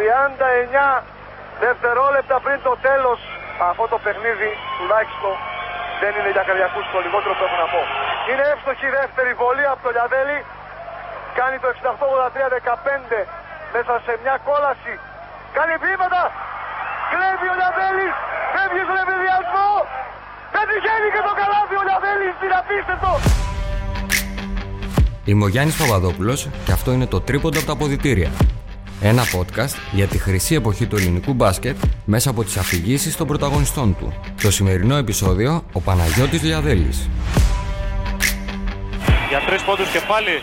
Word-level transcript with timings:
39 0.00 1.02
δευτερόλεπτα 1.64 2.36
πριν 2.44 2.58
το 2.68 2.74
τέλος 2.88 3.20
αυτό 3.68 3.84
το 3.92 3.98
παιχνίδι 4.04 4.50
τουλάχιστον 4.78 5.34
δεν 6.02 6.12
είναι 6.18 6.30
για 6.36 6.44
καρδιακούς 6.48 6.84
το 6.92 6.98
λιγότερο 7.04 7.32
που 7.38 7.44
έχω 7.46 7.56
να 7.64 7.68
πω. 7.74 7.82
Είναι 8.30 8.44
εύστοχη 8.52 8.86
η 8.90 8.92
δεύτερη 9.00 9.30
βολή 9.40 9.66
από 9.72 9.80
το 9.86 9.90
Λιαδέλη. 9.96 10.38
Κάνει 11.38 11.56
το 11.62 11.68
68-83-15 11.76 13.20
μέσα 13.74 13.92
σε 14.06 14.12
μια 14.22 14.36
κόλαση. 14.48 14.94
Κάνει 15.56 15.74
βήματα. 15.84 16.22
Κλέβει 17.12 17.46
ο 17.52 17.54
Λιαδέλης. 17.60 18.14
Φεύγει 18.54 18.82
στον 18.86 18.98
ευηδιασμό. 19.04 19.68
Πετυχαίνει 20.54 21.08
και 21.14 21.22
το 21.28 21.32
καλάθι 21.40 21.74
ο 21.80 21.82
Λιαδέλης. 21.88 22.34
Είναι 22.44 22.56
απίστευτο. 22.62 23.12
Είμαι 25.28 25.44
ο 25.46 25.50
Γιάννης 25.54 25.76
Παπαδόπουλος 25.80 26.40
και 26.64 26.72
αυτό 26.78 26.88
είναι 26.96 27.06
το 27.14 27.18
τρίποντο 27.26 27.58
από 27.60 27.68
τα 27.72 27.76
ποδητήρια. 27.80 28.30
Ένα 29.02 29.22
podcast 29.22 29.74
για 29.92 30.06
τη 30.06 30.18
χρυσή 30.18 30.54
εποχή 30.54 30.86
του 30.86 30.96
ελληνικού 30.96 31.32
μπάσκετ 31.32 31.76
μέσα 32.04 32.30
από 32.30 32.44
τις 32.44 32.56
αφηγήσεις 32.56 33.16
των 33.16 33.26
πρωταγωνιστών 33.26 33.96
του. 33.98 34.14
Το 34.42 34.50
σημερινό 34.50 34.96
επεισόδιο, 34.96 35.64
ο 35.72 35.80
Παναγιώτης 35.80 36.42
Λιαδέλης. 36.42 37.08
Για 39.28 39.40
τρεις 39.46 39.62
πόντους 39.62 39.88
και 39.94 40.00
πάλι 40.08 40.34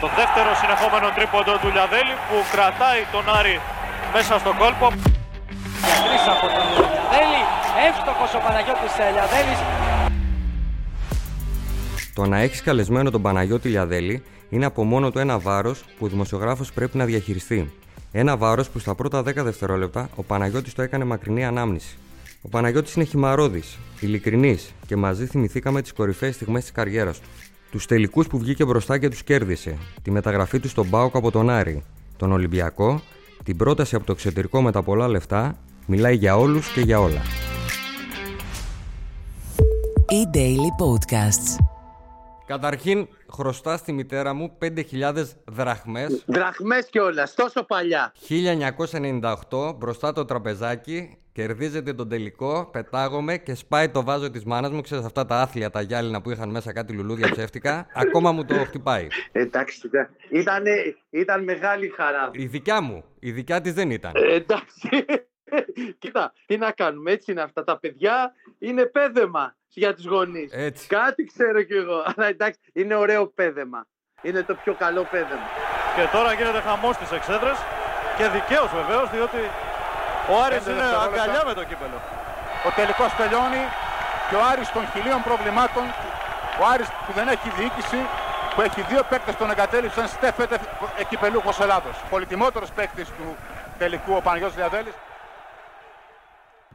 το 0.00 0.08
δεύτερο 0.18 0.50
συνεχόμενο 0.60 1.06
τρίποντο 1.16 1.52
του 1.62 1.68
Λιαδέλη 1.74 2.14
που 2.28 2.36
κρατάει 2.52 3.00
τον 3.14 3.24
Άρη 3.38 3.56
μέσα 4.14 4.38
στο 4.42 4.50
κόλπο. 4.60 4.86
Για 5.86 5.98
τρεις 6.06 6.24
από 6.34 6.46
τον 6.54 6.64
Λιαδέλη, 6.72 7.42
εύστοχος 7.86 8.30
ο 8.38 8.40
Παναγιώτης 8.46 8.92
Λιαδέλης. 9.14 9.60
Το 12.14 12.26
να 12.26 12.38
έχεις 12.38 12.62
καλεσμένο 12.62 13.10
τον 13.10 13.22
Παναγιώτη 13.22 13.68
Λιαδέλη 13.68 14.22
είναι 14.50 14.66
από 14.66 14.84
μόνο 14.84 15.10
του 15.10 15.18
ένα 15.18 15.38
βάρος 15.38 15.78
που 15.98 16.04
ο 16.04 16.08
δημοσιογράφος 16.08 16.72
πρέπει 16.72 16.96
να 16.96 17.04
διαχειριστεί. 17.04 17.72
Ένα 18.12 18.36
βάρος 18.36 18.68
που 18.68 18.78
στα 18.78 18.94
πρώτα 18.94 19.20
10 19.20 19.34
δευτερόλεπτα 19.34 20.08
ο 20.16 20.22
Παναγιώτης 20.22 20.74
το 20.74 20.82
έκανε 20.82 21.04
μακρινή 21.04 21.44
ανάμνηση. 21.44 21.96
Ο 22.42 22.48
Παναγιώτης 22.48 22.94
είναι 22.94 23.04
χυμαρόδης, 23.04 23.78
ειλικρινής 24.00 24.72
και 24.86 24.96
μαζί 24.96 25.26
θυμηθήκαμε 25.26 25.82
τις 25.82 25.92
κορυφαίες 25.92 26.34
στιγμές 26.34 26.62
της 26.62 26.72
καριέρας 26.72 27.20
του. 27.20 27.28
Τους 27.70 27.86
τελικούς 27.86 28.26
που 28.26 28.38
βγήκε 28.38 28.64
μπροστά 28.64 28.98
και 28.98 29.08
τους 29.08 29.22
κέρδισε, 29.22 29.76
τη 30.02 30.10
μεταγραφή 30.10 30.60
του 30.60 30.68
στον 30.68 30.86
Μπάουκ 30.86 31.16
από 31.16 31.30
τον 31.30 31.50
Άρη, 31.50 31.82
τον 32.16 32.32
Ολυμπιακό, 32.32 33.02
την 33.44 33.56
πρόταση 33.56 33.94
από 33.94 34.04
το 34.06 34.12
εξωτερικό 34.12 34.62
με 34.62 34.72
τα 34.72 34.82
πολλά 34.82 35.08
λεφτά, 35.08 35.58
μιλάει 35.86 36.16
για 36.16 36.36
όλους 36.36 36.72
και 36.72 36.80
για 36.80 37.00
όλα. 37.00 37.22
E-Daily 40.12 40.70
Podcasts. 40.82 41.71
Καταρχήν, 42.52 43.08
χρωστά 43.32 43.76
στη 43.76 43.92
μητέρα 43.92 44.34
μου 44.34 44.58
5.000 44.62 45.36
δραχμές. 45.44 46.24
Δραχμές 46.26 46.86
κιόλας, 46.90 47.34
τόσο 47.34 47.64
παλιά. 47.64 48.12
1998, 49.48 49.74
μπροστά 49.76 50.12
το 50.12 50.24
τραπεζάκι, 50.24 51.18
κερδίζεται 51.32 51.92
τον 51.92 52.08
τελικό, 52.08 52.68
πετάγομαι 52.72 53.38
και 53.38 53.54
σπάει 53.54 53.88
το 53.88 54.04
βάζο 54.04 54.30
της 54.30 54.44
μάνας 54.44 54.70
μου. 54.70 54.80
Ξέρετε 54.80 55.06
αυτά 55.06 55.26
τα 55.26 55.40
άθλια, 55.40 55.70
τα 55.70 55.80
γυάλινα 55.80 56.20
που 56.20 56.30
είχαν 56.30 56.50
μέσα 56.50 56.72
κάτι 56.72 56.92
λουλούδια 56.92 57.30
ψεύτικα. 57.30 57.86
ακόμα 58.04 58.32
μου 58.32 58.44
το 58.44 58.54
χτυπάει. 58.54 59.06
Εντάξει, 59.32 59.80
ήταν, 60.30 60.64
ήταν 61.10 61.44
μεγάλη 61.44 61.92
χαρά. 61.96 62.30
Η 62.32 62.46
δικιά 62.46 62.80
μου. 62.80 63.04
Η 63.18 63.30
δικιά 63.30 63.60
της 63.60 63.72
δεν 63.72 63.90
ήταν. 63.90 64.12
Ε, 64.14 64.34
εντάξει. 64.34 64.88
Κοίτα, 66.02 66.32
τι 66.46 66.56
να 66.56 66.70
κάνουμε, 66.70 67.10
έτσι 67.10 67.32
είναι 67.32 67.42
αυτά 67.42 67.64
τα 67.64 67.78
παιδιά, 67.78 68.32
είναι 68.58 68.84
πέδεμα 68.84 69.56
για 69.68 69.94
τους 69.94 70.04
γονείς. 70.04 70.52
Έτσι. 70.52 70.86
Κάτι 70.86 71.24
ξέρω 71.24 71.62
κι 71.62 71.74
εγώ, 71.74 72.02
αλλά 72.14 72.26
εντάξει, 72.26 72.60
είναι 72.72 72.94
ωραίο 72.94 73.26
πέδεμα. 73.26 73.86
Είναι 74.22 74.42
το 74.42 74.54
πιο 74.54 74.74
καλό 74.74 75.02
πέδεμα. 75.10 75.48
Και 75.96 76.08
τώρα 76.12 76.32
γίνεται 76.32 76.60
χαμός 76.60 76.94
στις 76.94 77.10
εξέδρες 77.12 77.58
και 78.16 78.28
δικαίως 78.28 78.70
βεβαίως, 78.74 79.10
διότι 79.10 79.40
ο 80.30 80.34
Άρης 80.44 80.66
είναι 80.66 80.86
αγκαλιά 81.04 81.42
με 81.46 81.54
το 81.54 81.64
κύπελο. 81.64 81.98
Ο 82.66 82.70
τελικός 82.78 83.10
τελειώνει 83.20 83.62
και 84.28 84.36
ο 84.40 84.42
Άρης 84.50 84.68
των 84.76 84.84
χιλίων 84.92 85.22
προβλημάτων, 85.28 85.84
ο 86.60 86.62
Άρης 86.72 86.88
που 87.06 87.12
δεν 87.18 87.28
έχει 87.28 87.48
διοίκηση, 87.58 88.00
που 88.54 88.60
έχει 88.60 88.80
δύο 88.90 89.02
παίκτες 89.10 89.36
τον 89.36 89.50
εγκατέλειψαν, 89.50 90.08
στέφεται 90.08 90.56
εκυπελούχος 90.98 91.60
Ελλάδος. 91.60 91.96
Πολυτιμότερος 92.10 92.70
παίκτης 92.70 93.08
του 93.08 93.36
τελικού 93.78 94.12
ο 94.14 94.20
Παναγιώτης 94.20 94.56
Λιαδέλης. 94.56 94.94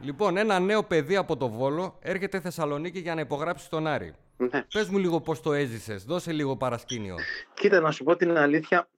Λοιπόν, 0.00 0.36
ένα 0.36 0.58
νέο 0.58 0.82
παιδί 0.84 1.16
από 1.16 1.36
το 1.36 1.48
Βόλο 1.48 1.98
έρχεται 2.02 2.40
Θεσσαλονίκη 2.40 2.98
για 2.98 3.14
να 3.14 3.20
υπογράψει 3.20 3.70
τον 3.70 3.86
Άρη. 3.86 4.14
Ναι. 4.36 4.64
Πες 4.72 4.88
μου 4.88 4.98
λίγο 4.98 5.20
πώς 5.20 5.40
το 5.40 5.52
έζησες, 5.52 6.04
δώσε 6.04 6.32
λίγο 6.32 6.56
παρασκήνιο. 6.56 7.16
Κοίτα, 7.54 7.80
να 7.80 7.90
σου 7.90 8.04
πω 8.04 8.16
την 8.16 8.36
αλήθεια, 8.36 8.88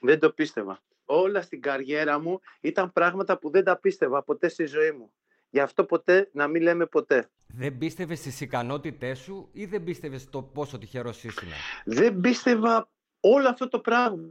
δεν 0.00 0.18
το 0.18 0.30
πίστευα. 0.30 0.80
Όλα 1.04 1.42
στην 1.42 1.60
καριέρα 1.60 2.20
μου 2.20 2.40
ήταν 2.60 2.92
πράγματα 2.92 3.38
που 3.38 3.50
δεν 3.50 3.64
τα 3.64 3.76
πίστευα 3.76 4.22
ποτέ 4.22 4.48
στη 4.48 4.66
ζωή 4.66 4.90
μου. 4.90 5.12
Γι' 5.50 5.60
αυτό 5.60 5.84
ποτέ 5.84 6.30
να 6.32 6.46
μην 6.46 6.62
λέμε 6.62 6.86
ποτέ. 6.86 7.30
Δεν 7.46 7.78
πίστευες 7.78 8.18
στις 8.18 8.40
ικανότητές 8.40 9.18
σου 9.18 9.48
ή 9.52 9.64
δεν 9.64 9.84
πίστευες 9.84 10.22
στο 10.22 10.42
πόσο 10.42 10.78
τυχερός 10.78 11.24
ήσουν; 11.24 11.48
Δεν 11.84 12.20
πίστευα 12.20 12.88
όλο 13.20 13.48
αυτό 13.48 13.68
το 13.68 13.78
πράγμα. 13.78 14.28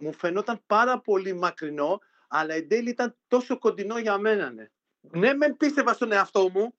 Μου 0.00 0.12
φαινόταν 0.12 0.60
πάρα 0.66 1.00
πολύ 1.00 1.32
μακρινό, 1.34 1.98
αλλά 2.28 2.54
εν 2.54 2.68
τέλει 2.68 2.90
ήταν 2.90 3.16
τόσο 3.28 3.58
κοντινό 3.58 3.98
για 3.98 4.18
μένα. 4.18 4.50
Ναι 4.50 4.66
ναι, 5.10 5.34
με 5.34 5.54
πίστευα 5.54 5.92
στον 5.92 6.12
εαυτό 6.12 6.50
μου 6.50 6.74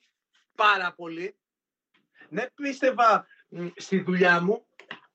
πάρα 0.56 0.94
πολύ. 0.94 1.35
Ναι, 2.29 2.45
πίστευα 2.56 3.28
στη 3.75 4.00
δουλειά 4.00 4.41
μου. 4.41 4.66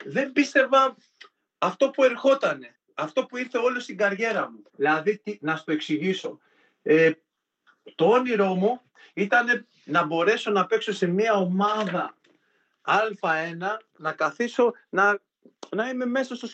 Δεν 0.04 0.32
πίστευα 0.32 0.96
αυτό 1.58 1.90
που 1.90 2.04
ερχότανε. 2.04 2.76
Αυτό 2.94 3.26
που 3.26 3.36
ήρθε 3.36 3.58
όλο 3.58 3.80
στην 3.80 3.96
καριέρα 3.96 4.50
μου. 4.50 4.62
Δηλαδή, 4.76 5.22
να 5.40 5.56
σου 5.56 5.64
το 5.64 5.72
εξηγήσω. 5.72 6.38
Ε, 6.82 7.12
το 7.94 8.08
όνειρό 8.08 8.54
μου 8.54 8.80
ήταν 9.14 9.66
να 9.84 10.04
μπορέσω 10.04 10.50
να 10.50 10.66
παίξω 10.66 10.92
σε 10.92 11.06
μια 11.06 11.34
ομάδα 11.34 12.16
Α1, 12.82 13.56
να 13.96 14.12
καθίσω, 14.12 14.72
να, 14.88 15.18
να 15.70 15.88
είμαι 15.88 16.06
μέσα 16.06 16.34
στο, 16.34 16.48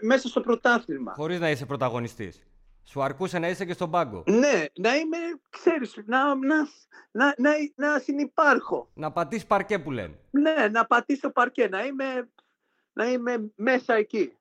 μέσα 0.00 0.28
στο 0.28 0.40
πρωτάθλημα. 0.40 1.12
Χωρίς 1.14 1.40
να 1.40 1.50
είσαι 1.50 1.66
πρωταγωνιστής. 1.66 2.42
Σου 2.90 3.02
αρκούσε 3.02 3.38
να 3.38 3.48
είσαι 3.48 3.64
και 3.64 3.72
στον 3.72 3.90
πάγκο; 3.90 4.22
Ναι, 4.26 4.64
να 4.74 4.96
είμαι, 4.96 5.16
ξέρεις, 5.50 6.02
να, 6.06 6.34
να, 6.34 6.56
να, 7.10 7.34
να, 7.38 7.50
να 7.74 7.98
συνυπάρχω. 7.98 8.88
Να 8.94 9.12
πατήσεις 9.12 9.46
παρκέ 9.46 9.78
που 9.78 9.90
λένε. 9.90 10.18
Ναι, 10.30 10.68
να 10.70 10.86
πατήσω 10.86 11.30
παρκέ, 11.30 11.68
να 11.68 11.84
είμαι, 11.84 12.28
να 12.92 13.10
είμαι 13.10 13.50
μέσα 13.54 13.94
εκεί. 13.94 14.32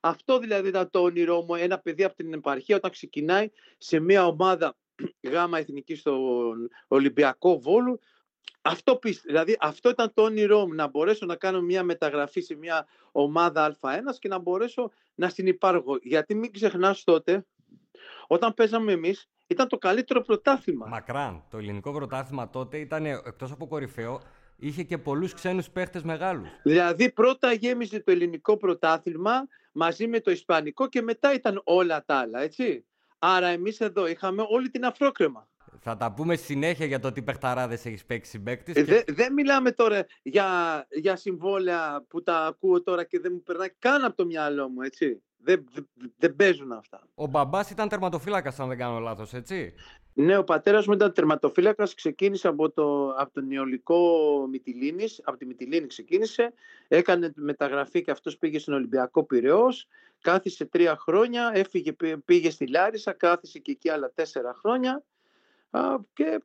Αυτό 0.00 0.38
δηλαδή 0.38 0.68
ήταν 0.68 0.90
το 0.90 1.02
όνειρό 1.02 1.42
μου, 1.42 1.54
ένα 1.54 1.78
παιδί 1.78 2.04
από 2.04 2.14
την 2.14 2.32
επαρχία 2.32 2.76
όταν 2.76 2.90
ξεκινάει 2.90 3.50
σε 3.78 3.98
μια 3.98 4.26
ομάδα 4.26 4.76
γάμα 5.32 5.58
εθνική 5.58 5.94
στον 5.94 6.70
Ολυμπιακό 6.88 7.60
Βόλου. 7.60 8.00
Αυτό, 8.62 8.98
δηλαδή, 9.24 9.56
αυτό 9.60 9.88
ήταν 9.88 10.12
το 10.14 10.22
όνειρό 10.22 10.66
μου, 10.66 10.74
να 10.74 10.88
μπορέσω 10.88 11.26
να 11.26 11.36
κάνω 11.36 11.60
μια 11.60 11.82
μεταγραφή 11.82 12.40
σε 12.40 12.54
μια 12.54 12.86
ομάδα 13.12 13.76
Α1 13.80 13.98
και 14.18 14.28
να 14.28 14.38
μπορέσω 14.38 14.90
να 15.14 15.28
συνυπάρχω. 15.28 15.98
Γιατί 16.02 16.34
μην 16.34 16.52
ξεχνάς 16.52 17.04
τότε, 17.04 17.44
όταν 18.26 18.54
παίζαμε 18.54 18.92
εμείς, 18.92 19.28
ήταν 19.46 19.68
το 19.68 19.78
καλύτερο 19.78 20.20
πρωτάθλημα. 20.20 20.86
Μακράν. 20.86 21.44
Το 21.50 21.58
ελληνικό 21.58 21.92
πρωτάθλημα 21.92 22.50
τότε 22.50 22.78
ήταν 22.78 23.04
εκτός 23.04 23.50
από 23.52 23.66
κορυφαίο, 23.66 24.20
είχε 24.56 24.82
και 24.82 24.98
πολλούς 24.98 25.34
ξένους 25.34 25.70
παίχτες 25.70 26.02
μεγάλους. 26.02 26.48
Δηλαδή, 26.62 27.12
πρώτα 27.12 27.52
γέμιζε 27.52 28.00
το 28.00 28.10
ελληνικό 28.10 28.56
πρωτάθλημα 28.56 29.48
μαζί 29.72 30.06
με 30.06 30.20
το 30.20 30.30
ισπανικό 30.30 30.88
και 30.88 31.02
μετά 31.02 31.34
ήταν 31.34 31.60
όλα 31.64 32.04
τα 32.04 32.14
άλλα, 32.14 32.40
έτσι. 32.40 32.84
Άρα, 33.18 33.46
εμείς 33.46 33.80
εδώ 33.80 34.06
είχαμε 34.06 34.44
όλη 34.48 34.70
την 34.70 34.84
αφρόκρεμα. 34.84 35.48
Θα 35.86 35.96
τα 35.96 36.12
πούμε 36.12 36.36
συνέχεια 36.36 36.86
για 36.86 37.00
το 37.00 37.12
τι 37.12 37.22
παιχταράδες 37.22 37.86
έχεις 37.86 38.04
παίξει 38.04 38.30
συμπαίκτης. 38.30 38.74
Ε, 38.76 38.82
και... 38.82 39.04
Δεν 39.12 39.32
μιλάμε 39.32 39.72
τώρα 39.72 40.06
για, 40.22 40.46
για 40.90 41.16
συμβόλαια 41.16 42.04
που 42.08 42.22
τα 42.22 42.46
ακούω 42.46 42.82
τώρα 42.82 43.04
και 43.04 43.20
δεν 43.20 43.32
μου 43.34 43.42
περνάει 43.42 43.70
καν 43.78 44.04
από 44.04 44.16
το 44.16 44.24
μυαλό 44.24 44.68
μου, 44.68 44.82
έτσι. 44.82 45.22
Δεν, 45.36 45.64
δεν, 46.18 46.36
παίζουν 46.36 46.72
αυτά. 46.72 47.08
Ο 47.14 47.26
μπαμπάς 47.26 47.70
ήταν 47.70 47.88
τερματοφύλακας, 47.88 48.60
αν 48.60 48.68
δεν 48.68 48.78
κάνω 48.78 48.98
λάθος, 48.98 49.32
έτσι; 49.32 49.74
Ναι, 50.14 50.36
ο 50.36 50.44
πατέρας 50.44 50.86
μου 50.86 50.92
ήταν 50.92 51.12
τερματοφύλακας. 51.12 51.94
Ξεκίνησε 51.94 52.48
από, 52.48 52.70
το, 52.70 53.08
από 53.08 53.32
τον 53.32 53.50
Ιωλικό 53.50 54.00
Μυτιλίνης. 54.50 55.20
Από 55.24 55.36
τη 55.36 55.46
Μυτιλίνη 55.46 55.86
ξεκίνησε. 55.86 56.52
Έκανε 56.88 57.32
μεταγραφή 57.36 58.02
και 58.02 58.10
αυτός 58.10 58.38
πήγε 58.38 58.58
στον 58.58 58.74
Ολυμπιακό 58.74 59.24
Πυραιός. 59.24 59.86
Κάθισε 60.20 60.64
τρία 60.64 60.96
χρόνια. 60.96 61.50
Έφυγε, 61.54 61.92
πήγε 62.24 62.50
στη 62.50 62.66
Λάρισα. 62.66 63.12
Κάθισε 63.12 63.58
και 63.58 63.70
εκεί 63.70 63.88
άλλα 63.88 64.12
τέσσερα 64.14 64.54
χρόνια. 64.54 65.04
Και 66.12 66.40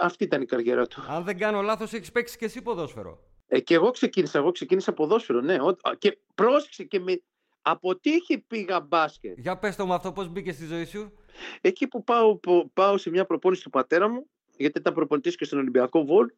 αυτή 0.00 0.24
ήταν 0.24 0.42
η 0.42 0.46
καριέρα 0.46 0.86
του. 0.86 1.04
Αν 1.08 1.24
δεν 1.24 1.38
κάνω 1.38 1.62
λάθος, 1.62 1.92
έχεις 1.92 2.12
παίξει 2.12 2.38
και 2.38 2.44
εσύ 2.44 2.62
ποδόσφαιρο. 2.62 3.18
Ε, 3.46 3.60
και 3.60 3.74
εγώ 3.74 3.90
ξεκίνησα, 3.90 4.38
εγώ 4.38 4.50
ξεκίνησα 4.50 4.92
ποδόσφαιρο, 4.92 5.40
ναι. 5.40 5.56
Και 5.98 6.18
πρόσεξε 6.34 6.84
και 6.84 7.00
με, 7.00 7.22
από 7.62 7.96
τι 7.96 8.10
είχε 8.10 8.38
πήγα 8.38 8.80
μπάσκετ. 8.80 9.38
Για 9.38 9.58
πες 9.58 9.76
το 9.76 9.86
μου 9.86 9.92
αυτό 9.92 10.12
πώς 10.12 10.28
μπήκες 10.28 10.54
στη 10.54 10.64
ζωή 10.66 10.84
σου; 10.84 11.12
Εκεί 11.60 11.88
που 11.88 12.04
πάω, 12.04 12.38
πάω 12.72 12.98
σε 12.98 13.10
μια 13.10 13.26
προπόνηση 13.26 13.62
του 13.62 13.70
πατέρα 13.70 14.08
μου, 14.08 14.26
γιατί 14.56 14.78
ήταν 14.78 14.94
προπονητής 14.94 15.36
και 15.36 15.44
στον 15.44 15.58
Ολυμπιακό 15.58 16.04
Βολ, 16.04 16.30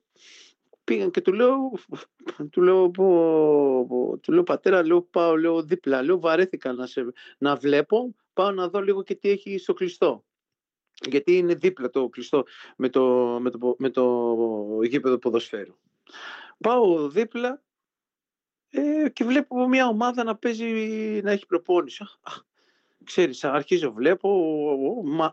πήγαν 0.85 1.11
και 1.11 1.21
του 1.21 1.33
λέω, 1.33 1.57
του 2.51 2.63
λέω, 2.63 2.91
πω, 2.91 4.19
του 4.23 4.33
λέω 4.33 4.43
πατέρα, 4.43 4.87
λέω, 4.87 5.03
πάω 5.03 5.37
λέω, 5.37 5.63
δίπλα, 5.63 6.03
λέω 6.03 6.21
βαρέθηκα 6.21 6.73
να, 6.73 6.87
σε, 6.87 7.13
να 7.39 7.57
βλέπω, 7.57 8.15
πάω 8.33 8.51
να 8.51 8.69
δω 8.69 8.81
λίγο 8.81 9.03
και 9.03 9.15
τι 9.15 9.31
έχει 9.31 9.59
στο 9.59 9.73
κλειστό. 9.73 10.25
Γιατί 11.07 11.37
είναι 11.37 11.55
δίπλα 11.55 11.91
το 11.91 12.09
κλειστό 12.09 12.45
με 12.77 12.89
το, 12.89 13.05
με 13.41 13.51
το, 13.51 13.75
με 13.79 13.91
το 13.91 14.83
γήπεδο 14.83 15.19
ποδοσφαίρου. 15.19 15.79
Πάω 16.59 17.09
δίπλα 17.09 17.63
ε, 18.71 19.09
και 19.09 19.25
βλέπω 19.25 19.69
μια 19.69 19.87
ομάδα 19.87 20.25
να 20.25 20.37
παίζει, 20.37 20.65
να 21.23 21.31
έχει 21.31 21.47
προπόνηση. 21.47 22.03
Α, 22.03 22.33
ξέρεις, 23.05 23.45
αρχίζω, 23.45 23.93
βλέπω, 23.93 24.29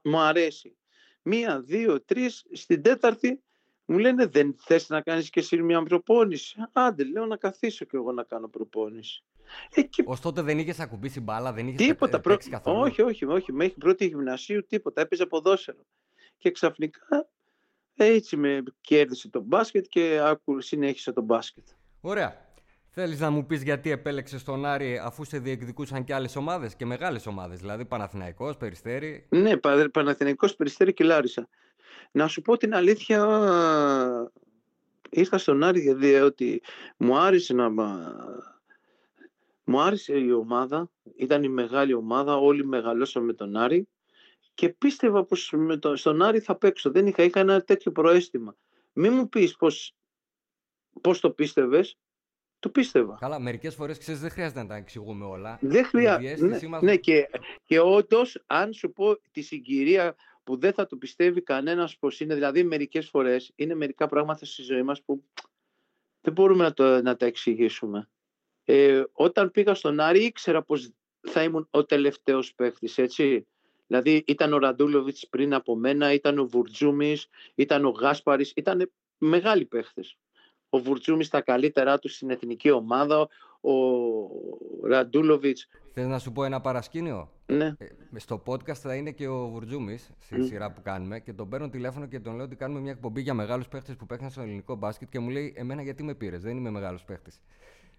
μου 0.04 0.20
αρέσει. 0.20 0.78
Μία, 1.22 1.62
δύο, 1.62 2.02
τρεις, 2.02 2.46
στην 2.52 2.82
τέταρτη 2.82 3.44
μου 3.86 3.98
λένε 3.98 4.26
δεν 4.26 4.56
θες 4.58 4.90
να 4.90 5.02
κάνεις 5.02 5.30
και 5.30 5.40
εσύ 5.40 5.62
μια 5.62 5.84
προπόνηση. 5.84 6.56
Άντε, 6.72 7.04
λέω 7.04 7.26
να 7.26 7.38
καθίσω 7.38 7.86
και 7.86 7.98
εγώ 7.98 8.12
να 8.12 8.24
κάνω 8.24 8.48
προπόνηση. 8.48 9.24
Ε, 9.74 9.82
και... 9.82 10.04
Ως 10.06 10.20
τότε 10.20 10.42
δεν 10.42 10.60
είχες 10.60 10.80
ακουμπήσει 10.80 11.20
μπάλα, 11.20 11.54
δεν 11.54 11.68
είχες 11.68 11.88
τίποτα, 11.88 12.20
προ... 12.20 12.38
καθόλου; 12.50 12.80
Όχι, 12.80 13.02
όχι, 13.02 13.26
όχι. 13.26 13.54
Μέχρι 13.54 13.74
πρώτη 13.74 14.06
γυμνασίου 14.06 14.66
τίποτα. 14.68 15.02
Έπαιζε 15.02 15.26
ποδόσφαιρο. 15.26 15.86
Και 16.38 16.52
ξαφνικά 16.52 17.30
έτσι 17.96 18.38
με 18.38 18.64
κέρδισε 18.82 19.30
το 19.30 19.42
μπάσκετ 19.42 19.86
και 19.90 20.20
συνέχισε 20.58 21.12
το 21.12 21.22
μπάσκετ. 21.22 21.68
Ωραία. 22.02 22.44
Θέλεις 22.98 23.20
να 23.20 23.30
μου 23.30 23.46
πεις 23.46 23.64
γιατί 23.64 23.92
επέλεξες 23.92 24.44
τον 24.44 24.66
Άρη 24.66 24.98
αφού 24.98 25.24
σε 25.24 25.40
διεκδικούσαν 25.40 26.04
και 26.04 26.14
άλλες 26.14 26.36
ομάδες 26.36 26.76
και 26.76 26.86
μεγάλες 26.86 27.26
ομάδες, 27.26 27.60
δηλαδή 27.60 27.86
Παναθηναϊκός, 27.86 28.58
Περιστέρη; 28.58 29.26
Ναι, 29.30 29.58
Παναθηναϊκός, 29.92 30.56
Περιστέρη 30.56 30.94
και 30.94 31.04
Λάρισα. 31.04 31.50
Να 32.12 32.28
σου 32.28 32.42
πω 32.42 32.58
την 32.58 32.76
αλήθεια, 32.76 34.32
ήρθα 35.10 35.38
στον 35.38 35.64
Άρη 35.64 35.82
γιατί 35.82 36.14
ότι 36.16 36.62
μου 36.98 37.18
άρεσε 37.18 37.54
να... 37.54 37.70
Μου 39.68 39.82
άρεσε 39.82 40.18
η 40.18 40.32
ομάδα, 40.32 40.90
ήταν 41.16 41.44
η 41.44 41.50
μεγάλη 41.50 41.94
ομάδα, 41.94 42.38
όλοι 42.38 42.66
μεγαλώσαμε 42.66 43.26
με 43.26 43.34
τον 43.34 43.56
Άρη 43.56 43.88
και 44.54 44.70
πίστευα 44.70 45.26
πως 45.26 45.54
με 45.56 45.78
το, 45.78 45.96
στον 45.96 46.22
Άρη 46.22 46.40
θα 46.40 46.56
παίξω. 46.56 46.92
Δεν 46.92 47.08
είχα, 47.08 47.24
είχα 47.24 47.40
ένα 47.40 47.62
τέτοιο 47.62 47.92
προέστημα. 47.92 48.56
Μην 48.94 49.14
μου 49.14 49.30
πεις 49.30 49.56
πως, 49.56 49.96
πως 51.02 51.20
το 51.20 51.30
πίστευες, 51.32 51.98
το 52.60 52.70
πίστευα. 52.70 53.18
Καλά, 53.20 53.40
μερικές 53.40 53.76
φορές 53.76 53.98
ξέρεις 53.98 54.22
δεν 54.22 54.30
χρειάζεται 54.30 54.62
να 54.62 54.68
τα 54.68 54.76
εξηγούμε 54.76 55.26
όλα. 55.26 55.58
Δεν 55.62 55.86
χρειάζεται. 55.86 56.46
Ναι, 56.46 56.68
μας... 56.68 56.82
ναι, 56.82 56.96
και, 56.96 57.30
και 57.64 57.80
όντως, 57.80 58.44
αν 58.48 58.74
σου 58.74 58.92
πω 58.92 59.18
τη 59.32 59.42
συγκυρία 59.42 60.16
που 60.46 60.58
δεν 60.58 60.74
θα 60.74 60.86
το 60.86 60.96
πιστεύει 60.96 61.42
κανένας 61.42 61.98
πως 61.98 62.20
είναι, 62.20 62.34
δηλαδή 62.34 62.64
μερικές 62.64 63.10
φορές 63.10 63.52
είναι 63.56 63.76
μερικά 63.76 64.08
πράγματα 64.08 64.46
στη 64.46 64.62
ζωή 64.62 64.84
μας 64.84 65.02
που 65.02 65.24
δεν 66.22 66.34
μπορούμε 66.34 66.64
να, 66.64 66.74
το, 66.74 67.02
να 67.02 67.16
τα 67.16 67.26
εξηγήσουμε. 67.26 68.10
Ε, 68.64 69.04
όταν 69.12 69.52
πήγα 69.52 69.74
στον 69.74 70.00
Άρη 70.00 70.24
ήξερα 70.24 70.64
πως 70.64 70.90
θα 71.22 71.44
ήμουν 71.44 71.68
ο 71.72 71.86
τελευταίος 71.86 72.54
παίχτης, 72.54 72.98
έτσι. 72.98 73.48
Δηλαδή 73.88 74.24
ήταν 74.28 74.54
ο 74.54 74.58
Ραντούλοβιτς 74.58 75.28
πριν 75.30 75.54
από 75.54 75.76
μένα, 75.76 76.14
ήταν 76.14 76.40
ο 76.40 76.46
Βουρτζούμης, 76.46 77.28
ήταν 77.56 77.86
ο 77.86 77.90
Γάσπαρης, 77.90 78.52
ήταν 78.56 78.92
μεγάλοι 79.18 79.66
παίχτες 79.66 80.18
ο 80.76 80.80
Βουρτσούμης 80.80 81.28
στα 81.28 81.42
καλύτερά 81.42 82.00
του 82.00 82.10
στην 82.10 82.30
εθνική 82.30 82.72
ομάδα, 82.72 83.28
ο 83.72 84.88
Ραντούλοβιτς. 84.88 85.68
Θες 85.94 86.08
να 86.08 86.20
σου 86.20 86.32
πω 86.32 86.44
ένα 86.44 86.62
παρασκήνιο; 86.62 87.30
Ναι. 87.46 87.66
Ε, 87.66 87.86
στο 88.16 88.44
podcast 88.46 88.74
θα 88.74 88.96
είναι 88.96 89.12
και 89.12 89.28
ο 89.28 89.48
Βουρτζούμης, 89.48 90.12
στη 90.20 90.36
mm. 90.40 90.46
σειρά 90.46 90.72
που 90.72 90.82
κάνουμε, 90.82 91.20
και 91.20 91.34
τον 91.34 91.50
παίρνω 91.50 91.70
τηλέφωνο 91.70 92.06
και 92.06 92.20
τον 92.20 92.36
λέω 92.36 92.46
ότι 92.46 92.56
κάνουμε 92.56 92.80
μια 92.80 92.92
εκπομπή 92.92 93.22
για 93.22 93.34
μεγάλους 93.34 93.68
παίχτες 93.68 93.96
που 93.96 94.06
παίχνουν 94.06 94.30
στο 94.30 94.42
ελληνικό 94.42 94.76
μπάσκετ 94.76 95.10
και 95.10 95.20
μου 95.20 95.30
λέει 95.30 95.54
εμένα 95.56 95.82
γιατί 95.82 96.04
με 96.04 96.14
πήρες, 96.16 96.42
δεν 96.42 96.58
είμαι 96.58 96.70
μεγάλος 96.70 97.04
παίχτης. 97.04 97.42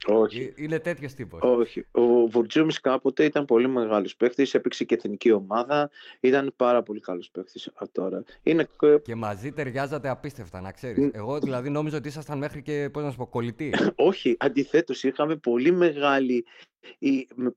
Όχι. 0.07 0.43
Ε, 0.43 0.63
είναι 0.63 0.79
τέτοιος 0.79 1.15
τύπος. 1.15 1.41
Όχι. 1.43 1.87
Ο 1.91 2.27
Βουρτζούμη 2.27 2.73
κάποτε 2.73 3.25
ήταν 3.25 3.45
πολύ 3.45 3.69
μεγάλος 3.69 4.17
παίχτης, 4.17 4.55
έπαιξε 4.55 4.85
και 4.85 4.95
εθνική 4.95 5.33
ομάδα. 5.33 5.91
Ήταν 6.21 6.53
πάρα 6.57 6.83
πολύ 6.83 7.01
καλός 7.01 7.31
παίχτης 7.31 7.71
τώρα. 7.93 8.25
Είναι... 8.43 8.69
Και 9.03 9.15
μαζί 9.15 9.53
ταιριάζατε 9.53 10.09
απίστευτα, 10.09 10.61
να 10.61 10.73
ξέρεις. 10.73 11.11
Εγώ 11.13 11.39
δηλαδή 11.39 11.71
νόμιζα 11.71 11.97
ότι 11.97 12.09
ήσασταν 12.09 12.39
μέχρι 12.39 12.63
και 12.63 12.89
πώς 12.93 13.03
να 13.03 13.11
σου 13.11 13.17
πω, 13.17 13.27
κολλητοί. 13.27 13.75
Όχι, 13.97 14.37
αντιθέτως, 14.39 15.03
είχαμε 15.03 15.37
πολύ 15.37 15.73
μεγάλη, 15.73 16.45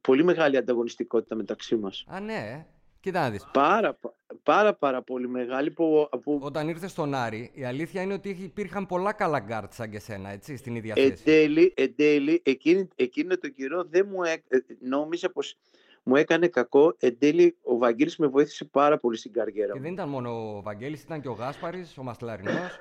πολύ 0.02 0.24
μεγάλη 0.24 0.58
ανταγωνιστικότητα 0.58 1.36
μεταξύ 1.36 1.76
μας. 1.76 2.06
Α, 2.08 2.20
ναι. 2.20 2.66
Κοίτα 3.00 3.20
να 3.20 3.30
δεις. 3.30 3.48
Πάρα, 3.54 3.98
πάρα, 4.44 4.74
πάρα 4.74 5.02
πολύ 5.02 5.28
μεγάλη. 5.28 5.72
Που, 5.72 6.10
που... 6.24 6.40
Όταν 6.42 6.68
ήρθε 6.68 6.88
στον 6.88 7.14
Άρη, 7.14 7.52
η 7.54 7.64
αλήθεια 7.64 8.02
είναι 8.02 8.14
ότι 8.14 8.30
υπήρχαν 8.30 8.86
πολλά 8.86 9.14
καλά 9.14 9.40
γκάρτ 9.40 9.74
σαν 9.74 9.90
και 9.90 10.00
σένα, 10.00 10.30
έτσι, 10.30 10.56
στην 10.56 10.76
ίδια 10.76 10.94
θέση. 10.96 11.08
Εν 11.08 11.20
τέλει, 11.24 11.74
εν 11.76 11.96
τέλει 11.96 12.42
εκείνη, 12.46 12.88
εκείνο 12.96 13.38
το 13.38 13.50
καιρό 13.50 13.84
δεν 13.90 14.08
μου 14.12 14.24
έ... 14.24 14.32
Ε, 14.48 14.58
νόμιζα 14.80 15.32
πως 15.32 15.58
μου 16.04 16.16
έκανε 16.16 16.48
κακό. 16.48 16.96
Εν 17.00 17.18
τέλει, 17.20 17.58
ο 17.64 17.78
Βαγγέλης 17.78 18.18
με 18.18 18.28
βοήθησε 18.28 18.66
πάρα 18.66 18.98
πολύ 18.98 19.18
στην 19.18 19.34
καριέρα 19.34 19.74
Και 19.74 19.80
δεν 19.80 19.92
ήταν 19.92 20.10
μόνο 20.10 20.58
ο 20.58 20.62
Βαγγέλης, 20.62 21.02
ήταν 21.02 21.22
και 21.22 21.28
ο 21.28 21.34
Γάσπαρης, 21.34 21.98
ο 21.98 22.04
Μασλαρινός. 22.04 22.80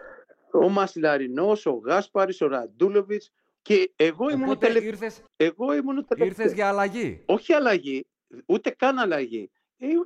ο 0.52 0.68
Μασλαρινός, 0.68 1.66
ο 1.66 1.80
Γάσπαρης, 1.84 2.40
ο 2.40 2.46
Ραντούλοβιτς. 2.46 3.32
Και 3.62 3.92
εγώ 3.96 4.28
ήμουν, 4.30 4.42
Οπότε 4.42 4.66
τελε... 4.66 4.84
ήρθες... 4.84 5.22
εγώ 5.36 5.74
ήμουν 5.74 6.06
Ήρθες 6.16 6.52
για 6.52 6.68
αλλαγή; 6.68 7.22
Όχι 7.26 7.52
αλλαγή, 7.52 8.06
ούτε 8.46 8.70
καν 8.70 8.98
αλλαγή. 8.98 9.50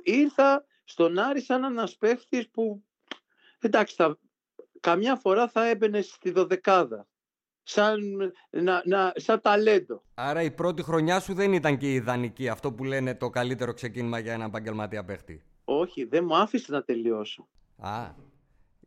Ήρθα 0.03 0.65
στον 0.83 1.19
Άρη 1.19 1.41
σαν 1.41 1.63
ένας 1.63 1.97
παίχτης 1.97 2.49
που 2.49 2.83
εντάξει 3.59 3.95
θα, 3.95 4.17
καμιά 4.79 5.15
φορά 5.15 5.47
θα 5.47 5.67
έμπαινε 5.67 6.01
στη 6.01 6.31
δωδεκάδα 6.31 7.07
σαν, 7.63 7.99
να, 8.49 8.81
να, 8.85 9.13
σαν 9.15 9.41
ταλέντο. 9.41 10.03
Άρα 10.13 10.41
η 10.41 10.51
πρώτη 10.51 10.83
χρονιά 10.83 11.19
σου 11.19 11.33
δεν 11.33 11.53
ήταν 11.53 11.77
και 11.77 11.93
ιδανική 11.93 12.49
αυτό 12.49 12.73
που 12.73 12.83
λένε 12.83 13.15
το 13.15 13.29
καλύτερο 13.29 13.73
ξεκίνημα 13.73 14.19
για 14.19 14.33
έναν 14.33 14.47
επαγγελματία 14.47 15.03
παίχτη; 15.03 15.43
Όχι, 15.65 16.03
δεν 16.03 16.25
μου 16.25 16.35
άφησε 16.35 16.71
να 16.71 16.83
τελειώσω. 16.83 17.47
Α, 17.77 18.11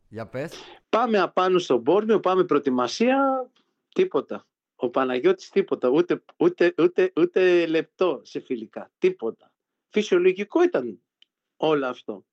για 0.09 0.27
πες. 0.27 0.53
Πάμε 0.89 1.19
απάνω 1.19 1.59
στον 1.59 1.79
Μπόρμιο, 1.79 2.19
πάμε 2.19 2.43
προετοιμασία, 2.43 3.49
τίποτα. 3.93 4.45
Ο 4.75 4.89
Παναγιώτης 4.89 5.49
τίποτα, 5.49 5.89
ούτε, 5.89 6.23
ούτε, 6.37 6.73
ούτε, 6.77 7.11
ούτε 7.15 7.65
λεπτό 7.65 8.21
σε 8.23 8.39
φιλικά, 8.39 8.91
τίποτα. 8.97 9.46
Φυσιολογικό 9.89 10.63
ήταν 10.63 11.01
όλο 11.57 11.85
αυτό. 11.85 12.25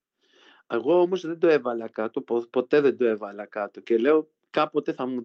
Εγώ 0.66 1.00
όμως 1.00 1.20
δεν 1.20 1.38
το 1.38 1.48
έβαλα 1.48 1.88
κάτω, 1.88 2.20
ποτέ 2.50 2.80
δεν 2.80 2.96
το 2.96 3.04
έβαλα 3.04 3.46
κάτω 3.46 3.80
και 3.80 3.98
λέω 3.98 4.28
κάποτε 4.50 4.92
θα 4.92 5.06
μου, 5.06 5.22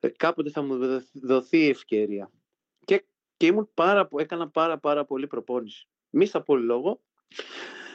ε, 0.00 0.08
κάποτε 0.08 0.50
θα 0.50 0.62
μου 0.62 1.02
δοθεί 1.12 1.58
η 1.58 1.68
ευκαιρία. 1.68 2.30
Και, 2.84 3.06
και 3.36 3.46
ήμουν 3.46 3.70
πάρα, 3.74 4.08
έκανα 4.16 4.48
πάρα 4.48 4.78
πάρα 4.78 5.04
πολύ 5.04 5.26
προπόνηση. 5.26 5.88
Μη 6.10 6.26
στα 6.26 6.42
πολύ 6.42 6.64
λόγο, 6.64 7.02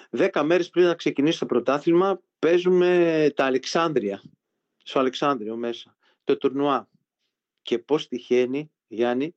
δέκα 0.10 0.44
μέρες 0.44 0.70
πριν 0.70 0.86
να 0.86 0.96
ξεκινήσει 0.96 1.40
το 1.40 1.46
πρωτάθλημα 1.46 2.22
παίζουμε 2.40 3.32
τα 3.36 3.46
Αλεξάνδρεια, 3.46 4.24
στο 4.78 5.00
Αλεξάνδριο 5.00 5.56
μέσα, 5.56 5.96
το 6.24 6.38
τουρνουά. 6.38 6.90
Και 7.62 7.80
πώς 7.80 8.08
τυχαίνει, 8.08 8.72
Γιάννη, 8.88 9.36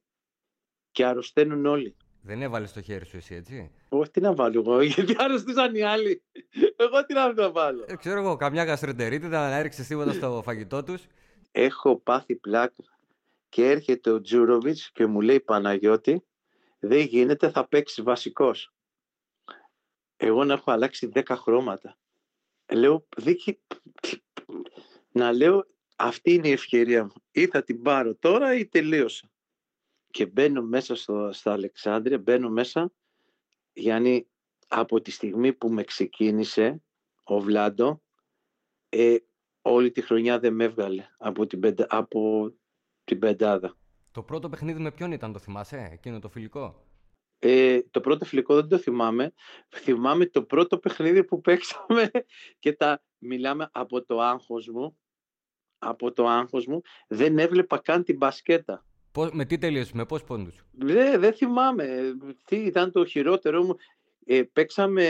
και 0.90 1.04
αρρωσταίνουν 1.04 1.66
όλοι. 1.66 1.96
Δεν 2.20 2.42
έβαλες 2.42 2.72
το 2.72 2.82
χέρι 2.82 3.04
σου 3.04 3.16
εσύ, 3.16 3.34
έτσι; 3.34 3.70
Όχι, 3.98 4.10
τι 4.10 4.20
να 4.20 4.34
βάλω 4.34 4.60
εγώ, 4.60 4.80
γιατί 4.94 5.14
αρρωστήσαν 5.18 5.74
οι 5.74 5.82
άλλοι. 5.82 6.22
Εγώ 6.76 7.04
τι 7.06 7.14
να 7.14 7.50
βάλω. 7.50 7.84
Ε, 7.88 7.96
ξέρω 7.96 8.20
εγώ, 8.20 8.36
καμιά 8.36 8.64
γαστρεντερίτιδα 8.64 9.48
δεν 9.48 9.58
έριξες 9.58 9.86
τίποτα 9.86 10.12
στο 10.12 10.40
φαγητό 10.44 10.82
τους. 10.82 11.06
Έχω 11.50 11.96
πάθει 11.96 12.34
πλάκα 12.36 12.84
και 13.48 13.70
έρχεται 13.70 14.10
ο 14.10 14.20
Τζούροβιτς 14.20 14.90
και 14.92 15.06
μου 15.06 15.20
λέει 15.20 15.40
Παναγιώτη, 15.40 16.24
δεν 16.78 17.00
γίνεται, 17.00 17.50
θα 17.50 17.68
παίξεις 17.68 18.04
βασικός. 18.04 18.72
Εγώ 20.16 20.44
να 20.44 20.52
έχω 20.52 20.70
αλλάξει 20.70 21.10
10 21.14 21.22
χρώματα. 21.28 21.96
Λέω, 22.72 23.06
δίκη, 23.16 23.60
να 25.12 25.32
λέω, 25.32 25.66
αυτή 25.96 26.32
είναι 26.32 26.48
η 26.48 26.52
ευκαιρία 26.52 27.04
μου. 27.04 27.12
Ή 27.30 27.46
θα 27.46 27.62
την 27.62 27.82
πάρω 27.82 28.14
τώρα 28.14 28.54
ή 28.54 28.66
τελείωσα 28.66 29.28
και 30.10 30.26
μπαίνω 30.26 30.62
μέσα 30.62 30.94
στο, 30.94 31.30
στα 31.32 31.52
Αλεξάνδρεια, 31.52 32.18
μπαίνω 32.18 32.48
μέσα, 32.50 32.92
Γιάννη, 33.74 34.28
από 34.68 35.00
τη 35.00 35.10
στιγμή 35.10 35.52
που 35.52 35.68
με 35.68 35.84
ξεκίνησε 35.84 36.82
ο 37.22 37.40
Βλάντο, 37.40 38.02
ε, 38.88 39.16
όλη 39.62 39.90
τη 39.90 40.02
χρονιά 40.02 40.38
δεν 40.38 40.54
με 40.54 40.64
έβγαλε 40.64 41.06
από 41.18 41.46
την, 41.46 41.60
πεντα, 41.60 41.86
από 41.88 42.52
την 43.04 43.18
πεντάδα. 43.18 43.76
Το 44.10 44.22
πρώτο 44.22 44.48
παιχνίδι 44.48 44.80
με 44.80 44.92
ποιον 44.92 45.12
ήταν, 45.12 45.32
το 45.32 45.38
θυμάσαι, 45.38 45.88
εκείνο 45.92 46.18
το 46.18 46.28
φιλικό; 46.28 46.86
Ε, 47.38 47.82
το 47.90 48.00
πρώτο 48.00 48.24
φιλικό 48.24 48.54
δεν 48.54 48.68
το 48.68 48.78
θυμάμαι. 48.78 49.32
Θυμάμαι 49.74 50.26
το 50.26 50.44
πρώτο 50.44 50.78
παιχνίδι 50.78 51.24
που 51.24 51.40
παίξαμε 51.40 52.10
και 52.58 52.72
τα 52.72 53.02
μιλάμε 53.18 53.68
από 53.72 54.04
το 54.04 54.20
άγχος 54.20 54.68
μου. 54.68 54.98
Από 55.78 56.12
το 56.12 56.26
άγχος 56.26 56.66
μου 56.66 56.80
δεν 57.08 57.38
έβλεπα 57.38 57.78
καν 57.78 58.04
την 58.04 58.16
μπασκέτα. 58.16 58.84
Πώς, 59.14 59.30
με 59.32 59.44
τι 59.44 59.58
τελείωσες, 59.58 59.92
με 59.92 60.04
πόσους 60.04 60.26
πόντους; 60.26 60.64
Δεν, 60.70 61.20
δεν 61.20 61.32
θυμάμαι. 61.34 62.16
Τι 62.44 62.56
ήταν 62.56 62.92
το 62.92 63.04
χειρότερο 63.04 63.62
μου. 63.62 63.76
Ε, 64.26 64.42
παίξαμε, 64.42 65.04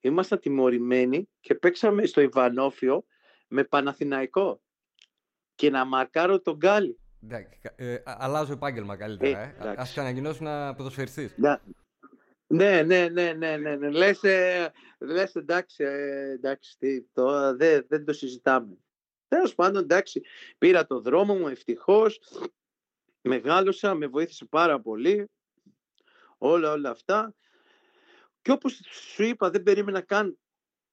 ήμασταν 0.00 0.38
τιμωρημένοι 0.38 1.28
και 1.40 1.54
παίξαμε 1.54 2.06
στο 2.06 2.20
Ιβανόφιο 2.20 3.04
με 3.48 3.64
Παναθηναϊκό 3.64 4.60
και 5.54 5.70
να 5.70 5.84
μαρκάρω 5.84 6.40
τον 6.40 6.56
Γκάλι. 6.56 6.98
Ε, 7.76 7.96
αλλάζω 8.04 8.52
επάγγελμα 8.52 8.96
καλύτερα. 8.96 9.40
Ε, 9.40 9.56
ε. 9.60 9.74
Ας 9.76 10.40
να 10.40 10.74
ποδοσφαιριστής. 10.74 11.34
Ναι, 12.46 12.82
ναι, 12.82 13.08
ναι, 13.08 13.32
ναι, 13.32 13.56
ναι, 13.56 13.76
ναι. 13.76 13.90
Λες, 13.90 14.22
ε, 14.22 14.72
λες 14.98 15.34
εντάξει, 15.34 15.84
ε, 15.84 16.30
εντάξει, 16.30 16.78
τι, 16.78 17.02
τώρα 17.02 17.54
δεν, 17.54 17.86
δεν 17.88 18.04
το 18.04 18.12
συζητάμε. 18.12 18.76
Τέλος 19.28 19.54
πάντων, 19.54 19.82
εντάξει, 19.82 20.22
πήρα 20.58 20.86
το 20.86 21.00
δρόμο 21.00 21.34
μου, 21.34 21.48
ευτυχώς, 21.48 22.20
μεγάλωσα, 23.28 23.94
με 23.94 24.06
βοήθησε 24.06 24.44
πάρα 24.44 24.80
πολύ, 24.80 25.30
όλα, 26.38 26.72
όλα 26.72 26.90
αυτά. 26.90 27.34
Και 28.42 28.50
όπως 28.50 28.80
σου 29.14 29.22
είπα, 29.22 29.50
δεν 29.50 29.62
περίμενα 29.62 30.00
καν 30.00 30.38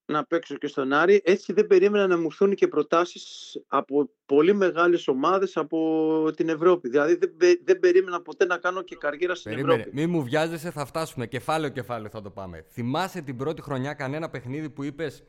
να 0.07 0.25
παίξω 0.25 0.55
και 0.55 0.67
στον 0.67 0.93
Άρη. 0.93 1.21
Έτσι 1.23 1.53
δεν 1.53 1.67
περίμενα 1.67 2.07
να 2.07 2.17
μου 2.17 2.25
έρθουν 2.25 2.55
και 2.55 2.67
προτάσεις 2.67 3.55
από 3.67 4.09
πολύ 4.25 4.53
μεγάλες 4.53 5.07
ομάδες 5.07 5.57
από 5.57 6.31
την 6.35 6.49
Ευρώπη. 6.49 6.89
Δηλαδή 6.89 7.15
δεν, 7.15 7.35
πε- 7.37 7.61
δεν 7.63 7.79
περίμενα 7.79 8.21
ποτέ 8.21 8.45
να 8.45 8.57
κάνω 8.57 8.81
και 8.81 8.95
καριέρα 8.95 9.35
στην 9.35 9.51
Περίμενε, 9.51 9.79
Ευρώπη. 9.79 9.97
μη 9.97 10.07
μου 10.07 10.23
βιάζεσαι, 10.23 10.71
θα 10.71 10.85
φτάσουμε. 10.85 11.27
Κεφάλαιο 11.27 11.69
κεφάλαιο 11.71 12.09
θα 12.09 12.21
το 12.21 12.29
πάμε. 12.29 12.65
Θυμάσαι 12.71 13.21
την 13.21 13.37
πρώτη 13.37 13.61
χρονιά 13.61 13.93
κανένα 13.93 14.29
παιχνίδι 14.29 14.69
που 14.69 14.83
είπες 14.83 15.23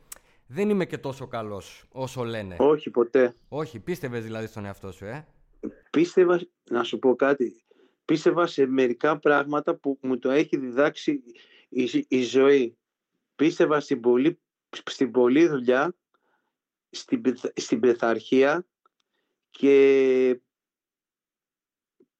Δεν 0.47 0.69
είμαι 0.69 0.85
και 0.85 0.97
τόσο 0.97 1.27
καλός 1.27 1.85
όσο 1.91 2.23
λένε. 2.23 2.55
Όχι 2.59 2.89
ποτέ. 2.89 3.35
Όχι, 3.49 3.79
πίστευες 3.79 4.23
δηλαδή 4.23 4.47
στον 4.47 4.65
εαυτό 4.65 4.91
σου, 4.91 5.05
ε; 5.05 5.27
Πίστευα, 5.89 6.41
να 6.69 6.83
σου 6.83 6.99
πω 6.99 7.15
κάτι, 7.15 7.63
πίστευα 8.05 8.47
σε 8.47 8.65
μερικά 8.65 9.19
πράγματα 9.19 9.75
που 9.75 9.99
μου 10.01 10.19
το 10.19 10.29
έχει 10.29 10.57
διδάξει 10.57 11.21
η, 11.69 12.05
η 12.07 12.23
ζωή. 12.23 12.77
Πίστευα 13.35 13.79
στην 13.79 13.99
πολλή, 13.99 14.39
στην 14.85 15.11
πολλή 15.11 15.47
δουλειά, 15.47 15.95
στην, 16.89 17.21
πειθ- 17.21 17.59
στην 17.59 17.79
πειθαρχία 17.79 18.65
και 19.49 20.41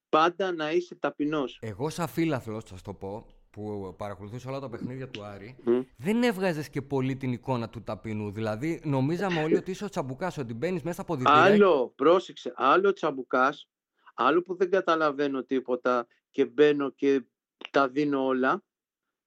πάντα 0.10 0.52
να 0.52 0.72
είσαι 0.72 0.96
ταπεινός. 0.96 1.60
Εγώ, 1.62 1.90
σαν 1.90 2.08
φίλαθλος, 2.08 2.64
θα 2.64 2.76
σου 2.76 2.84
το 2.84 2.94
πω, 2.94 3.26
που 3.58 3.96
παρακολουθούσε 3.98 4.48
όλα 4.48 4.60
τα 4.60 4.70
παιχνίδια 4.70 5.08
του 5.10 5.24
Άρη, 5.24 5.56
Μμ. 5.64 5.80
δεν 5.98 6.24
έβγαζες 6.24 6.70
και 6.70 6.82
πολύ 6.82 7.16
την 7.16 7.32
εικόνα 7.32 7.70
του 7.70 7.84
ταπεινού. 7.84 8.32
Δηλαδή, 8.32 8.82
νομίζαμε 8.84 9.44
όλοι 9.44 9.56
ότι 9.56 9.72
είσαι 9.72 9.86
ο 9.86 9.90
τσαμπουκάς, 9.90 10.38
ότι 10.38 10.54
μπαίνεις 10.54 10.82
μέσα 10.82 11.02
από 11.02 11.16
διτήρια. 11.16 11.42
Άλλο, 11.42 11.94
πρόσεξε, 11.96 12.54
άλλο 12.56 12.94
τσαμπουκάς, 12.94 13.70
άλλο 14.14 14.42
που 14.42 14.56
δεν 14.56 14.70
καταλαβαίνω 14.70 15.44
τίποτα 15.44 16.08
και 16.30 16.46
μπαίνω 16.46 16.90
και 16.90 17.24
τα 17.72 17.88
δίνω 17.88 18.26
όλα 18.26 18.64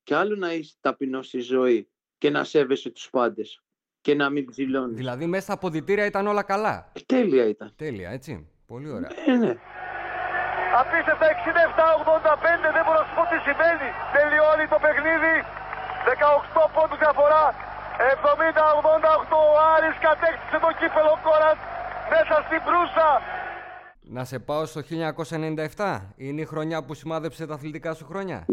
και 0.03 0.15
άλλο 0.15 0.37
να 0.37 0.55
είσαι 0.55 0.75
ταπεινός 0.81 1.27
στη 1.27 1.41
ζωή 1.41 1.89
και 2.19 2.31
να 2.31 2.45
σέβεσαι 2.45 2.91
τους 2.91 3.11
πάντες 3.11 3.63
και 4.01 4.15
να 4.15 4.31
μην 4.31 4.45
ψηλώνεις. 4.45 4.97
Δηλαδή, 4.97 5.27
μέσα 5.27 5.43
στα 5.43 5.53
αποδητήρια 5.53 6.07
ήταν 6.07 6.27
όλα 6.27 6.43
καλά. 6.43 6.93
Ε, 6.95 7.01
Τέλεια 7.07 7.49
ήταν. 7.49 7.73
Τέλεια, 7.77 8.11
έτσι. 8.11 8.49
Πολύ 8.67 8.91
ωραία. 8.91 9.11
Ε, 9.27 9.37
ναι. 9.37 9.57
Απίστευτα 10.81 11.27
67-85, 11.33 12.77
δεν 12.77 12.83
μπορώ 12.85 12.99
να 13.03 13.07
σου 13.09 13.15
πω 13.19 13.23
τι 13.31 13.39
συμβαίνει. 13.47 13.89
Τελειώνει 14.17 14.65
το 14.75 14.79
παιχνίδι. 14.85 15.35
18 16.07 16.75
πόντους 16.75 16.99
διαφορά. 17.05 17.45
70-88 18.01 19.37
ο 19.53 19.55
Άρης 19.75 19.97
κατέκτησε 20.07 20.59
το 20.65 20.71
κύπελο 20.81 21.15
Κόρας 21.27 21.59
μέσα 22.13 22.35
στην 22.47 22.61
Προύσα. 22.67 23.11
Να 24.17 24.25
σε 24.25 24.39
πάω 24.39 24.65
στο 24.67 24.81
1997. 25.77 26.01
Είναι 26.17 26.41
η 26.41 26.45
χρονιά 26.45 26.85
που 26.85 26.95
σημάδεψε 26.95 27.47
τα 27.47 27.55
αθλητικά 27.55 27.95
σου 27.95 28.05
χρόνια; 28.11 28.47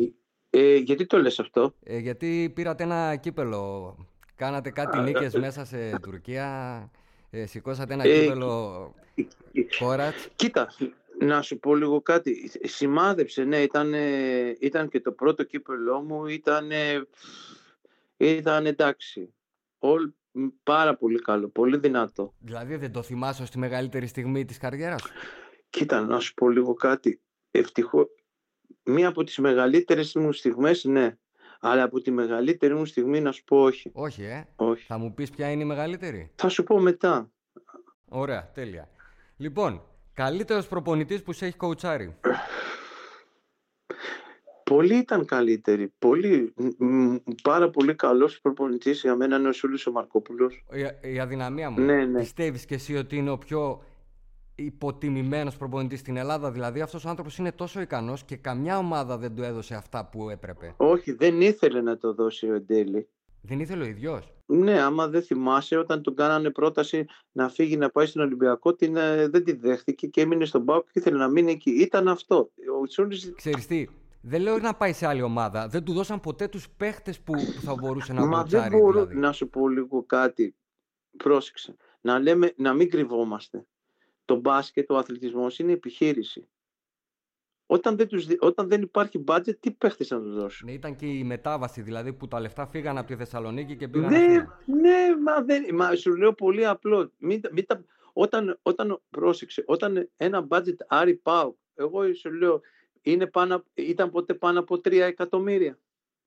Ε, 0.49 0.75
γιατί 0.75 1.05
το 1.05 1.17
λες 1.17 1.39
αυτό; 1.39 1.73
Ε, 1.83 1.97
γιατί 1.97 2.51
πήρατε 2.55 2.83
ένα 2.83 3.15
κύπελο. 3.15 3.95
Κάνατε 4.35 4.69
κάτι 4.69 4.99
νίκες 4.99 5.33
μέσα 5.35 5.65
σε 5.65 5.99
Τουρκία. 6.01 6.47
Ε, 7.29 7.45
σηκώσατε 7.45 7.93
ένα 7.93 8.03
Ε, 8.07 8.19
κύπελο 8.19 8.93
Κόρατς. 9.79 10.27
Κοίτα, 10.35 10.67
να 11.19 11.41
σου 11.41 11.59
πω 11.59 11.75
λίγο 11.75 12.01
κάτι. 12.01 12.51
Σημάδεψε, 12.63 13.43
ναι, 13.43 13.61
ήταν, 13.61 13.93
ε, 13.93 14.55
ήταν 14.59 14.89
και 14.89 14.99
το 14.99 15.11
πρώτο 15.11 15.43
κύπελό 15.43 16.01
μου, 16.01 16.25
ήταν, 16.25 16.71
ε, 16.71 17.07
ήταν 18.17 18.65
εντάξει. 18.65 19.33
Όλ, 19.79 20.11
μ, 20.31 20.47
πάρα 20.63 20.95
πολύ 20.95 21.19
καλό, 21.19 21.47
πολύ 21.49 21.77
δυνατό. 21.77 22.33
Δηλαδή 22.39 22.75
δεν 22.75 22.91
το 22.91 23.01
θυμάσαι 23.01 23.41
ως 23.41 23.49
τη 23.49 23.57
μεγαλύτερη 23.57 24.07
στιγμή 24.07 24.45
της 24.45 24.57
καριέρας 24.57 25.01
σου; 25.01 25.09
Κοίτα, 25.69 26.01
να 26.01 26.19
σου 26.19 26.33
πω 26.33 26.49
λίγο 26.49 26.73
κάτι. 26.73 27.21
Ευτυχώ, 27.51 28.09
μία 28.83 29.07
από 29.07 29.23
τις 29.23 29.37
μεγαλύτερες 29.37 30.15
μου 30.15 30.31
στιγμές, 30.31 30.83
ναι. 30.83 31.17
Αλλά 31.59 31.83
από 31.83 32.01
τη 32.01 32.11
μεγαλύτερη 32.11 32.73
μου 32.73 32.85
στιγμή 32.85 33.21
να 33.21 33.31
σου 33.31 33.43
πω 33.43 33.61
όχι. 33.61 33.91
Όχι, 33.93 34.23
ε. 34.23 34.47
όχι. 34.55 34.85
Θα 34.85 34.97
μου 34.97 35.13
πεις 35.13 35.29
ποια 35.29 35.51
είναι 35.51 35.63
η 35.63 35.65
μεγαλύτερη; 35.65 36.31
Θα 36.35 36.49
σου 36.49 36.63
πω 36.63 36.79
μετά. 36.79 37.31
Ωραία, 38.09 38.51
τέλεια. 38.53 38.89
Λοιπόν, 39.37 39.81
καλύτερος 40.17 40.67
προπονητής 40.67 41.23
που 41.23 41.33
σε 41.33 41.45
έχει 41.45 41.57
κοουτσάρει; 41.57 42.15
Πολύ 44.63 44.95
ήταν 44.95 45.25
καλύτερη. 45.25 45.93
Πολύ, 45.99 46.53
μ, 46.55 46.85
μ, 46.85 47.15
πάρα 47.43 47.69
πολύ 47.69 47.95
καλός 47.95 48.41
προπονητής 48.41 49.01
για 49.01 49.15
μένα 49.15 49.37
είναι 49.37 49.47
ο 49.47 49.51
Σούλης 49.51 49.87
ο 49.87 49.91
Μαρκόπουλος. 49.91 50.63
Η, 51.01 51.13
η 51.13 51.19
αδυναμία 51.19 51.69
μου. 51.69 51.81
Ναι, 51.81 52.05
ναι. 52.05 52.19
Πιστεύεις 52.19 52.65
και 52.65 52.75
εσύ 52.75 52.95
ότι 52.95 53.17
είναι 53.17 53.29
ο 53.29 53.37
πιο 53.37 53.83
υποτιμημένος 54.55 55.57
προπονητής 55.57 55.99
στην 55.99 56.17
Ελλάδα; 56.17 56.51
Δηλαδή 56.51 56.81
αυτός 56.81 57.05
ο 57.05 57.09
άνθρωπος 57.09 57.37
είναι 57.37 57.51
τόσο 57.51 57.81
ικανός 57.81 58.23
και 58.23 58.35
καμιά 58.35 58.77
ομάδα 58.77 59.17
δεν 59.17 59.35
του 59.35 59.43
έδωσε 59.43 59.75
αυτά 59.75 60.05
που 60.05 60.29
έπρεπε. 60.29 60.73
Όχι, 60.77 61.11
δεν 61.11 61.41
ήθελε 61.41 61.81
να 61.81 61.97
το 61.97 62.13
δώσει 62.13 62.49
ο 62.49 62.53
Εντέλη. 62.53 63.07
Δεν 63.41 63.59
ήθελε 63.59 63.83
ο 63.83 63.87
ίδιος. 63.87 64.31
Ναι, 64.45 64.81
άμα 64.81 65.07
δεν 65.07 65.21
θυμάσαι, 65.21 65.77
όταν 65.77 66.01
του 66.01 66.13
κάνανε 66.13 66.49
πρόταση 66.49 67.05
να 67.31 67.49
φύγει 67.49 67.77
να 67.77 67.89
πάει 67.89 68.05
στον 68.05 68.21
Ολυμπιακό, 68.21 68.73
την, 68.75 68.95
ε, 68.95 69.27
δεν 69.27 69.43
τη 69.43 69.53
δέχτηκε 69.53 70.07
και 70.07 70.21
έμεινε 70.21 70.45
στον 70.45 70.65
Πάο 70.65 70.81
και 70.83 70.89
ήθελε 70.93 71.17
να 71.17 71.27
μείνει 71.27 71.51
εκεί. 71.51 71.69
Ήταν 71.69 72.07
αυτό. 72.07 72.51
Ο 72.81 72.85
Σούλης 72.89 73.33
Ξέρεις 73.35 73.67
τι, 73.67 73.87
δεν 74.21 74.41
λέω 74.41 74.57
να 74.57 74.73
πάει 74.75 74.93
σε 74.93 75.07
άλλη 75.07 75.21
ομάδα. 75.21 75.67
Δεν 75.67 75.83
του 75.83 75.93
δώσαν 75.93 76.19
ποτέ 76.19 76.47
τους 76.47 76.69
παίχτες 76.69 77.19
που, 77.19 77.33
που 77.33 77.61
θα 77.61 77.75
μπορούσε 77.75 78.13
να 78.13 78.25
Μα 78.25 78.37
κοουτσάρει. 78.37 78.69
δεν 78.69 78.79
μπορώ 78.79 78.91
δηλαδή. 79.05 79.15
να 79.15 79.31
σου 79.31 79.49
πω 79.49 79.67
λίγο 79.67 80.03
κάτι. 80.03 80.55
Πρόσεξε. 81.17 81.75
Να, 82.01 82.19
λέμε, 82.19 82.53
να 82.57 82.73
μην 82.73 82.89
κρυβόμαστε. 82.89 83.65
Το 84.25 84.35
μπάσκετ, 84.35 84.91
ο 84.91 84.97
αθλητισμός 84.97 85.59
είναι 85.59 85.71
επιχείρηση. 85.71 86.47
Όταν 87.69 87.97
δεν, 87.97 88.07
τους, 88.07 88.25
δι- 88.25 88.43
όταν 88.43 88.67
δεν 88.67 88.81
υπάρχει 88.81 89.23
budget, 89.27 89.59
τι 89.59 89.71
παίχτες 89.71 90.09
να 90.09 90.19
τους 90.21 90.35
δώσουν; 90.35 90.67
Ναι, 90.67 90.73
ήταν 90.73 90.95
και 90.95 91.05
η 91.05 91.23
μετάβαση 91.23 91.81
δηλαδή 91.81 92.13
που 92.13 92.27
τα 92.27 92.39
λεφτά 92.39 92.67
φύγαν 92.67 92.97
από 92.97 93.07
τη 93.07 93.15
Θεσσαλονίκη 93.15 93.75
και 93.75 93.87
πήγαν 93.87 94.09
Ναι, 94.09 94.17
Αθήνα. 94.17 94.59
ναι, 94.65 95.21
μα, 95.23 95.41
δεν, 95.41 95.63
μα 95.73 95.95
σου 95.95 96.15
λέω 96.15 96.33
πολύ 96.33 96.65
απλό. 96.65 97.11
Μην, 97.17 97.41
τα- 97.41 97.49
μην 97.53 97.65
τα- 97.65 97.83
όταν, 98.13 98.59
όταν, 98.61 99.01
πρόσεξε, 99.09 99.63
όταν 99.67 100.09
ένα 100.17 100.47
budget 100.49 100.75
Άρη 100.87 101.13
Πάου, 101.13 101.57
εγώ 101.75 102.13
σου 102.13 102.33
λέω, 102.33 102.61
είναι 103.01 103.25
πάνω, 103.25 103.63
ήταν 103.73 104.09
ποτέ 104.09 104.33
πάνω 104.33 104.59
από 104.59 104.75
3 104.75 104.91
εκατομμύρια. 105.01 105.77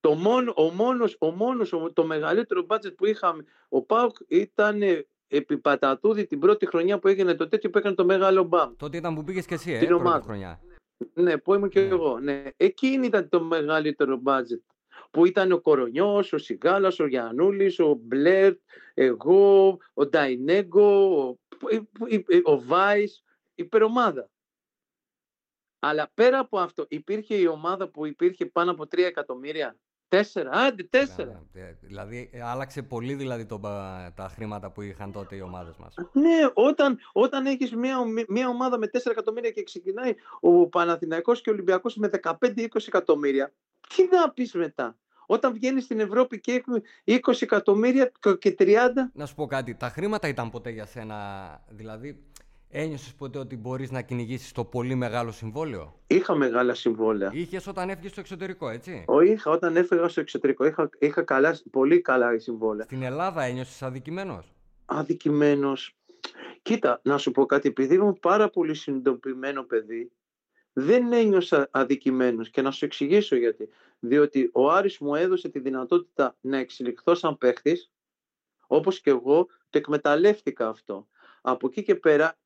Το 0.01 0.15
μόνο, 0.15 0.53
ο 0.57 0.63
μόνος, 0.71 1.17
ο 1.19 1.31
μόνος, 1.31 1.73
ο- 1.73 1.93
το 1.93 2.05
μεγαλύτερο 2.05 2.67
budget 2.69 2.95
που 2.97 3.07
είχαμε, 3.07 3.45
ο 3.69 3.83
Πάουκ 3.83 4.17
ήταν 4.29 4.83
ε, 4.83 5.07
επί 5.29 5.59
Πατατούδη 5.59 6.27
την 6.27 6.39
πρώτη 6.39 6.67
χρονιά 6.67 6.99
που 6.99 7.09
έγινε 7.09 7.35
το 7.35 7.49
τέτοιο 7.49 7.71
που 7.71 7.79
έκανε 7.79 7.95
το 7.95 8.05
μεγάλο 8.05 8.43
μπαμ. 8.43 8.73
Τότε 8.77 8.97
ήταν 8.97 9.15
που 9.15 9.25
πήγες 9.25 9.47
και 9.47 9.55
εσύ, 9.55 9.73
ε, 9.73 9.79
Την 9.79 9.87
πρώτη 9.89 10.03
ομάδα. 10.03 10.23
χρονιά. 10.25 10.61
Ναι, 11.15 11.39
που 11.39 11.55
ήμουν 11.55 11.69
και 11.69 11.81
Ναι. 11.81 11.87
εγώ. 11.87 12.19
Ναι. 12.19 12.43
Εκείνη 12.57 13.07
ήταν 13.07 13.29
το 13.29 13.43
μεγαλύτερο 13.43 14.23
budget. 14.25 14.61
Που 15.11 15.27
ήταν 15.27 15.53
ο 15.53 15.61
Κορονιός, 15.61 16.33
ο 16.33 16.39
Σιγάλας, 16.39 16.99
ο 16.99 17.07
Γιαννούλης, 17.07 17.79
ο 17.79 17.95
Μπλερ, 17.95 18.55
εγώ, 18.95 19.79
ο 19.95 20.07
Νταϊνέγκο, 20.07 21.29
ο, 21.29 21.39
ο 22.43 22.61
Βάις, 22.61 23.25
υπερομάδα. 23.55 24.31
Αλλά 25.79 26.11
πέρα 26.15 26.39
από 26.39 26.59
αυτό, 26.59 26.85
υπήρχε 26.89 27.35
η 27.35 27.47
ομάδα 27.47 27.89
που 27.89 28.07
υπήρχε 28.07 28.47
πάνω 28.47 28.71
από 28.71 28.83
3 28.83 28.99
εκατομμύρια; 28.99 29.77
Τέσσερα, 30.11 30.51
άντε 30.51 30.83
τέσσερα. 30.83 31.43
Ναι, 31.53 31.61
ναι. 31.63 31.77
Δηλαδή, 31.81 32.31
ε, 32.33 32.43
άλλαξε 32.43 32.83
πολύ 32.83 33.15
δηλαδή 33.15 33.47
το, 33.47 33.59
πα- 33.59 34.13
τα 34.17 34.29
χρήματα 34.29 34.71
που 34.71 34.83
είχαν 34.83 35.13
τότε 35.13 35.37
οι 35.37 35.41
ομάδες 35.41 35.77
μας. 35.77 35.95
Ναι, 36.13 36.39
όταν, 36.55 36.99
όταν 37.13 37.47
έχεις 37.47 37.75
μια, 37.75 37.99
ομι- 37.99 38.29
μια 38.29 38.49
ομάδα 38.49 38.79
με 38.79 38.87
4 38.87 39.11
εκατομμύρια 39.11 39.51
και 39.51 39.63
ξεκινάει 39.63 40.15
ο 40.41 40.67
Παναθηναϊκός 40.67 41.41
και 41.41 41.51
ο 41.51 41.53
Ολυμπιακός 41.53 41.97
με 41.97 42.09
15-20 42.09 42.87
εκατομμύρια, 42.87 43.53
τι 43.97 44.09
να 44.11 44.31
πεις 44.31 44.55
μετά; 44.55 44.97
Όταν 45.27 45.53
βγαίνεις 45.53 45.85
στην 45.85 46.01
Ευρώπη 46.01 46.41
και 46.41 46.53
έχουμε 46.53 46.81
20 47.05 47.43
εκατομμύρια 47.43 48.13
και 48.39 48.55
30, 48.59 49.11
Να 49.13 49.27
σου 49.27 49.35
πω 49.35 49.47
κάτι, 49.47 49.75
τα 49.75 49.89
χρήματα 49.89 50.29
ήταν 50.29 50.51
ποτέ 50.51 50.71
για 50.71 50.87
σένα, 50.87 51.17
δηλαδή 51.69 52.25
ένιωσες 52.71 53.15
ποτέ 53.15 53.39
ότι 53.39 53.57
μπορείς 53.57 53.91
να 53.91 54.03
κυνηγήσεις 54.03 54.53
το 54.53 54.65
πολύ 54.65 54.95
μεγάλο 54.95 55.33
συμβόλαιο; 55.33 56.01
είχα 56.07 56.35
μεγάλα 56.35 56.75
συμβόλαια. 56.75 57.31
Είχες 57.35 57.67
όταν 57.67 57.89
έφυγες 57.89 58.11
στο 58.11 58.21
εξωτερικό, 58.21 58.69
έτσι; 58.69 59.05
Ο, 59.07 59.21
είχα, 59.21 59.51
όταν 59.51 59.77
έφυγα 59.77 60.09
στο 60.09 60.21
εξωτερικό, 60.21 60.65
είχα, 60.67 60.91
είχα 60.99 61.23
καλά, 61.23 61.59
πολύ 61.71 62.01
καλά 62.01 62.39
συμβόλαια. 62.39 62.85
Στην 62.85 63.03
Ελλάδα 63.03 63.43
ένιωσες 63.43 63.83
αδικημένος; 63.83 64.53
Αδικημένος. 64.85 65.95
Κοίτα, 66.63 67.01
να 67.03 67.19
σου 67.19 67.31
πω 67.31 67.47
κάτι, 67.47 67.69
επειδή 67.69 67.95
ήμουν 67.95 68.19
πάρα 68.21 68.51
πολύ 68.51 68.75
συνειδητοποιημένο 68.75 69.63
παιδί, 69.63 70.11
δεν 70.73 71.13
ένιωσα 71.13 71.69
αδικημένος 71.71 72.51
και 72.51 72.63
να 72.63 72.71
σου 72.71 72.85
εξηγήσω 72.85 73.37
γιατί. 73.37 73.69
Διότι 74.01 74.51
ο 74.53 74.71
Άρης 74.71 74.99
μου 74.99 75.15
έδωσε 75.15 75.49
τη 75.49 75.59
δυνατότητα 75.59 76.37
να 76.41 76.59
εξελιχθώ 76.59 77.15
σαν 77.15 77.39
παίχτης, 77.39 77.91
όπως 78.67 79.01
και 79.01 79.11
εγώ 79.11 79.47
το 79.71 79.79
εκμεταλλεύτηκα 79.79 80.69
αυτό. 80.69 81.07
Από 81.41 81.67
εκεί 81.67 81.83
και 81.83 81.95
πέρα, 81.95 82.39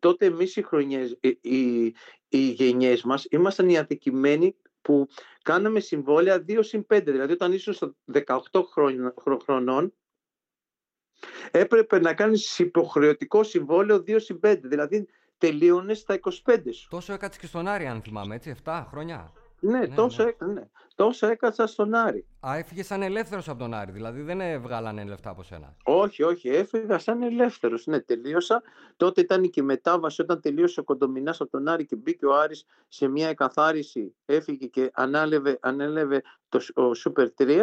τότε 0.00 0.26
εμείς 0.26 0.56
οι 0.56 0.62
χρονιές, 0.62 1.18
οι, 1.20 1.38
οι, 1.40 1.94
οι 2.28 2.38
γενιές 2.38 3.02
μας 3.02 3.26
ήμασταν 3.30 3.68
οι 3.68 3.78
αδικημένοι 3.78 4.56
που 4.82 5.08
κάναμε 5.42 5.80
συμβόλαια 5.80 6.44
2 6.48 6.58
συν 6.60 6.86
5. 6.94 7.02
Δηλαδή 7.04 7.32
όταν 7.32 7.52
ήσουν 7.52 7.72
στο 7.72 7.94
18 8.26 8.62
χρονών 9.42 9.94
έπρεπε 11.50 12.00
να 12.00 12.14
κάνεις 12.14 12.58
υποχρεωτικό 12.58 13.42
συμβόλαιο 13.42 13.96
2 13.96 14.16
συν 14.20 14.40
5. 14.42 14.58
Δηλαδή 14.62 15.08
τελείωνες 15.38 15.98
στα 15.98 16.18
25 16.44 16.58
σου. 16.72 16.88
Τόσο 16.90 17.12
έκατσε 17.12 17.38
και 17.40 17.46
στον 17.46 17.66
Άρη, 17.66 17.86
αν 17.86 18.02
θυμάμαι, 18.02 18.34
έτσι, 18.34 18.54
7 18.64 18.84
χρόνια. 18.88 19.32
Ναι, 19.60 19.78
Ναι, 19.78 19.86
τόσο, 19.94 20.22
ναι. 20.22 20.28
Έκα, 20.28 20.46
ναι. 20.46 20.68
τόσο 20.94 21.26
έκατσα 21.26 21.66
στον 21.66 21.94
Άρη. 21.94 22.26
Α, 22.46 22.56
έφυγε 22.56 22.82
σαν 22.82 23.02
ελεύθερος 23.02 23.48
από 23.48 23.58
τον 23.58 23.74
Άρη, 23.74 23.92
δηλαδή 23.92 24.22
δεν 24.22 24.40
ε, 24.40 24.58
βγάλανε 24.58 25.04
λεφτά 25.04 25.30
από 25.30 25.42
σένα. 25.42 25.76
Όχι, 25.84 26.22
όχι, 26.22 26.48
έφυγα 26.48 26.98
σαν 26.98 27.22
ελεύθερος. 27.22 27.86
Ναι, 27.86 28.00
τελείωσα. 28.00 28.62
Τότε 28.96 29.20
ήταν 29.20 29.50
και 29.50 29.60
η 29.60 29.62
μετάβαση 29.62 30.20
όταν 30.20 30.40
τελείωσε 30.40 30.80
ο 30.80 30.84
Κοντομινάς 30.84 31.40
από 31.40 31.50
τον 31.50 31.68
Άρη 31.68 31.86
και 31.86 31.96
μπήκε 31.96 32.26
ο 32.26 32.34
Άρης 32.40 32.64
σε 32.88 33.08
μια 33.08 33.28
εκαθάριση. 33.28 34.14
Έφυγε 34.24 34.66
και 34.66 34.90
ανάλευε, 34.94 35.58
ανέλευε 35.62 36.22
το, 36.48 36.58
σ- 36.60 36.78
ο 36.78 36.94
Σούπερ 36.94 37.28
3 37.38 37.60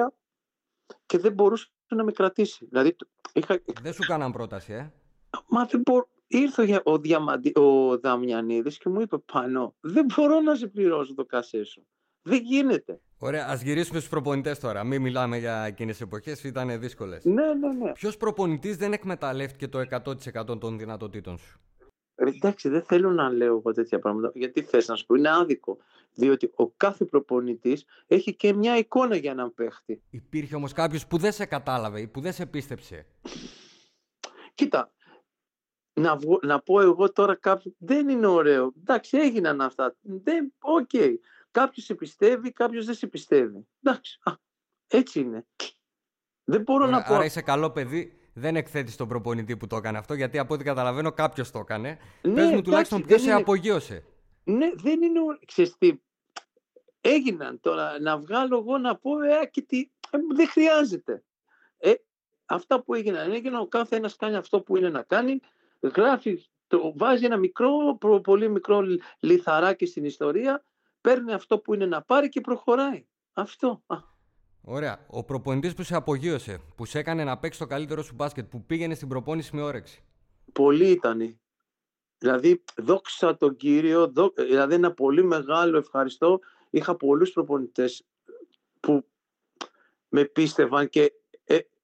και 1.05 1.17
δεν 1.17 1.33
μπορούσε 1.33 1.67
να 1.87 2.03
με 2.03 2.11
κρατήσει. 2.11 2.65
Δηλαδή, 2.65 2.93
το- 2.93 3.07
είχα, 3.33 3.59
Δεν 3.81 3.93
σου 3.93 4.03
κάναν 4.07 4.31
πρόταση, 4.31 4.73
ε; 4.73 4.91
μα 5.47 5.65
δεν 5.65 5.81
μπορώ. 5.85 6.07
Ήρθε 6.27 6.61
ο, 6.61 6.65
Για- 6.65 6.81
ο, 6.83 6.97
Διαμαντι, 6.97 7.51
ο 7.59 7.97
Δαμιανίδης 7.99 8.77
και 8.77 8.89
μου 8.89 9.01
είπε 9.01 9.17
πάνω, 9.17 9.75
δεν 9.79 10.05
μπορώ 10.15 10.39
να 10.39 10.55
σε 10.55 10.67
πληρώσω 10.67 11.13
το 11.15 11.25
κασέ 11.25 11.63
σου. 11.63 11.87
Δεν 12.21 12.41
γίνεται. 12.43 12.99
Ωραία, 13.17 13.47
ας 13.49 13.61
γυρίσουμε 13.61 13.97
στους 13.97 14.09
προπονητές 14.11 14.59
τώρα. 14.59 14.83
Μην 14.83 15.01
μιλάμε 15.01 15.37
για 15.37 15.63
εκείνες 15.63 16.01
εποχές, 16.01 16.43
ήταν 16.43 16.79
δύσκολες. 16.79 17.25
Ναι, 17.25 17.53
ναι, 17.53 17.73
ναι. 17.73 17.91
Ποιος 17.91 18.17
προπονητής 18.17 18.77
δεν 18.77 18.93
εκμεταλλεύτηκε 18.93 19.67
το 19.67 19.79
100% 19.79 20.59
των 20.59 20.77
δυνατοτήτων 20.77 21.37
σου; 21.37 21.59
Ε, 22.15 22.23
Εντάξει, 22.29 22.69
δεν 22.69 22.83
θέλω 22.83 23.11
να 23.11 23.29
λέω 23.29 23.55
εγώ 23.55 23.71
τέτοια 23.71 23.99
πράγματα. 23.99 24.31
Γιατί 24.35 24.61
θες 24.61 24.87
να 24.87 24.95
σου 24.95 25.05
πω, 25.05 25.15
είναι 25.15 25.29
άδικο. 25.29 25.77
Διότι 26.13 26.51
ο 26.55 26.67
κάθε 26.69 27.05
προπονητής 27.05 27.85
έχει 28.07 28.35
και 28.35 28.53
μια 28.53 28.77
εικόνα 28.77 29.15
για 29.15 29.31
έναν 29.31 29.53
παίχτη. 29.53 30.01
Υπήρχε 30.09 30.55
όμως 30.55 30.73
κάποιος 30.73 31.07
που 31.07 31.17
δεν 31.17 31.31
σε 31.31 31.45
κατάλαβε 31.45 32.01
ή 32.01 32.07
που 32.07 32.21
δεν 32.21 32.33
σε 32.33 32.45
πίστεψε; 32.45 33.05
Κοίτα, 34.53 34.91
να, 35.97 36.15
βγω- 36.17 36.39
να 36.43 36.59
πω 36.61 36.81
εγώ 36.81 37.11
τώρα 37.11 37.35
κάποιο, 37.35 37.73
δεν 37.77 38.09
είναι 38.09 38.27
ωραίο. 38.27 38.73
Εντάξει, 38.79 39.17
έγιναν 39.17 39.61
αυτά. 39.61 39.95
Δεν, 40.01 40.53
οκ. 40.59 40.89
Κάποιος 41.51 41.85
σε 41.85 41.95
πιστεύει, 41.95 42.51
κάποιος 42.51 42.85
δεν 42.85 42.95
σε 42.95 43.07
πιστεύει. 43.07 43.67
Εντάξει, 43.83 44.19
α, 44.23 44.31
έτσι 44.87 45.19
είναι. 45.19 45.45
Δεν 46.43 46.61
μπορώ 46.61 46.83
Ωραία, 46.85 46.97
να 46.97 47.03
πω. 47.03 47.13
άρα 47.13 47.25
είσαι 47.25 47.41
καλό 47.41 47.71
παιδί, 47.71 48.19
δεν 48.33 48.55
εκθέτεις 48.55 48.95
τον 48.95 49.07
προπονητή 49.07 49.57
που 49.57 49.67
το 49.67 49.75
έκανε 49.75 49.97
αυτό, 49.97 50.13
γιατί 50.13 50.37
από 50.37 50.53
ό,τι 50.53 50.63
καταλαβαίνω 50.63 51.11
κάποιος 51.11 51.51
το 51.51 51.59
έκανε. 51.59 51.89
Ναι, 52.21 52.33
Πες 52.33 52.33
μου 52.33 52.39
εντάξει, 52.47 52.61
τουλάχιστον 52.63 52.97
ποιος 52.99 53.09
δεν 53.11 53.19
σε 53.19 53.25
είναι- 53.31 53.41
απογείωσε. 53.41 54.03
Ναι, 54.43 54.71
δεν 54.75 55.01
είναι. 55.01 55.19
ω- 55.19 55.39
Ξέρεις 55.45 55.77
τι, 55.77 55.93
έγιναν 57.01 57.59
τώρα 57.59 57.99
να 57.99 58.17
βγάλω 58.19 58.57
εγώ 58.57 58.77
να 58.77 58.95
πω 58.97 59.21
ε, 59.21 59.45
και 59.51 59.61
τι, 59.61 59.89
ε, 60.11 60.17
δεν 60.35 60.47
χρειάζεται. 60.47 61.23
Ε, 61.77 61.93
αυτά 62.45 62.81
που 62.83 62.93
έγιναν, 62.93 63.31
έγιναν, 63.31 63.61
ο 63.61 63.67
κάθε 63.67 63.95
ένας 63.95 64.15
κάνει 64.15 64.35
αυτό 64.35 64.61
που 64.61 64.77
είναι 64.77 64.89
να 64.89 65.01
κάνει, 65.01 65.39
γράφει, 65.95 66.45
το, 66.67 66.93
βάζει 66.95 67.25
ένα 67.25 67.37
μικρό, 67.37 67.69
προ- 67.99 68.21
πολύ 68.21 68.49
μικρό 68.49 68.81
λι- 68.81 69.01
λιθαράκι 69.19 69.85
στην 69.85 70.05
ιστορία, 70.05 70.63
παίρνει 71.01 71.33
αυτό 71.33 71.59
που 71.59 71.73
είναι 71.73 71.85
να 71.85 72.01
πάρει 72.01 72.29
και 72.29 72.41
προχωράει. 72.41 73.05
Αυτό. 73.33 73.81
Α, 73.85 73.97
Ωραία. 74.61 75.05
Ο 75.09 75.23
προπονητής 75.23 75.73
που 75.73 75.83
σε 75.83 75.95
απογείωσε, 75.95 76.59
που 76.75 76.85
σε 76.85 76.99
έκανε 76.99 77.23
να 77.23 77.37
παίξεις 77.37 77.61
το 77.61 77.67
καλύτερο 77.67 78.01
σου 78.03 78.15
μπάσκετ, 78.15 78.49
που 78.49 78.65
πήγαινε 78.65 78.93
στην 78.95 79.07
προπόνηση 79.07 79.55
με 79.55 79.61
όρεξη; 79.61 80.03
πολλοί 80.53 80.89
ήταν. 80.89 81.39
Δηλαδή, 82.17 82.63
δόξα 82.77 83.37
τον 83.37 83.55
Κύριο, 83.55 84.07
δο- 84.07 84.33
δηλαδή 84.35 84.73
ένα 84.73 84.93
πολύ 84.93 85.23
μεγάλο 85.23 85.77
ευχαριστώ. 85.77 86.39
Είχα 86.69 86.95
πολλούς 86.95 87.31
προπονητές 87.31 88.05
που 88.79 89.05
με 90.09 90.23
πίστευαν 90.25 90.89
και 90.89 91.01
ε, 91.03 91.11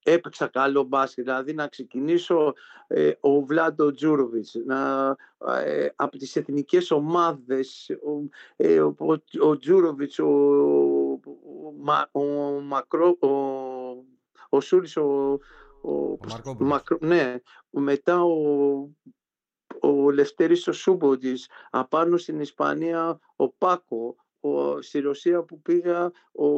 έπαιξα 0.06 0.46
καλό 0.46 0.82
μπάσκετ. 0.82 1.24
Δηλαδή 1.24 1.54
να 1.54 1.68
ξεκινήσω 1.68 2.52
ε, 2.86 3.12
ο 3.20 3.44
Βλάντο 3.44 3.90
Τζούροβιτς, 3.90 4.54
να, 4.66 5.08
ε, 5.64 5.88
από 5.96 6.18
τις 6.18 6.36
εθνικές 6.36 6.90
ομάδες, 6.90 7.90
ο, 7.90 8.28
ε, 8.56 8.80
ο, 8.80 8.94
ο, 8.98 9.46
ο 9.48 9.58
Τζούροβιτς, 9.58 10.18
ο, 10.18 10.26
ο, 10.26 11.72
Μα- 11.80 12.08
ο 12.12 12.22
Μακρό, 12.60 13.16
ο, 13.20 13.28
ο 14.48 14.60
Σούρης, 14.60 14.96
ο, 14.96 15.38
ο, 15.82 16.16
Μαρκόπουλος. 16.28 16.72
Μακρό- 16.72 17.02
ναι, 17.02 17.36
μετά 17.70 18.22
ο, 18.24 18.90
ο 19.80 20.10
Λευτέρης 20.10 20.68
ο 20.68 20.72
Σούμποντης, 20.72 21.48
απάνω 21.70 22.16
στην 22.16 22.40
Ισπανία 22.40 23.18
ο 23.36 23.48
Πάκο, 23.48 24.16
ο, 24.40 24.82
στη 24.82 25.00
Ρωσία 25.00 25.42
που 25.42 25.60
πήγα 25.62 26.12
ο... 26.32 26.48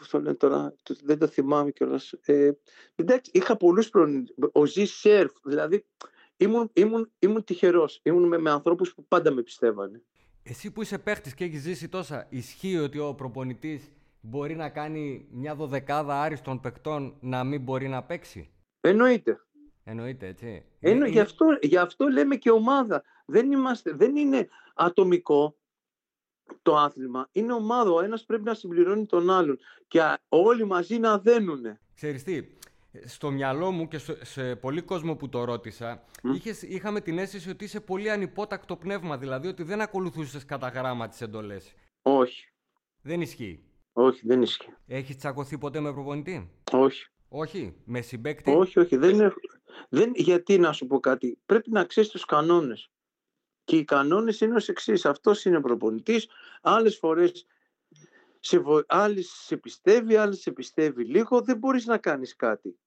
Πώς 0.00 0.08
το 0.08 0.20
λένε 0.20 0.34
τώρα, 0.34 0.74
το- 0.82 0.96
δεν 1.02 1.18
το 1.18 1.26
θυμάμαι 1.26 1.70
κιόλας. 1.70 2.12
Ε, 2.24 2.50
εντάξει, 2.94 3.30
είχα 3.34 3.56
πολλούς 3.56 3.88
προνη... 3.88 4.24
Ο 4.52 4.64
Ζη 4.66 4.84
Σέρφ, 4.84 5.32
δηλαδή 5.44 5.84
ήμουν, 6.36 6.70
ήμουν, 6.72 7.10
ήμουν 7.18 7.44
τυχερός. 7.44 8.00
Ήμουν 8.02 8.28
με, 8.28 8.38
με 8.38 8.50
ανθρώπους 8.50 8.94
που 8.94 9.04
πάντα 9.04 9.30
με 9.30 9.42
πιστεύανε. 9.42 10.02
Εσύ 10.42 10.70
που 10.70 10.82
είσαι 10.82 10.98
παίχτης 10.98 11.34
και 11.34 11.44
έχεις 11.44 11.60
ζήσει 11.60 11.88
τόσα, 11.88 12.26
ισχύει 12.30 12.76
ότι 12.76 12.98
ο 12.98 13.14
προπονητής 13.14 13.92
μπορεί 14.20 14.54
να 14.56 14.68
κάνει 14.68 15.26
μια 15.30 15.54
δωδεκάδα 15.54 16.22
άριστων 16.22 16.60
παικτών 16.60 17.16
να 17.20 17.44
μην 17.44 17.60
μπορεί 17.60 17.88
να 17.88 18.02
παίξει; 18.02 18.50
Εννοείται. 18.80 19.40
Εννοείται, 19.84 20.26
έτσι. 20.26 20.64
Εννο, 20.80 20.96
Είναι- 20.96 21.08
γι, 21.08 21.20
αυτό, 21.20 21.46
γι' 21.62 21.76
αυτό 21.76 22.08
λέμε 22.08 22.36
και 22.36 22.50
ομάδα. 22.50 23.02
Δεν, 23.26 23.52
είμαστε, 23.52 23.92
δεν 23.92 24.16
είναι 24.16 24.48
ατομικό 24.74 25.56
το 26.62 26.76
άθλημα. 26.76 27.28
Είναι 27.32 27.52
ομάδα. 27.52 27.90
Ο 27.90 28.00
ένας 28.00 28.24
πρέπει 28.24 28.42
να 28.44 28.54
συμπληρώνει 28.54 29.06
τον 29.06 29.30
άλλον. 29.30 29.58
Και 29.88 30.02
α- 30.02 30.20
όλοι 30.28 30.64
μαζί 30.66 30.98
να 30.98 31.18
δένουνε. 31.18 31.80
Ξέρεις 31.94 32.22
τι, 32.22 32.44
στο 33.04 33.30
μυαλό 33.30 33.70
μου 33.70 33.88
και 33.88 33.98
σε, 33.98 34.24
σε 34.24 34.56
πολύ 34.56 34.82
κόσμο 34.82 35.16
που 35.16 35.28
το 35.28 35.44
ρώτησα, 35.44 36.04
είχες, 36.34 36.62
είχαμε 36.62 37.00
την 37.00 37.18
αίσθηση 37.18 37.50
ότι 37.50 37.64
είσαι 37.64 37.80
πολύ 37.80 38.10
ανυπότακτο 38.10 38.76
πνεύμα, 38.76 39.18
δηλαδή 39.18 39.48
ότι 39.48 39.62
δεν 39.62 39.80
ακολουθούσες 39.80 40.44
κατά 40.44 40.68
γράμμα 40.68 41.08
τις 41.08 41.20
εντολές. 41.20 41.74
Όχι. 42.02 42.52
Δεν 43.02 43.20
ισχύει. 43.20 43.64
Όχι, 43.92 44.20
δεν 44.26 44.42
ισχύει. 44.42 44.74
Έχεις 44.86 45.16
τσακωθεί 45.16 45.58
ποτέ 45.58 45.80
με 45.80 45.92
προπονητή; 45.92 46.50
Όχι. 46.72 47.06
Όχι. 47.28 47.76
Με 47.84 48.00
συμπέκτη; 48.00 48.50
Όχι, 48.50 48.80
όχι. 48.80 48.96
Δεν 48.96 49.10
είναι, 49.14 49.32
δεν, 49.88 50.12
γιατί 50.14 50.58
να 50.58 50.72
σου 50.72 50.86
πω 50.86 51.00
κάτι. 51.00 51.38
Πρέπει 51.46 51.70
να 51.70 51.84
ξέρεις 51.84 52.10
τους 52.10 52.24
κανόνες. 52.24 52.90
Και 53.70 53.76
οι 53.76 53.84
κανόνες 53.84 54.40
είναι 54.40 54.54
ως 54.54 54.68
εξής. 54.68 55.06
Αυτός 55.06 55.44
είναι 55.44 55.60
προπονητής. 55.60 56.28
Άλλες 56.62 56.96
φορές 56.96 57.46
σε, 58.40 58.58
βο... 58.58 58.82
άλλες 58.86 59.28
σε 59.28 59.56
πιστεύει, 59.56 60.16
άλλες 60.16 60.40
σε 60.40 60.50
πιστεύει 60.50 61.04
λίγο. 61.04 61.40
Δεν 61.40 61.58
μπορείς 61.58 61.86
να 61.86 61.98
κάνεις 61.98 62.36
κάτι. 62.36 62.78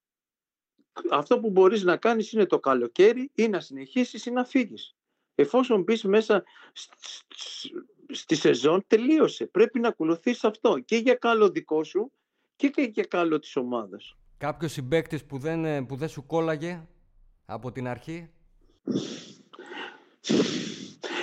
Αυτό 1.12 1.40
που 1.40 1.50
μπορείς 1.50 1.84
να 1.84 1.98
κάνεις 1.98 2.32
είναι 2.32 2.46
το 2.46 2.60
καλοκαίρι 2.60 3.32
ή 3.36 3.48
να 3.48 3.60
συνεχίσεις 3.60 4.26
ή 4.26 4.32
να 4.32 4.46
φύγεις. 4.46 4.96
Εφόσον 5.36 5.82
μπεις 5.82 6.04
μέσα 6.04 6.44
σ- 6.74 6.94
σ- 7.36 7.72
στη 8.10 8.36
σεζόν, 8.36 8.84
τελείωσε. 8.88 9.46
Πρέπει 9.46 9.80
να 9.80 9.88
ακολουθείς 9.88 10.44
αυτό. 10.44 10.80
Και 10.80 10.96
για 10.96 11.16
καλό 11.16 11.50
δικό 11.50 11.84
σου 11.84 12.12
και 12.56 12.70
και 12.70 12.82
για 12.82 13.04
καλό 13.04 13.40
της 13.40 13.56
ομάδας. 13.56 14.16
Κάποιος 14.38 14.72
συμπέκτης 14.72 15.26
που 15.26 15.38
δεν, 15.38 15.66
ε, 15.66 15.82
που 15.86 15.96
δεν 15.96 16.10
σου 16.10 16.26
κόλλαγε 16.26 16.88
από 17.46 17.72
την 17.72 17.88
αρχή; 17.88 18.32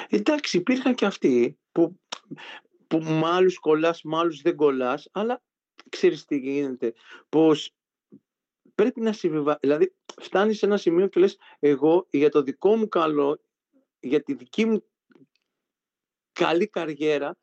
Εντάξει, 0.09 0.57
υπήρχαν 0.57 0.95
και 0.95 1.07
αυτοί 1.07 1.59
που, 1.73 2.01
που 2.87 2.99
με 3.03 3.27
άλλους 3.27 3.59
κολλάς, 3.59 4.03
με 4.03 4.17
άλλους 4.17 4.41
δεν 4.41 4.57
κολλάς, 4.57 5.09
αλλά 5.13 5.43
ξέρεις 5.89 6.25
τι 6.25 6.39
γίνεται, 6.39 6.93
πως 7.29 7.75
πρέπει 8.75 9.01
να 9.01 9.13
συμβιβα... 9.13 9.59
Δηλαδή, 9.61 9.95
φτάνεις 10.21 10.59
σε 10.59 10.67
ένα 10.67 10.77
σημείο 10.77 11.07
και 11.07 11.21
λες, 11.21 11.39
εγώ 11.59 12.07
για 12.11 12.31
το 12.31 12.43
δικό 12.43 12.77
μου 12.77 12.89
καλό, 12.89 13.41
για 14.01 14.23
τη 14.23 14.35
δική 14.35 14.65
μου 14.65 14.85
καλή 16.33 16.67
καριέρα, 16.67 17.39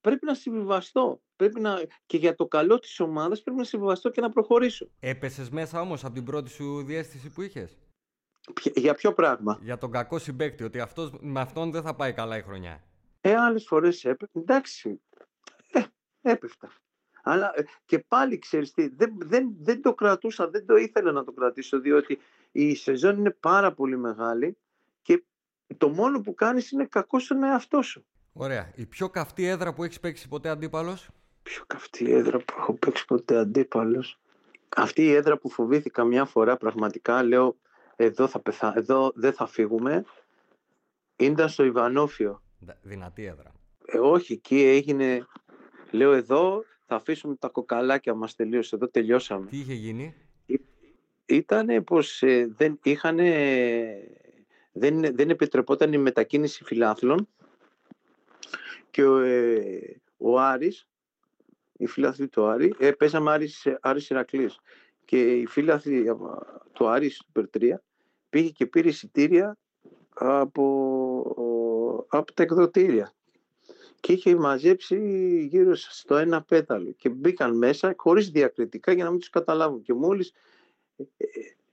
πρέπει 0.00 0.26
να 0.26 0.34
συμβιβαστώ. 0.34 1.22
Πρέπει 1.36 1.60
να... 1.60 1.82
Και 2.06 2.16
για 2.16 2.34
το 2.34 2.46
καλό 2.46 2.78
της 2.78 3.00
ομάδας 3.00 3.42
πρέπει 3.42 3.58
να 3.58 3.64
συμβιβαστώ 3.64 4.10
και 4.10 4.20
να 4.20 4.28
προχωρήσω. 4.28 4.88
Έπεσες 5.00 5.50
μέσα 5.50 5.80
όμως 5.80 6.04
από 6.04 6.14
την 6.14 6.24
πρώτη 6.24 6.50
σου 6.50 6.82
διέστηση 6.82 7.30
που 7.30 7.42
είχες; 7.42 7.78
Ποια- 8.54 8.72
Για 8.76 8.94
ποιο 8.94 9.12
πράγμα; 9.12 9.58
Για 9.62 9.78
τον 9.78 9.90
κακό 9.90 10.18
συμπέκτη, 10.18 10.64
ότι 10.64 10.80
αυτός, 10.80 11.10
με 11.20 11.40
αυτόν 11.40 11.70
δεν 11.70 11.82
θα 11.82 11.94
πάει 11.94 12.12
καλά 12.12 12.36
η 12.36 12.42
χρονιά. 12.42 12.82
Ε, 13.20 13.34
άλλες 13.36 13.64
φορές 13.66 14.04
έπεφτα. 14.04 14.40
Εντάξει, 14.40 15.00
ε, 15.72 15.80
έπεφτα. 16.22 16.72
Αλλά 17.22 17.52
ε, 17.56 17.62
και 17.84 17.98
πάλι 17.98 18.38
ξέρεις 18.38 18.72
τι, 18.72 18.88
δεν, 18.88 19.12
δεν, 19.18 19.54
δεν 19.60 19.82
το 19.82 19.94
κρατούσα, 19.94 20.48
δεν 20.50 20.66
το 20.66 20.76
ήθελα 20.76 21.12
να 21.12 21.24
το 21.24 21.32
κρατήσω, 21.32 21.80
διότι 21.80 22.18
η 22.52 22.74
σεζόν 22.74 23.18
είναι 23.18 23.30
πάρα 23.30 23.72
πολύ 23.72 23.96
μεγάλη 23.98 24.56
και 25.02 25.24
το 25.76 25.88
μόνο 25.88 26.20
που 26.20 26.34
κάνεις 26.34 26.70
είναι 26.70 26.84
κακό 26.86 27.18
στον 27.18 27.42
εαυτό 27.42 27.82
σου. 27.82 28.04
Ωραία. 28.32 28.72
Η 28.74 28.86
πιο 28.86 29.08
καυτή 29.10 29.46
έδρα 29.46 29.72
που 29.74 29.84
έχεις 29.84 30.00
παίξει 30.00 30.28
ποτέ 30.28 30.48
αντίπαλος; 30.48 31.08
Πιο 31.42 31.64
καυτή 31.66 32.12
έδρα 32.12 32.38
που 32.38 32.54
έχω 32.58 32.72
παίξει 32.72 33.04
ποτέ 33.04 33.36
αντίπαλος. 33.38 34.20
Αυτή 34.76 35.02
η 35.02 35.12
έδρα 35.12 35.38
που 35.38 35.50
φοβήθηκα 35.50 36.04
μια 36.04 36.24
φορά 36.24 36.56
πραγματικά, 36.56 37.22
λέω, 37.22 37.56
εδώ, 38.04 38.26
θα 38.26 38.40
πεθα... 38.40 38.72
εδώ 38.76 39.12
δεν 39.14 39.32
θα 39.32 39.46
φύγουμε, 39.46 40.04
ήταν 41.16 41.48
στο 41.48 41.64
Ιβανόφιο. 41.64 42.42
Ντα- 42.64 42.78
Δυνατή 42.82 43.24
έδρα. 43.24 43.52
Ε, 43.86 43.98
όχι, 43.98 44.32
εκεί 44.32 44.62
έγινε. 44.62 45.26
Λέω 45.90 46.12
εδώ 46.12 46.64
θα 46.86 46.94
αφήσουμε 46.94 47.34
τα 47.36 47.48
κοκαλάκια 47.48 48.14
μας 48.14 48.34
τελείωσε. 48.34 48.74
Εδώ 48.74 48.88
τελειώσαμε. 48.88 49.46
Τι 49.46 49.58
είχε 49.58 49.74
γίνει; 49.74 50.14
Ήταν 51.26 51.84
πως 51.84 52.22
ε, 52.22 52.52
δεν 52.56 52.78
είχαν. 52.82 53.16
Δεν, 54.72 55.14
δεν 55.16 55.30
επιτρεπόταν 55.30 55.92
η 55.92 55.98
μετακίνηση 55.98 56.64
φιλάθλων 56.64 57.28
και 58.90 59.04
ο, 59.04 59.18
ε, 59.18 60.00
ο 60.16 60.38
Άρης, 60.40 60.86
οι 61.72 61.86
φιλάθλοι 61.86 62.28
του 62.28 62.46
Άρη, 62.46 62.74
ε, 62.78 62.90
παίζαμε 62.90 63.30
Άρης, 63.30 63.66
Άρης 63.80 64.10
Ηρακλής 64.10 64.58
και 65.04 65.36
οι 65.36 65.46
φίλαθλοι 65.46 66.04
του 66.72 66.88
Άρης 66.88 67.16
του 67.18 67.32
Περτρία 67.32 67.82
πήγε 68.32 68.48
και 68.48 68.66
πήρε 68.66 68.88
εισιτήρια 68.88 69.58
από, 70.14 70.64
από 72.08 72.32
τα 72.32 72.42
εκδοτήρια. 72.42 73.12
Και 74.00 74.12
είχε 74.12 74.36
μαζέψει 74.36 74.96
γύρω 75.50 75.74
στο 75.74 76.16
ένα 76.16 76.42
πέταλο. 76.42 76.90
Και 76.90 77.08
μπήκαν 77.08 77.56
μέσα 77.56 77.94
χωρίς 77.96 78.30
διακριτικά 78.30 78.92
για 78.92 79.04
να 79.04 79.10
μην 79.10 79.18
τους 79.18 79.30
καταλάβουν. 79.30 79.82
Και 79.82 79.94
μόλις 79.94 80.32
ε, 80.96 81.26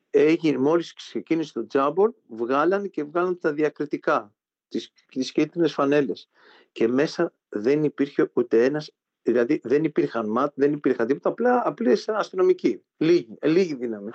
έγινε, 0.09 0.57
μόλις 0.57 0.93
ξεκίνησε 0.93 1.53
το 1.53 1.65
τζάμπορ 1.65 2.13
βγάλαν 2.27 2.89
και 2.89 3.03
βγάλαν 3.03 3.39
τα 3.39 3.53
διακριτικά 3.53 4.33
τις, 4.67 4.93
τις 5.11 5.31
κίτρινες 5.31 5.73
φανέλες. 5.73 6.29
Και 6.71 6.87
μέσα 6.87 7.33
δεν 7.49 7.83
υπήρχε 7.83 8.29
ούτε 8.33 8.65
ένας 8.65 8.93
δηλαδή 9.21 9.59
δεν 9.63 9.83
υπήρχαν 9.83 10.29
ΜΑΤ, 10.29 10.53
δεν 10.55 10.73
υπήρχαν 10.73 11.07
τίποτα. 11.07 11.29
Απλά 11.29 11.61
απλές 11.65 12.09
αστυνομικοί. 12.09 12.83
Λίγη, 12.97 13.37
λίγη 13.41 13.75
δύναμη 13.75 14.11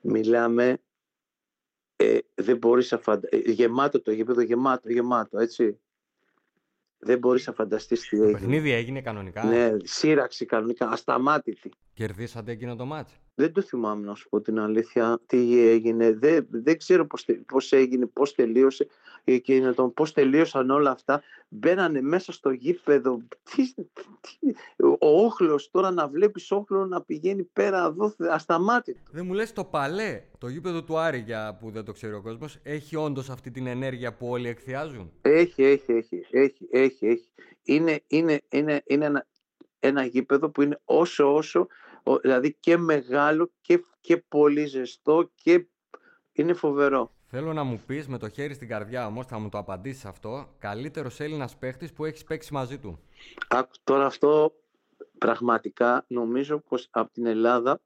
μιλάμε 0.00 0.80
ε, 1.96 2.18
δεν 2.34 2.56
μπορείς 2.56 2.90
να 2.90 2.98
φαντα... 2.98 3.28
Ε, 3.30 3.36
γεμάτο 3.36 4.02
το 4.02 4.12
γήπεδο, 4.12 4.40
γεμάτο, 4.40 4.90
γεμάτο, 4.90 5.38
έτσι. 5.38 5.80
Δεν 6.98 7.18
μπορείς 7.18 7.46
να 7.46 7.52
φανταστείς 7.52 8.08
τι 8.08 8.16
έγινε. 8.16 8.32
Το 8.32 8.38
παιχνίδι 8.38 8.72
έγινε 8.72 9.00
κανονικά. 9.00 9.44
Ναι, 9.44 9.76
σύραξη 9.82 10.46
κανονικά, 10.46 10.88
ασταμάτητη. 10.88 11.70
Κερδίσατε 11.92 12.52
εκείνο 12.52 12.76
το 12.76 12.84
μάτς. 12.84 13.20
Δεν 13.40 13.52
το 13.52 13.60
θυμάμαι 13.62 14.06
να 14.06 14.14
σου 14.14 14.28
πω 14.28 14.40
την 14.40 14.58
αλήθεια 14.58 15.20
τι 15.26 15.68
έγινε. 15.68 16.12
Δεν, 16.12 16.46
δεν 16.50 16.78
ξέρω 16.78 17.06
πώς, 17.06 17.26
πώς 17.46 17.72
έγινε, 17.72 18.06
πώς 18.06 18.34
τελείωσε 18.34 18.86
εκείνο 19.24 19.74
το 19.74 19.88
πώς 19.88 20.12
τελείωσαν 20.12 20.70
όλα 20.70 20.90
αυτά. 20.90 21.22
Μπαίνανε 21.48 22.00
μέσα 22.00 22.32
στο 22.32 22.50
γήπεδο. 22.50 23.22
Τι, 23.42 23.74
τι, 24.20 24.52
ο 24.76 25.24
όχλος 25.24 25.70
τώρα 25.70 25.90
να 25.90 26.08
βλέπεις 26.08 26.50
όχλο 26.50 26.86
να 26.86 27.02
πηγαίνει 27.02 27.42
πέρα 27.42 27.84
εδώ 27.84 28.14
ασταμάτητο. 28.30 29.00
Δεν 29.10 29.26
μου 29.26 29.32
λες 29.32 29.52
το 29.52 29.64
παλέ, 29.64 30.22
το 30.38 30.48
γήπεδο 30.48 30.82
του 30.82 30.98
Άρη 30.98 31.18
για 31.18 31.56
που 31.60 31.70
δεν 31.70 31.84
το 31.84 31.92
ξέρει 31.92 32.14
ο 32.14 32.22
κόσμος, 32.22 32.58
έχει 32.62 32.96
όντως 32.96 33.30
αυτή 33.30 33.50
την 33.50 33.66
ενέργεια 33.66 34.14
που 34.14 34.28
όλοι 34.28 34.48
εκθιάζουν; 34.48 35.12
Έχει, 35.22 35.62
έχει, 35.62 35.92
έχει, 35.92 36.26
έχει, 36.30 36.68
έχει, 36.70 37.06
έχει. 37.06 37.28
Είναι, 37.62 38.00
είναι, 38.06 38.40
είναι, 38.48 38.82
είναι 38.86 39.04
ένα, 39.04 39.26
ένα 39.80 40.04
γήπεδο 40.04 40.50
που 40.50 40.62
είναι 40.62 40.80
όσο 40.84 41.34
όσο 41.34 41.66
δηλαδή 42.20 42.56
και 42.60 42.76
μεγάλο 42.76 43.50
και, 43.60 43.84
και 44.00 44.16
πολύ 44.16 44.66
ζεστό 44.66 45.30
και 45.34 45.66
είναι 46.32 46.52
φοβερό. 46.52 47.14
Θέλω 47.26 47.52
να 47.52 47.62
μου 47.62 47.82
πεις 47.86 48.08
με 48.08 48.18
το 48.18 48.28
χέρι 48.28 48.54
στην 48.54 48.68
καρδιά 48.68 49.06
όμως, 49.06 49.26
θα 49.26 49.38
μου 49.38 49.48
το 49.48 49.58
απαντήσεις 49.58 50.04
αυτό, 50.04 50.54
καλύτερος 50.58 51.20
Έλληνας 51.20 51.56
παίχτης 51.56 51.92
που 51.92 52.04
έχεις 52.04 52.24
παίξει 52.24 52.52
μαζί 52.52 52.78
του. 52.78 52.98
Άκου, 53.48 53.72
τώρα 53.84 54.06
αυτό 54.06 54.52
πραγματικά 55.18 56.04
νομίζω 56.08 56.58
πως 56.58 56.88
από 56.90 57.12
την 57.12 57.26
Ελλάδα 57.26 57.80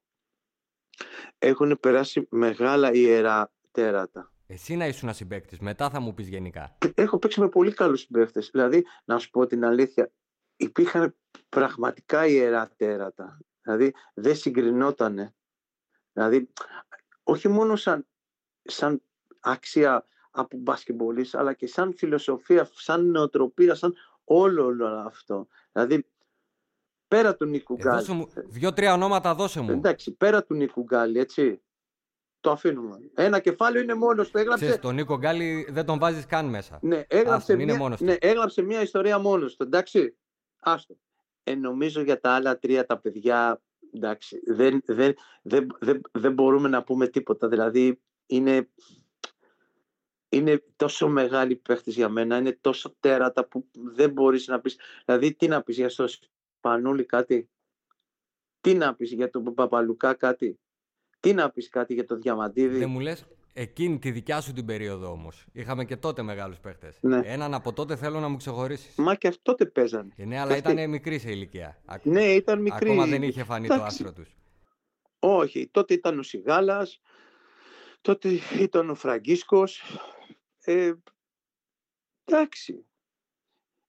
έχουν 1.38 1.79
περάσει 1.81 2.27
μεγάλα 2.31 2.92
ιερά 2.92 3.53
τέρατα. 3.70 4.33
Εσύ 4.46 4.77
να 4.77 4.87
ήσουν 4.87 5.14
συμπαίκτης, 5.14 5.59
μετά 5.59 5.90
θα 5.90 6.00
μου 6.00 6.14
πεις 6.14 6.29
γενικά. 6.29 6.79
Έχω 6.94 7.18
παίξει 7.18 7.40
με 7.40 7.48
πολύ 7.48 7.72
καλούς 7.72 8.00
συμπαίκτες. 8.00 8.48
Δηλαδή, 8.53 8.85
να 9.05 9.18
σου 9.18 9.31
πω 9.31 9.46
την 9.46 9.64
αλήθεια, 9.64 10.12
υπήρχαν 10.57 11.16
πραγματικά 11.48 12.27
ιερά 12.27 12.70
τέρατα. 12.77 13.38
Δηλαδή 13.64 13.94
δεν 14.14 14.37
συγκρινότανε. 14.37 15.35
Δηλαδή 16.12 16.48
όχι 17.22 17.48
μόνο 17.48 17.77
σαν, 17.77 18.07
σαν 18.62 19.03
άξια 19.40 20.07
από 20.31 20.57
μπασκεμπολής 20.57 21.35
αλλά 21.35 21.53
και 21.53 21.66
σαν 21.66 21.94
φιλοσοφία, 21.96 22.68
σαν 22.72 23.11
νοοτροπία, 23.11 23.74
σαν 23.74 23.94
όλο, 24.24 24.64
όλο 24.64 24.87
αυτό. 24.87 25.46
Δηλαδή 25.72 26.07
πέρα 27.09 27.37
του 27.37 27.44
Νίκου 27.44 27.74
Γκάλη. 27.74 28.29
Δύο-τρία 28.35 28.92
ονόματα 28.92 29.35
δώσε 29.35 29.61
μου. 29.61 29.70
Εντάξει, 29.70 30.12
πέρα 30.12 30.44
του 30.44 30.55
Νίκου 30.55 30.83
Γκάλη, 30.83 31.18
έτσι. 31.18 31.59
Το 32.40 32.50
αφήνουμε. 32.50 32.98
Ένα 33.14 33.40
κεφάλαιο 33.40 33.83
είναι 33.83 33.94
μόνος 33.94 34.31
του. 34.31 34.38
Έγραψε... 34.38 34.64
Ξέρεις, 34.64 34.83
τον 34.83 34.94
Νίκο 34.94 35.18
Γκάλη 35.18 35.66
δεν 35.70 35.87
τον 35.87 35.98
βάζεις 35.98 36.27
καν 36.27 36.46
μέσα. 36.46 36.79
Ναι, 36.83 37.05
έγραψε, 37.09 37.55
μια... 37.57 37.74
Είναι 37.74 37.96
ναι, 38.00 38.14
έγραψε 38.20 38.62
μια 38.62 38.83
ιστορία 38.83 39.18
μόνος 39.18 39.57
του. 39.57 39.62
Εντάξει, 39.62 40.16
άστο. 40.59 40.96
Ε, 41.44 41.54
νομίζω 41.54 42.00
για 42.00 42.20
τα 42.20 42.30
άλλα 42.30 42.59
τρία 42.59 42.87
τα 42.87 42.98
παιδιά 42.98 43.62
εντάξει, 43.94 44.40
δεν, 44.46 44.83
δεν, 44.85 45.14
δεν, 45.42 45.66
δεν, 45.80 46.00
δεν 46.12 46.33
μπορούμε 46.33 46.68
να 46.68 46.83
πούμε 46.83 47.09
τίποτα. 47.09 47.48
Δηλαδή 47.48 48.00
είναι, 48.26 48.68
είναι 50.28 50.62
τόσο 50.76 51.09
μεγάλη 51.09 51.57
παίχτη 51.57 51.90
για 51.90 52.09
μένα, 52.09 52.37
είναι 52.37 52.59
τόσο 52.61 52.96
τέρατα 53.00 53.44
που 53.44 53.68
δεν 53.72 54.11
μπορείς 54.11 54.46
να 54.46 54.61
πεις. 54.61 54.78
Δηλαδή 55.04 55.35
τι 55.35 55.48
να 55.48 55.62
πεις 55.62 55.76
για 55.76 55.88
στο 55.88 56.07
Σπανούλη 56.09 57.04
κάτι, 57.04 57.48
τι 58.61 58.74
να 58.74 58.94
πεις 58.94 59.12
για 59.12 59.30
τον 59.30 59.54
Παπαλουκά 59.54 60.14
κάτι, 60.14 60.59
τι 61.20 61.33
να 61.33 61.50
πεις 61.50 61.68
κάτι 61.68 61.94
για 61.94 62.04
το 62.04 62.16
Διαμαντίδη; 62.16 62.78
Δεν 62.78 62.90
μου 62.90 63.00
λες; 63.00 63.26
Εκείνη 63.56 63.98
τη 63.98 64.10
δικιά 64.10 64.40
σου 64.40 64.52
την 64.52 64.64
περίοδο 64.64 65.10
όμως. 65.10 65.46
Είχαμε 65.52 65.84
και 65.84 65.96
τότε 65.96 66.22
μεγάλους 66.22 66.58
παίχτες. 66.58 66.96
Ναι. 67.00 67.20
Έναν 67.24 67.54
από 67.54 67.72
τότε 67.72 67.96
θέλω 67.96 68.20
να 68.20 68.28
μου 68.28 68.36
ξεχωρίσεις. 68.36 68.94
Μα 68.96 69.14
και 69.14 69.28
αυτό 69.28 69.42
τότε 69.42 69.66
παίζανε. 69.66 70.12
Ε, 70.16 70.24
ναι, 70.24 70.40
αλλά 70.40 70.56
ήταν 70.56 70.88
μικρή 70.90 71.18
σε 71.18 71.30
ηλικία. 71.30 71.82
Ναι, 72.02 72.24
ήταν 72.24 72.62
μικρή. 72.62 72.90
Ακόμα 72.90 73.06
δεν 73.06 73.22
είχε 73.22 73.44
φανεί 73.44 73.66
το 73.66 73.82
άστρο 73.82 74.12
τους. 74.12 74.36
Όχι, 75.18 75.68
τότε 75.70 75.94
ήταν 75.94 76.18
ο 76.18 76.22
Σιγάλας, 76.22 77.00
τότε 78.00 78.28
ήταν 78.60 78.90
ο 78.90 78.94
Φραγκίσκος. 78.94 79.82
Ε, 80.64 80.92
εντάξει. 82.24 82.86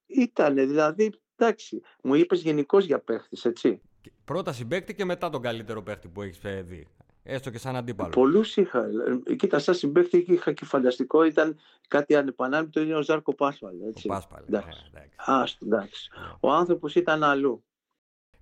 Ήτανε, 0.06 0.66
δηλαδή, 0.66 1.20
εντάξει. 1.36 1.82
Μου 2.04 2.14
είπες 2.14 2.42
γενικώ 2.42 2.80
για 2.80 3.00
παίχτης, 3.00 3.46
έτσι. 3.46 3.82
Πρώτα 4.26 4.54
συμπέκτη 4.54 4.96
και 4.96 5.06
μετά 5.06 5.30
τον 5.30 5.42
καλύτερο 5.42 5.84
παίχτη 5.84 6.08
που 6.08 6.22
έχεις 6.22 6.40
δει. 6.64 6.88
Έστω 7.28 7.50
και 7.50 7.58
σαν 7.58 7.76
αντίπαλο. 7.76 8.10
Πολλούς 8.10 8.58
είχα. 8.58 8.88
Κοίτα, 9.38 9.60
σαν 9.60 9.76
συμπέχτη 9.76 10.26
είχα 10.28 10.52
και 10.52 10.66
φανταστικό. 10.66 11.24
Ήταν 11.24 11.60
κάτι 11.88 12.16
ανεπανάληπτο. 12.16 12.82
Είναι 12.82 12.96
ο 12.96 13.02
Ζάρκο 13.02 13.36
Πάσπαλ. 13.36 13.74
Έτσι. 13.88 14.08
Ο 14.08 14.14
Πάσπαλ. 14.14 14.44
Εντάξει. 14.48 14.90
Ναι, 14.94 15.00
εντάξει. 15.00 15.58
εντάξει. 15.64 16.10
Ναι. 16.20 16.28
Ο 16.40 16.52
άνθρωπος 16.52 16.96
ήταν 16.96 17.24
αλλού. 17.24 17.64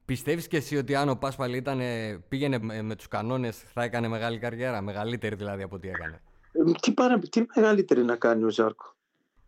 Πιστεύεις 0.05 0.47
και 0.47 0.57
εσύ 0.57 0.77
ότι 0.77 0.95
αν 0.95 1.09
ο 1.09 1.15
Πάσπαλ 1.15 1.53
ήταν, 1.53 1.79
πήγαινε 2.27 2.59
με, 2.59 2.81
με 2.81 2.95
τους 2.95 3.07
κανόνες 3.07 3.57
θα 3.57 3.83
έκανε 3.83 4.07
μεγάλη 4.07 4.37
καριέρα, 4.39 4.81
μεγαλύτερη 4.81 5.35
δηλαδή 5.35 5.63
από 5.63 5.75
ό,τι 5.75 5.89
έκανε; 5.89 6.21
Ε, 6.51 6.71
τι, 6.81 6.91
παρα, 6.91 7.19
τι 7.19 7.43
μεγαλύτερη 7.55 8.03
να 8.03 8.15
κάνει 8.15 8.43
ο 8.43 8.49
Ζάρκο; 8.49 8.95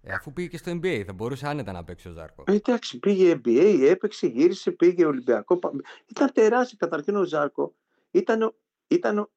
Ε, 0.02 0.14
αφού 0.14 0.34
πήγε 0.34 0.48
και 0.48 0.58
στο 0.58 0.72
NBA, 0.72 1.04
θα 1.06 1.14
μπορούσε 1.14 1.48
άνετα 1.48 1.72
να 1.72 1.84
παίξει 1.84 2.08
ο 2.08 2.12
Ζάρκο. 2.12 2.44
Ε, 2.48 2.54
εντάξει, 2.54 3.00
πήγε 3.00 3.42
NBA, 3.44 3.86
έπαιξε, 3.90 4.28
γύρισε, 4.28 4.72
πήγε 4.72 5.06
Ολυμπιακό. 5.06 5.60
Ήταν 6.06 6.32
τεράστιο 6.34 6.78
καταρχήν 6.80 7.16
ο 7.16 7.24
Ζάρκο. 7.24 7.74
Ήταν 8.12 8.54
ήταν, 8.88 9.30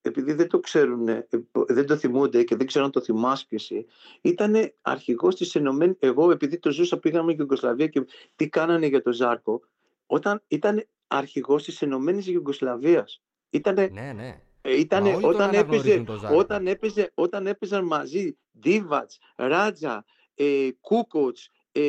επειδή 0.00 0.32
δεν 0.32 0.48
το 0.48 0.60
ξέρουν, 0.60 1.08
ε, 1.08 1.28
δεν 1.52 1.86
το 1.86 1.96
θυμούνται 1.96 2.42
και 2.42 2.56
δεν 2.56 2.66
ξέρω 2.66 2.84
αν 2.84 2.90
το 2.90 3.00
θυμάσαι 3.00 3.44
και 3.48 3.54
εσύ, 3.54 3.86
ήταν 4.20 4.72
αρχηγός 4.82 5.36
της 5.36 5.54
Ενωμένης, 5.54 5.96
εγώ 5.98 6.30
επειδή 6.30 6.58
το 6.58 6.70
ζούσα 6.70 6.98
πήγαμε 6.98 7.32
στην 7.32 7.40
Ιουγκοσλαβία 7.40 7.86
και 7.86 8.06
τι 8.36 8.48
κάνανε 8.48 8.86
για 8.86 9.02
τον 9.02 9.12
Ζάρκο, 9.12 9.60
όταν 10.06 10.42
ήταν 10.48 10.86
αρχηγός 11.06 11.64
της 11.64 11.82
Ενωμένης 11.82 12.26
Ιουγκοσλαβίας. 12.26 13.22
Ήτανε, 13.50 13.86
ναι, 13.92 14.12
ναι. 14.12 14.42
Ε, 14.62 14.78
ήτανε, 14.78 15.18
όταν, 15.22 15.54
έπαιζε, 15.54 16.04
όταν, 16.34 16.66
έπαιζε, 16.66 17.10
όταν 17.14 17.46
έπαιζαν 17.46 17.84
μαζί 17.84 18.36
Δίβατς, 18.52 19.18
Ράτζα, 19.36 20.04
ε, 20.34 20.68
Κούκοτς, 20.80 21.50
ε, 21.72 21.82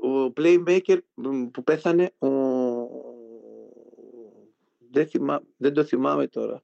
ο 0.00 0.32
playmaker 0.36 0.98
που 1.50 1.62
πέθανε, 1.64 2.12
ο, 2.18 2.28
δεν, 4.90 5.08
θυμά, 5.08 5.42
δεν 5.56 5.72
το 5.72 5.84
θυμάμαι 5.84 6.26
τώρα. 6.26 6.62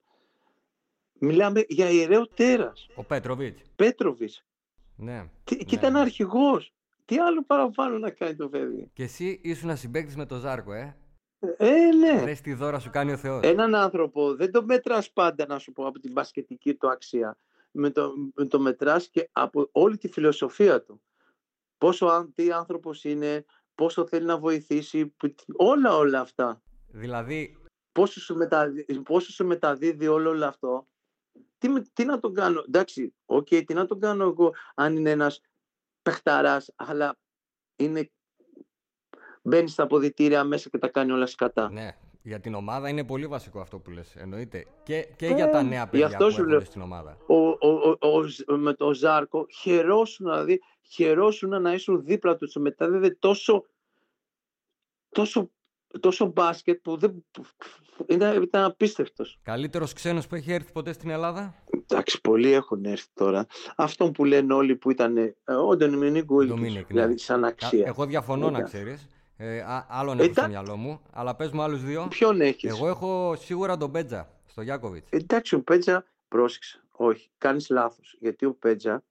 Μιλάμε 1.18 1.64
για 1.68 1.90
ιερέο 1.90 2.26
τέρας. 2.28 2.88
Ο 2.94 3.04
Πέτροβιτς. 3.04 3.62
Πέτροβιτς. 3.76 4.44
Ναι. 4.96 5.28
Τι, 5.44 5.56
ναι. 5.56 5.62
Και 5.62 5.74
ήταν 5.74 5.96
αρχηγός. 5.96 6.74
Τι 7.04 7.18
άλλο 7.18 7.44
παραπάνω 7.44 7.98
να 7.98 8.10
κάνει 8.10 8.36
το 8.36 8.48
παιδί. 8.48 8.90
Και 8.92 9.02
εσύ 9.02 9.40
ήσουν 9.42 9.76
συμπαίκτη 9.76 10.16
με 10.16 10.26
τον 10.26 10.40
Ζάρκο, 10.40 10.72
ε; 10.72 10.96
Ε, 11.56 11.94
ναι. 11.94 12.22
Λες 12.22 12.40
τι 12.40 12.54
δώρα 12.54 12.78
σου 12.78 12.90
κάνει 12.90 13.12
ο 13.12 13.16
Θεός. 13.16 13.42
Έναν 13.44 13.74
άνθρωπο 13.74 14.34
δεν 14.34 14.50
το 14.50 14.64
μετράς 14.64 15.10
πάντα 15.10 15.46
να 15.46 15.58
σου 15.58 15.72
πω 15.72 15.86
από 15.86 15.98
την 15.98 16.12
μπασκετική 16.12 16.74
του 16.74 16.90
αξία. 16.90 17.38
Με 17.70 17.90
το, 17.90 18.12
με 18.34 18.46
το 18.46 18.60
μετράς 18.60 19.08
και 19.08 19.28
από 19.32 19.68
όλη 19.72 19.98
τη 19.98 20.08
φιλοσοφία 20.08 20.82
του. 20.82 21.00
Πόσο 21.78 22.30
τι 22.34 22.52
άνθρωπος 22.52 23.04
είναι, 23.04 23.44
πόσο 23.74 24.06
θέλει 24.06 24.26
να 24.26 24.38
βοηθήσει, 24.38 25.14
όλα 25.56 25.96
όλα 25.96 26.20
αυτά. 26.20 26.62
Δηλαδή 26.88 27.56
πόσο 27.96 28.20
σου, 28.20 28.36
μεταδίδει, 28.36 29.00
πόσο 29.00 29.32
σου 29.32 29.46
μεταδίδει 29.46 30.06
όλο, 30.06 30.30
όλο 30.30 30.46
αυτό. 30.46 30.86
Τι, 31.58 31.68
τι 31.92 32.04
να 32.04 32.20
τον 32.20 32.34
κάνω, 32.34 32.62
εντάξει, 32.66 33.14
OK, 33.24 33.46
okay, 33.50 33.64
τι 33.66 33.74
να 33.74 33.86
τον 33.86 34.00
κάνω 34.00 34.24
εγώ 34.24 34.54
αν 34.74 34.96
είναι 34.96 35.10
ένας 35.10 35.40
παιχταράς, 36.02 36.72
αλλά 36.76 37.18
είναι... 37.76 38.10
Μπαίνει 39.42 39.68
στα 39.68 39.82
αποδητήρια 39.82 40.44
μέσα 40.44 40.68
και 40.68 40.78
τα 40.78 40.88
κάνει 40.88 41.10
όλα 41.12 41.26
σκατά. 41.26 41.70
Ναι, 41.70 41.96
για 42.22 42.40
την 42.40 42.54
ομάδα 42.54 42.88
είναι 42.88 43.04
πολύ 43.04 43.26
βασικό 43.26 43.60
αυτό 43.60 43.78
που 43.78 43.90
λες, 43.90 44.16
εννοείται. 44.16 44.66
Και, 44.82 45.08
και 45.16 45.26
για 45.26 45.50
τα 45.50 45.62
νέα 45.62 45.88
παιδιά 45.88 46.06
αυτό 46.06 46.24
που 46.24 46.30
σου 46.30 46.36
έρχονται 46.36 46.56
λέω. 46.56 46.64
στην 46.64 46.80
ομάδα. 46.80 47.16
ο, 47.26 47.34
ο, 47.34 47.96
ο, 48.00 48.08
ο- 48.46 48.56
με 48.56 48.74
τον 48.74 48.94
Ζάρκο 48.94 49.46
χαιρόσουν 49.60 50.26
δηλαδή 50.26 50.60
χαιρόσουν 50.82 51.62
να 51.62 51.72
ήσουν 51.72 52.04
δίπλα 52.04 52.36
του 52.36 52.60
μετάδιδε 52.60 53.10
τόσο 53.18 53.66
τόσο, 55.08 55.50
τόσο 56.00 56.26
μπάσκετ 56.26 56.80
που 56.82 56.96
δεν, 56.96 57.26
ήταν, 58.08 58.42
ήταν 58.42 58.64
απίστευτος 58.64 59.38
Καλύτερος 59.42 59.92
ξένος 59.92 60.26
που 60.26 60.34
έχει 60.34 60.52
έρθει 60.52 60.72
ποτέ 60.72 60.92
στην 60.92 61.10
Ελλάδα; 61.10 61.54
εντάξει 61.82 62.20
πολλοί 62.20 62.52
έχουν 62.52 62.84
έρθει 62.84 63.08
τώρα 63.14 63.46
αυτόν 63.76 64.12
που 64.12 64.24
λένε 64.24 64.54
όλοι 64.54 64.76
που 64.76 64.90
ήταν 64.90 65.16
ε, 65.16 65.34
ο 65.68 65.76
Ντομινίκ 65.76 66.24
Γουίλκης, 66.28 66.54
Ντομίνικ, 66.54 66.76
ναι. 66.78 66.84
δηλαδή 66.86 67.18
σαν 67.18 67.40
Κα- 67.40 67.46
αξία 67.46 67.84
Εγώ 67.86 68.06
διαφωνώ 68.06 68.44
να 68.50 68.58
Ήταν. 68.58 68.64
ξέρεις. 68.64 69.08
Ε, 69.36 69.58
α- 69.60 69.86
άλλον 69.90 70.18
έχω 70.18 70.32
στο 70.32 70.40
Εντάξει. 70.42 70.50
μυαλό 70.50 70.76
μου. 70.76 71.00
Αλλά 71.12 71.34
πες 71.36 71.50
μου 71.50 71.62
άλλους 71.62 71.82
δύο. 71.84 72.06
ποιον 72.10 72.40
έχεις; 72.40 72.70
Εγώ 72.70 72.88
έχω 72.88 73.34
σίγουρα 73.38 73.76
τον 73.76 73.90
Πέτζα, 73.92 74.28
στο 74.46 74.62
Γιάκοβιτς. 74.62 75.06
Εντάξει, 75.10 75.54
ο 75.54 75.60
Πέτζα, 75.62 76.04
πρόσεξε. 76.28 76.80
Όχι, 76.92 77.30
κάνεις 77.38 77.68
λάθος. 77.68 78.16
Γιατί 78.20 78.44
ο 78.44 78.54
Πέτζα, 78.54 79.02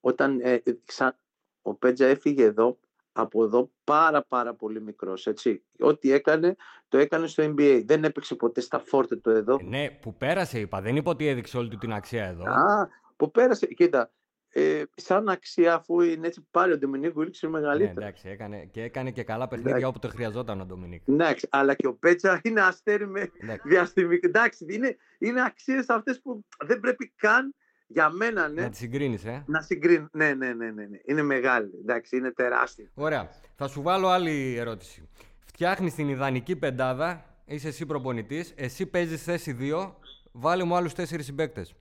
όταν 0.00 0.40
ε, 0.40 0.52
ε, 0.52 0.62
ξα- 0.84 1.18
ο 1.62 1.74
Πέτζα 1.74 2.06
έφυγε 2.06 2.44
εδώ, 2.44 2.78
από 3.18 3.44
εδώ 3.44 3.70
πάρα 3.84 4.22
πάρα 4.22 4.54
πολύ 4.54 4.80
μικρός, 4.82 5.26
έτσι. 5.26 5.62
Ό,τι 5.78 6.12
έκανε, 6.12 6.56
το 6.88 6.98
έκανε 6.98 7.26
στο 7.26 7.44
NBA. 7.44 7.82
Δεν 7.86 8.04
έπαιξε 8.04 8.34
ποτέ 8.34 8.60
στα 8.60 8.78
φόρτε 8.78 9.16
του 9.16 9.30
εδώ. 9.30 9.54
Ε, 9.60 9.64
Ναι, 9.64 9.90
που 9.90 10.14
πέρασε 10.16 10.60
είπα. 10.60 10.80
Δεν 10.80 10.96
είπα 10.96 11.10
ότι 11.10 11.26
έδειξε 11.26 11.56
όλη 11.58 11.68
του 11.68 11.78
την 11.78 11.92
αξία 11.92 12.24
εδώ. 12.26 12.44
Α, 12.44 12.88
που 13.16 13.30
πέρασε, 13.30 13.66
κοίτα, 13.66 14.10
ε, 14.48 14.82
σαν 14.94 15.28
αξία 15.28 15.74
αφού 15.74 16.00
είναι 16.00 16.26
έτσι 16.26 16.46
πάλι 16.50 16.72
ο 16.72 16.78
Ντομινίκ 16.78 17.12
Γουίλξ 17.14 17.42
είναι 17.42 17.52
Ναι, 17.52 17.58
μεγαλύτερος. 17.58 17.96
εντάξει, 17.96 18.28
έκανε, 18.28 18.64
και 18.64 18.82
έκανε 18.82 19.10
και 19.10 19.22
καλά 19.22 19.48
παιχνίδια 19.48 19.76
Εντάξει. 19.76 19.96
όποτε 19.96 20.08
χρειαζόταν 20.08 20.60
ο 20.60 20.64
Ντομινίκ. 20.64 21.02
Εντάξει, 21.08 21.46
αλλά 21.50 21.74
και 21.74 21.86
ο 21.86 21.94
Πέτσα 21.94 22.40
είναι 22.44 22.60
αστέρι 22.60 23.06
με 23.06 23.30
Εντάξει. 23.42 23.68
διαστημικό. 23.68 24.26
Εντάξει, 24.26 24.66
είναι, 24.68 24.96
είναι 25.18 25.42
αξίες 25.44 25.88
αυτές 25.88 26.20
που 26.20 26.44
δεν 26.64 26.80
πρέπει 26.80 27.12
καν 27.16 27.54
για 27.86 28.10
μένα, 28.10 28.48
ναι. 28.48 28.62
Να 28.62 28.68
τη 28.68 28.76
συγκρίνεις, 28.76 29.24
ε. 29.24 29.44
Να 29.46 29.60
συγκρίνω. 29.60 30.08
Ναι, 30.12 30.34
ναι, 30.34 30.52
ναι, 30.52 30.70
ναι, 30.70 30.84
ναι. 30.86 30.98
Είναι 31.04 31.22
μεγάλη. 31.22 31.70
Εντάξει, 31.80 32.16
είναι 32.16 32.30
τεράστια. 32.30 32.90
Ωραία. 32.94 33.30
Θα 33.56 33.68
σου 33.68 33.82
βάλω 33.82 34.08
άλλη 34.08 34.56
ερώτηση. 34.56 35.08
Φτιάχνεις 35.46 35.94
την 35.94 36.08
ιδανική 36.08 36.56
πεντάδα, 36.56 37.24
είσαι 37.44 37.68
εσύ 37.68 37.86
προπονητής, 37.86 38.52
εσύ 38.56 38.86
παίζεις 38.86 39.22
θέση 39.22 39.56
2, 39.60 39.94
βάλε 40.32 40.64
μου 40.64 40.76
άλλους 40.76 40.92
4 40.92 41.22
συμπαίκτες. 41.22 41.74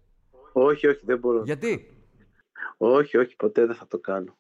Όχι, 0.54 0.88
όχι, 0.88 1.00
δεν 1.06 1.18
μπορώ. 1.20 1.42
Γιατί; 1.44 1.90
Όχι, 2.78 3.18
όχι, 3.18 3.36
ποτέ 3.36 3.66
δεν 3.66 3.76
θα 3.76 3.88
το 3.88 4.00
κάνω. 4.00 4.38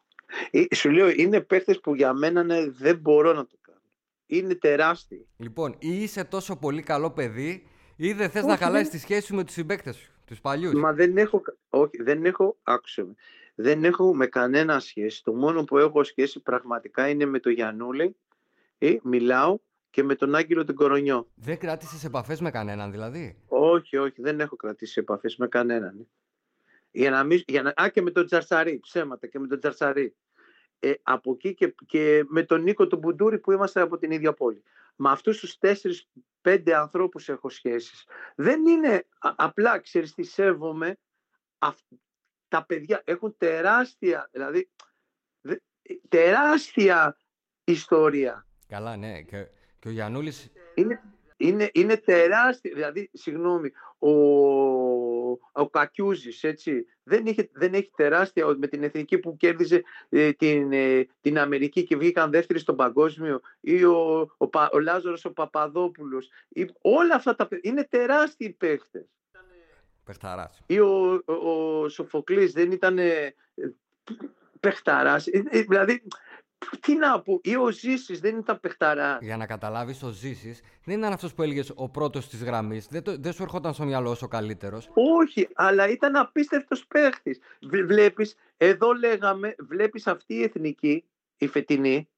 Ε, 0.52 0.76
Σου 0.76 0.90
λέω, 0.92 1.10
είναι 1.10 1.42
παίχτες 1.42 1.80
που 1.80 1.96
για 1.96 2.14
μένα 2.14 2.44
ναι, 2.44 2.70
δεν 2.70 2.98
μπορώ 2.98 3.34
να 3.34 3.46
το 3.46 3.56
κάνω. 3.62 3.80
Είναι 4.26 4.56
τεράστιοι. 4.56 5.28
Λοιπόν, 5.38 5.76
ή 5.80 6.02
είσαι 6.02 6.24
τόσο 6.24 6.56
πολύ 6.56 6.82
καλό 6.82 7.12
παιδί, 7.12 7.68
ή 7.96 8.14
δεν 8.14 8.30
θες 8.30 8.42
Όχι, 8.42 8.52
να 8.52 8.58
χαλάσεις 8.58 8.88
δεν- 8.90 9.00
τη 9.00 9.04
σχέση 9.06 9.26
σου 9.26 9.36
με 9.36 9.44
τους 9.44 9.54
συμπαίκτες 9.54 9.96
σου, 9.96 10.12
τους 10.26 10.42
παλιούς. 10.42 10.74
Μα 10.74 10.94
δεν 10.94 11.18
έχω, 11.18 11.42
όχι, 11.70 12.04
δεν 12.04 12.26
έχω, 12.26 12.58
άκουσε 12.64 13.04
με. 13.04 13.16
Δεν 13.56 13.84
έχω 13.84 14.16
με 14.16 14.28
κανένα 14.28 14.80
σχέση. 14.80 15.24
Το 15.24 15.34
μόνο 15.34 15.64
που 15.64 15.78
έχω 15.78 16.04
σχέση 16.04 16.40
πραγματικά 16.40 17.10
είναι 17.10 17.26
με 17.26 17.40
τον 17.40 17.52
Γιαννούλη. 17.52 18.16
Ε, 18.78 18.96
μιλάω 19.04 19.58
και 19.90 20.04
με 20.04 20.16
τον 20.16 20.36
Άγγελο 20.36 20.64
τον 20.64 20.76
Κορονιό. 20.76 21.28
Δεν 21.36 21.58
κράτησες 21.58 22.04
επαφές 22.04 22.42
με 22.42 22.52
κανέναν 22.52 22.92
δηλαδή; 22.92 23.38
Όχι, 23.48 23.98
όχι, 23.98 24.22
δεν 24.22 24.40
έχω 24.40 24.56
κρατήσει 24.56 25.00
επαφές 25.00 25.36
με 25.38 25.48
κανέναν. 25.48 26.08
Για 26.92 27.10
να 27.10 27.24
μην, 27.24 27.44
για 27.48 27.62
να, 27.62 27.74
α, 27.76 27.90
και 27.90 28.02
με 28.02 28.12
τον 28.12 28.26
Τζαρσαρή, 28.26 28.80
ψέματα 28.80 29.28
και 29.28 29.40
με 29.40 29.48
τον 29.48 29.60
Τζαρσαρή. 29.60 30.16
Ε, 30.80 30.94
από 31.04 31.32
εκεί 31.32 31.54
και, 31.54 31.76
και 31.86 32.26
με 32.28 32.44
τον 32.44 32.62
Νίκο 32.62 32.88
τον 32.88 33.00
Μπουντούρη 33.00 33.40
που 33.40 33.52
είμαστε 33.52 33.82
από 33.82 33.98
την 33.98 34.12
ίδια 34.12 34.34
πόλη. 34.34 34.64
Με 34.96 35.10
αυτούς 35.10 35.40
τους 35.40 35.58
τέσσερις, 35.58 36.10
πέντε 36.46 36.76
ανθρώπους 36.76 37.30
έχω 37.30 37.50
σχέσεις. 37.50 38.08
Δεν 38.36 38.66
είναι 38.66 39.06
α- 39.20 39.34
απλά, 39.36 39.80
ξέρεις 39.80 40.14
τις 40.14 40.34
σέβομαι, 40.34 40.98
αυ- 41.58 41.92
τα 42.48 42.66
παιδιά 42.66 43.02
έχουν 43.06 43.36
τεράστια, 43.38 44.30
δηλαδή 44.32 44.70
δε- 45.42 45.58
τεράστια 46.10 47.18
ιστορία. 47.64 48.48
Καλά, 48.68 48.96
ναι. 48.98 49.22
Και, 49.22 49.48
και 49.80 49.88
ο 49.88 49.92
Γιαννούλη. 49.92 50.34
Είναι, 50.76 51.02
είναι, 51.38 51.70
είναι 51.74 51.98
τεράστια. 51.98 52.72
Δηλαδή, 52.74 53.10
συγγνώμη, 53.14 53.72
ο, 54.00 54.10
ο 55.52 55.70
Κακιούζης, 55.70 56.44
έτσι, 56.44 56.86
δεν, 57.04 57.26
είχε, 57.26 57.50
δεν 57.54 57.74
έχει 57.74 57.92
τεράστια 57.96 58.46
με 58.58 58.68
την 58.68 58.84
εθνική 58.84 59.18
που 59.18 59.38
κέρδιζε 59.38 59.84
ε, 60.10 60.34
την, 60.34 60.72
ε, 60.72 61.08
την 61.22 61.40
Αμερική 61.40 61.84
και 61.84 61.98
βγήκαν 61.98 62.32
δεύτεροι 62.32 62.60
στον 62.60 62.76
παγκόσμιο 62.76 63.42
ή 63.60 63.84
ο, 63.84 64.30
ο, 64.38 64.48
Πα- 64.48 64.70
ο 64.74 64.80
Λάζαρος 64.80 65.26
ο 65.26 65.34
Παπαδόπουλος. 65.34 66.30
Ή, 66.50 66.70
όλα 66.82 67.16
αυτά 67.16 67.36
τα 67.36 67.48
παιδιά 67.48 67.72
είναι 67.72 67.88
τεράστιοι 67.90 68.50
παίχτες. 68.50 69.06
Πεχταράς. 70.04 70.62
Ή 70.66 70.80
ο, 70.80 71.24
ο, 71.26 71.34
ο 71.34 71.90
Σοφοκλής 71.90 72.52
δεν 72.52 72.72
ήταν 72.72 72.98
ε, 72.98 73.36
παιχταράς. 74.60 75.28
Ε, 75.28 75.44
ε, 75.50 75.62
δηλαδή, 75.62 76.04
τι 76.80 76.96
να 76.96 77.22
πω, 77.22 77.40
ή 77.44 77.56
ο 77.56 77.72
Ζήσης 77.72 78.20
δεν 78.20 78.38
ήταν 78.38 78.60
παιχταράς. 78.60 79.18
Για 79.22 79.38
να 79.38 79.46
καταλάβεις, 79.46 80.04
ο 80.04 80.10
Ζήσης 80.10 80.62
δεν 80.84 80.98
ήταν 81.00 81.14
αυτός 81.14 81.34
που 81.34 81.42
έλεγες 81.42 81.72
ο 81.76 81.90
πρώτος 81.90 82.30
της 82.30 82.44
γραμμής. 82.44 82.88
Δεν, 82.88 83.04
το- 83.04 83.18
δεν 83.20 83.34
σου 83.34 83.44
ερχόταν 83.44 83.74
στο 83.74 83.84
μυαλό 83.86 84.10
ως 84.10 84.22
ο 84.22 84.28
καλύτερος. 84.28 84.90
Όχι, 84.94 85.48
αλλά 85.54 85.90
ήταν 85.90 86.16
απίστευτος 86.16 86.86
παίχτης. 86.88 87.40
Β- 87.62 87.86
Βλέπεις, 87.86 88.36
εδώ 88.58 88.94
λέγαμε, 88.94 89.56
βλέπεις 89.60 90.08
αυτή 90.08 90.34
η 90.34 90.44
εθνική, 90.44 91.04
η 91.38 91.48
φετινή, 91.48 92.10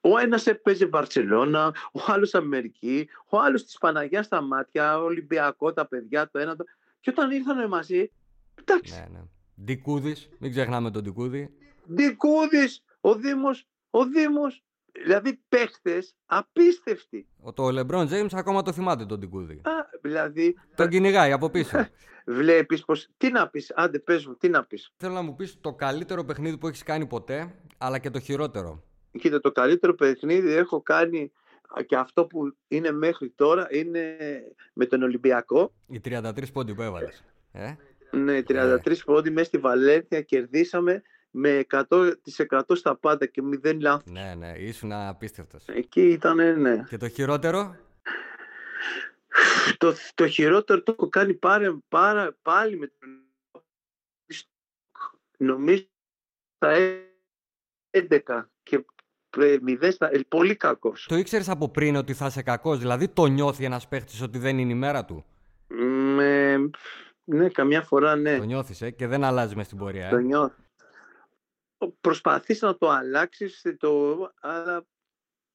ο 0.00 0.18
ένας 0.18 0.46
έπαιζε 0.46 0.86
Βαρσελώνα, 0.86 1.74
ο 1.92 2.00
άλλος 2.06 2.34
Αμερική, 2.34 3.08
ο 3.28 3.38
άλλος 3.38 3.64
της 3.64 3.78
Παναγιάς 3.78 4.26
στα 4.26 4.40
μάτια, 4.40 4.98
Ολυμπιακό, 4.98 5.72
τα 5.72 5.86
παιδιά, 5.86 6.30
το 6.30 6.38
ένα, 6.38 6.56
το... 6.56 6.64
Και 7.00 7.10
όταν 7.10 7.30
ήρθαν 7.30 7.68
μαζί, 7.68 8.10
εντάξει, 8.54 8.94
Ναι, 8.94 9.06
ναι. 9.18 9.24
Ντικούδης, 9.64 10.28
μην 10.38 10.50
ξεχνάμε 10.50 10.90
τον 10.90 11.02
Ντικούδη. 11.02 11.50
Δικούδης, 11.84 12.82
ο 13.04 13.14
Δήμος, 13.14 13.68
ο 13.90 14.04
Δήμος, 14.04 14.64
δηλαδή 15.04 15.40
παίχτες 15.48 16.14
απίστευτοι. 16.26 17.26
Ο, 17.40 17.52
το 17.52 17.70
Λεμπρόν 17.70 18.06
Τζέιμ 18.06 18.26
ακόμα 18.32 18.62
το 18.62 18.72
θυμάται 18.72 19.06
τον 19.06 19.18
Ντικούδη. 19.18 19.54
Α, 19.54 19.72
δηλαδή, 20.00 20.54
Τον 20.74 20.88
κυνηγάει 20.88 21.32
από 21.32 21.50
πίσω. 21.50 21.86
βλέπεις 22.26 22.84
πως, 22.84 23.08
τι 23.16 23.30
να 23.30 23.48
πεις, 23.48 23.72
άντε 23.74 23.98
πες 23.98 24.26
μου, 24.26 24.36
τι 24.36 24.48
να 24.48 24.64
πεις. 24.64 24.92
Θέλω 24.96 25.14
να 25.14 25.22
μου 25.22 25.34
πεις 25.34 25.60
το 25.60 25.74
καλύτερο 25.74 26.24
παιχνίδι 26.24 26.58
που 26.58 26.66
έχεις 26.66 26.82
κάνει 26.82 27.06
ποτέ, 27.06 27.54
αλλά 27.78 27.98
και 27.98 28.10
το 28.10 28.20
χειρότερο. 28.20 28.82
Κοίτα, 29.18 29.40
το 29.40 29.52
καλύτερο 29.52 29.94
παιχνίδι 29.94 30.52
έχω 30.52 30.82
κάνει 30.82 31.32
και 31.86 31.96
αυτό 31.96 32.26
που 32.26 32.56
είναι 32.68 32.90
μέχρι 32.90 33.30
τώρα 33.30 33.66
είναι 33.70 34.16
με 34.72 34.86
τον 34.86 35.02
Ολυμπιακό. 35.02 35.72
Οι 35.86 36.00
33 36.04 36.52
πόντι 36.52 36.74
που 36.74 36.82
έβαλες. 36.82 37.24
Ε; 37.52 37.74
Ναι, 38.10 38.42
33 38.48 38.96
πόντι 39.04 39.30
μέσα 39.30 39.46
στη 39.46 39.58
Βαλένθια 39.58 40.20
κερδίσαμε 40.20 41.02
με 41.34 41.66
100% 41.70 42.14
στα 42.72 42.96
πάντα 42.96 43.26
και 43.26 43.42
0 43.64 43.80
λάθος. 43.80 44.12
Ναι, 44.12 44.34
ναι, 44.38 44.52
ήσουν 44.58 44.92
απίστευτος. 44.92 45.64
Εκεί 45.66 46.02
ήταν, 46.02 46.60
ναι. 46.60 46.84
Και 46.88 46.96
το 46.96 47.08
χειρότερο, 47.08 47.76
Το, 49.78 49.94
το 50.14 50.28
χειρότερο 50.28 50.82
το 50.82 50.92
έχω 50.98 51.08
κάνει 51.08 51.34
πάρα, 51.34 51.78
πάρα, 51.88 52.36
πάλι 52.42 52.76
με 52.78 52.86
τον 52.98 53.08
νομίζω 55.36 55.84
στα 56.56 56.74
11 57.90 58.44
και 58.62 58.84
0 59.36 59.88
στα... 59.92 60.10
ε, 60.12 60.20
πολύ 60.28 60.56
κακός. 60.56 61.06
το 61.08 61.16
ήξερες 61.16 61.48
από 61.48 61.68
πριν 61.68 61.96
ότι 61.96 62.14
θα 62.14 62.26
είσαι 62.26 62.42
κακός. 62.42 62.78
Δηλαδή 62.78 63.08
το 63.08 63.26
νιώθει 63.26 63.64
ένας 63.64 63.88
παίχτης 63.88 64.22
ότι 64.22 64.38
δεν 64.38 64.58
είναι 64.58 64.72
η 64.72 64.76
μέρα 64.76 65.04
του; 65.04 65.24
Με... 66.14 66.56
Ναι, 67.24 67.48
καμιά 67.48 67.82
φορά 67.82 68.16
ναι. 68.16 68.38
Το 68.38 68.44
νιώθεις, 68.44 68.82
ε, 68.82 68.90
και 68.90 69.06
δεν 69.06 69.24
αλλάζει 69.24 69.56
μες 69.56 69.66
στην 69.66 69.78
πορεία. 69.78 70.08
Το 70.08 70.16
Ε. 70.16 70.20
νιώθω. 70.22 70.54
Προσπαθείς 71.88 72.60
να 72.60 72.76
το 72.76 72.88
αλλάξεις, 72.88 73.62
το... 73.78 74.16
αλλά 74.40 74.86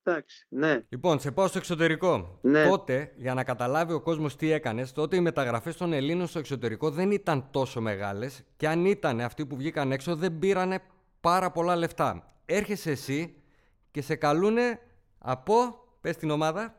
εντάξει, 0.03 0.45
ναι. 0.49 0.85
Λοιπόν, 0.89 1.19
σε 1.19 1.31
πάω 1.31 1.47
στο 1.47 1.57
εξωτερικό. 1.57 2.39
Ναι. 2.41 2.67
Τότε, 2.69 3.13
για 3.15 3.33
να 3.33 3.43
καταλάβει 3.43 3.93
ο 3.93 4.01
κόσμος 4.01 4.35
τι 4.35 4.51
έκανες, 4.51 4.91
τότε 4.91 5.15
οι 5.15 5.19
μεταγραφές 5.19 5.77
των 5.77 5.93
Ελλήνων 5.93 6.27
στο 6.27 6.39
εξωτερικό 6.39 6.89
δεν 6.89 7.11
ήταν 7.11 7.51
τόσο 7.51 7.81
μεγάλες 7.81 8.43
και 8.57 8.67
αν 8.67 8.85
ήταν 8.85 9.21
αυτοί 9.21 9.45
που 9.45 9.55
βγήκαν 9.55 9.91
έξω 9.91 10.15
δεν 10.15 10.39
πήρανε 10.39 10.81
πάρα 11.21 11.51
πολλά 11.51 11.75
λεφτά. 11.75 12.35
Έρχεσαι 12.45 12.91
εσύ 12.91 13.43
και 13.91 14.01
σε 14.01 14.15
καλούνε 14.15 14.79
από. 15.17 15.81
Πες 16.01 16.17
την 16.17 16.29
ομάδα. 16.29 16.75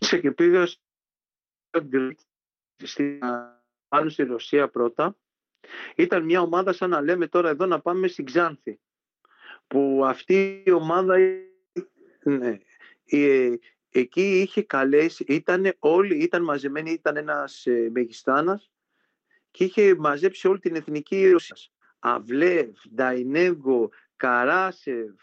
Ξέ 0.00 0.18
και 0.18 0.30
πήγα 0.30 0.66
στο 0.66 0.80
στη, 2.84 3.18
πάνω 3.88 4.08
στη 4.08 4.22
Ρωσία 4.22 4.68
πρώτα. 4.68 5.16
Ήταν 5.96 6.24
μια 6.24 6.40
ομάδα 6.40 6.72
σαν 6.72 6.90
να 6.90 7.00
λέμε 7.00 7.26
τώρα 7.26 7.48
εδώ 7.48 7.66
να 7.66 7.80
πάμε 7.80 8.08
στην 8.08 8.24
Ξάνθη. 8.24 8.80
Που 9.66 10.02
αυτή 10.04 10.62
η 10.66 10.70
ομάδα 10.70 11.16
ναι, 12.22 12.58
ε, 13.04 13.54
εκεί 13.90 14.40
είχε 14.40 14.62
καλέσει, 14.62 15.24
ήταν 15.28 15.74
όλοι, 15.78 16.16
ήταν 16.16 16.42
μαζεμένοι, 16.42 16.90
ήταν 16.90 17.16
ένας 17.16 17.66
ε, 17.66 17.88
Μεγιστάνας 17.92 18.70
και 19.50 19.64
είχε 19.64 19.94
μαζέψει 19.94 20.48
όλη 20.48 20.58
την 20.58 20.74
εθνική 20.74 21.30
Ρωσία. 21.30 21.56
Αυλεύ, 21.98 22.72
Νταϊνέγκο, 22.94 23.90
Καράσεφ, 24.16 25.14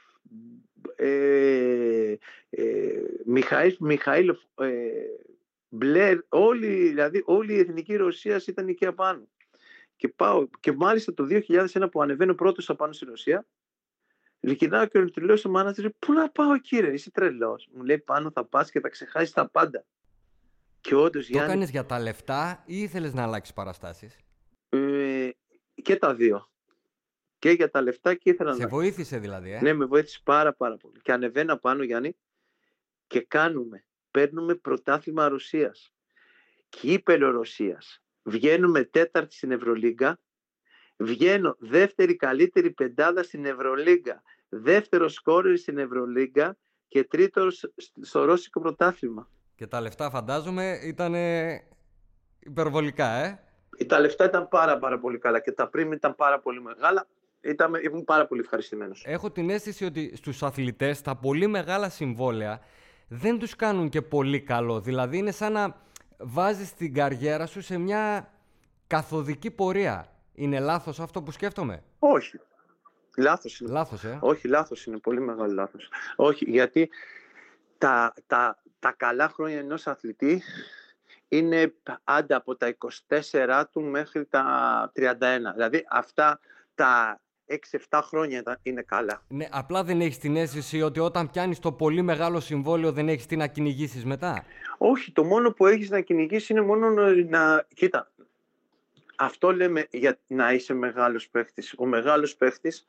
ε, 0.96 2.16
ε, 2.50 3.02
Μιχαήλ, 3.26 3.76
Μιχαήλ 3.80 4.36
ε, 4.56 4.68
Μπλερ, 5.70 6.18
όλοι, 6.30 6.68
δηλαδή 6.68 7.22
όλη 7.26 7.54
η 7.54 7.60
εθνική 7.60 7.96
Ρωσία 7.96 8.42
ήταν 8.48 8.68
εκεί 8.68 8.86
απάνω. 8.86 9.28
Και, 9.96 10.08
πάω, 10.08 10.48
και 10.60 10.72
μάλιστα 10.72 11.14
το 11.14 11.28
2001 11.30 11.88
που 11.92 12.02
ανεβαίνω 12.02 12.34
πρώτος 12.34 12.70
απάνω 12.70 12.94
στη 12.94 13.06
Ρωσία, 13.06 13.46
Ρικινάω 14.46 14.86
και 14.86 15.06
του 15.06 15.22
λέω 15.22 15.36
στο 15.36 15.50
μάνατζερ, 15.50 15.90
πού 15.90 16.14
να 16.14 16.30
πάω 16.30 16.58
κύριε, 16.60 16.92
είσαι 16.92 17.12
τρελός. 17.12 17.70
Μου 17.74 17.84
λέει 17.84 18.00
πάνω 18.00 18.32
θα 18.32 18.46
πας 18.46 18.72
και 18.72 18.80
θα 18.80 18.90
ξεχάσεις 18.90 19.32
τα 19.32 19.50
πάντα. 19.50 19.86
Και 20.82 20.96
όντως, 20.96 21.26
Το 21.26 21.32
Γιάννη, 21.32 21.50
έκανες 21.50 21.70
για 21.70 21.86
τα 21.86 22.00
λεφτά 22.00 22.64
ή 22.66 22.82
ήθελες 22.82 23.14
να 23.14 23.24
αλλάξεις 23.24 23.54
παραστάσεις; 23.54 24.18
ε, 24.70 25.30
και 25.82 25.96
τα 25.96 26.16
δύο. 26.16 26.50
Και 27.40 27.50
για 27.50 27.70
τα 27.70 27.82
λεφτά 27.82 28.16
και 28.16 28.30
ήθελα 28.30 28.54
Σε 28.54 28.62
να... 28.62 28.68
βοήθησε 28.68 29.18
δηλαδή, 29.18 29.52
ε; 29.52 29.62
Ναι, 29.62 29.74
με 29.74 29.86
βοήθησε 29.86 30.20
πάρα 30.24 30.54
πάρα 30.54 30.78
πολύ. 30.78 31.00
Και 31.02 31.12
ανεβαίνα 31.12 31.58
πάνω, 31.58 31.84
Γιάννη, 31.84 32.18
και 33.08 33.22
κάνουμε. 33.22 33.86
Παίρνουμε 34.12 34.56
πρωτάθλημα 34.56 35.28
Ρωσίας. 35.28 35.94
Κύπελο 36.70 37.32
Ρωσίας. 37.32 38.05
Βγαίνουμε 38.28 38.84
τέταρτη 38.84 39.36
στην 39.36 39.52
Ευρωλίγκα. 39.52 40.20
Βγαίνω 40.98 41.56
δεύτερη 41.60 42.16
καλύτερη 42.16 42.72
πεντάδα 42.72 43.24
στην 43.24 43.46
Ευρωλίγκα. 43.46 44.22
Δεύτερο 44.50 45.08
σκόρερ 45.10 45.58
στην 45.58 45.78
Ευρωλίγκα 45.78 46.58
και 46.88 47.04
τρίτος 47.04 47.72
στο 48.02 48.26
Ρώσικο 48.26 48.60
πρωτάθλημα. 48.60 49.30
Και 49.56 49.68
τα 49.68 49.82
λεφτά 49.82 50.10
φαντάζομαι 50.10 50.80
ήταν 50.84 51.14
υπερβολικά, 52.40 53.08
ε; 53.08 53.40
Τα 53.88 54.00
λεφτά 54.00 54.26
ήταν 54.26 54.48
πάρα 54.48 54.78
πάρα 54.78 55.00
πολύ 55.00 55.18
καλά 55.18 55.40
και 55.40 55.52
τα 55.52 55.70
πριν 55.70 55.92
ήταν 55.92 56.16
πάρα 56.16 56.40
πολύ 56.40 56.62
μεγάλα. 56.62 57.08
Ήταν, 57.42 57.74
ήμουν 57.74 58.04
πάρα 58.04 58.28
πολύ 58.28 58.42
ευχαριστημένος. 58.42 59.04
Έχω 59.06 59.32
την 59.32 59.50
αίσθηση 59.50 59.86
ότι 59.86 60.16
στους 60.16 60.44
αθλητές 60.44 61.02
τα 61.02 61.16
πολύ 61.16 61.48
μεγάλα 61.48 61.90
συμβόλαια 61.90 62.60
δεν 63.08 63.40
τους 63.40 63.56
κάνουν 63.56 63.90
και 63.90 64.02
πολύ 64.02 64.42
καλό. 64.42 64.80
Δηλαδή 64.80 65.18
είναι 65.18 65.32
σαν 65.32 65.52
να 65.52 65.85
βάζεις 66.18 66.74
την 66.74 66.94
καριέρα 66.94 67.46
σου 67.46 67.62
σε 67.62 67.78
μια 67.78 68.30
καθοδική 68.88 69.52
πορεία. 69.52 70.10
Είναι 70.34 70.60
λάθος 70.60 71.00
αυτό 71.00 71.22
που 71.22 71.32
σκέφτομαι; 71.32 71.84
Όχι. 72.00 72.40
Λάθος 73.18 73.60
είναι. 73.60 73.72
Λάθος, 73.72 74.04
ε; 74.04 74.18
Όχι, 74.22 74.48
λάθος 74.48 74.86
είναι. 74.86 74.98
Πολύ 74.98 75.20
μεγάλο 75.20 75.54
λάθος. 75.54 75.90
Όχι, 76.16 76.50
γιατί 76.50 76.90
τα, 77.78 78.14
τα, 78.28 78.62
τα 78.80 78.94
καλά 78.98 79.30
χρόνια 79.30 79.58
ενός 79.58 79.88
αθλητή 79.88 80.42
είναι 81.28 81.74
άντα 82.04 82.36
από 82.36 82.56
τα 82.56 82.76
24 83.08 83.64
του 83.72 83.82
μέχρι 83.82 84.26
τα 84.26 84.92
31. 84.96 85.12
Δηλαδή 85.54 85.86
αυτά 85.90 86.40
τα 86.76 87.20
6-7 87.90 88.00
χρόνια 88.04 88.38
ήταν- 88.40 88.60
είναι 88.62 88.82
καλά. 88.82 89.22
Ναι, 89.28 89.48
απλά 89.52 89.84
δεν 89.84 90.02
έχεις 90.02 90.18
την 90.18 90.36
αίσθηση 90.36 90.82
ότι 90.82 91.00
όταν 91.00 91.30
πιάνεις 91.30 91.60
το 91.60 91.72
πολύ 91.72 92.02
μεγάλο 92.02 92.40
συμβόλαιο 92.40 92.92
δεν 92.92 93.10
έχεις 93.10 93.26
τι 93.26 93.36
να 93.36 93.48
κυνηγήσεις 93.48 94.06
μετά; 94.06 94.44
Όχι, 94.78 95.12
το 95.12 95.24
μόνο 95.24 95.52
που 95.52 95.66
έχεις 95.66 95.90
να 95.90 96.02
κυνηγήσεις 96.02 96.50
είναι 96.50 96.62
μόνο 96.62 96.90
να... 96.90 97.16
να- 97.16 97.68
Κοίτα, 97.74 98.12
αυτό 99.16 99.52
λέμε 99.54 99.88
για 99.92 100.20
να 100.28 100.54
είσαι 100.54 100.74
μεγάλος 100.74 101.30
παίχτης. 101.30 101.74
Ο 101.78 101.86
μεγάλος 101.86 102.36
παίχτης 102.36 102.88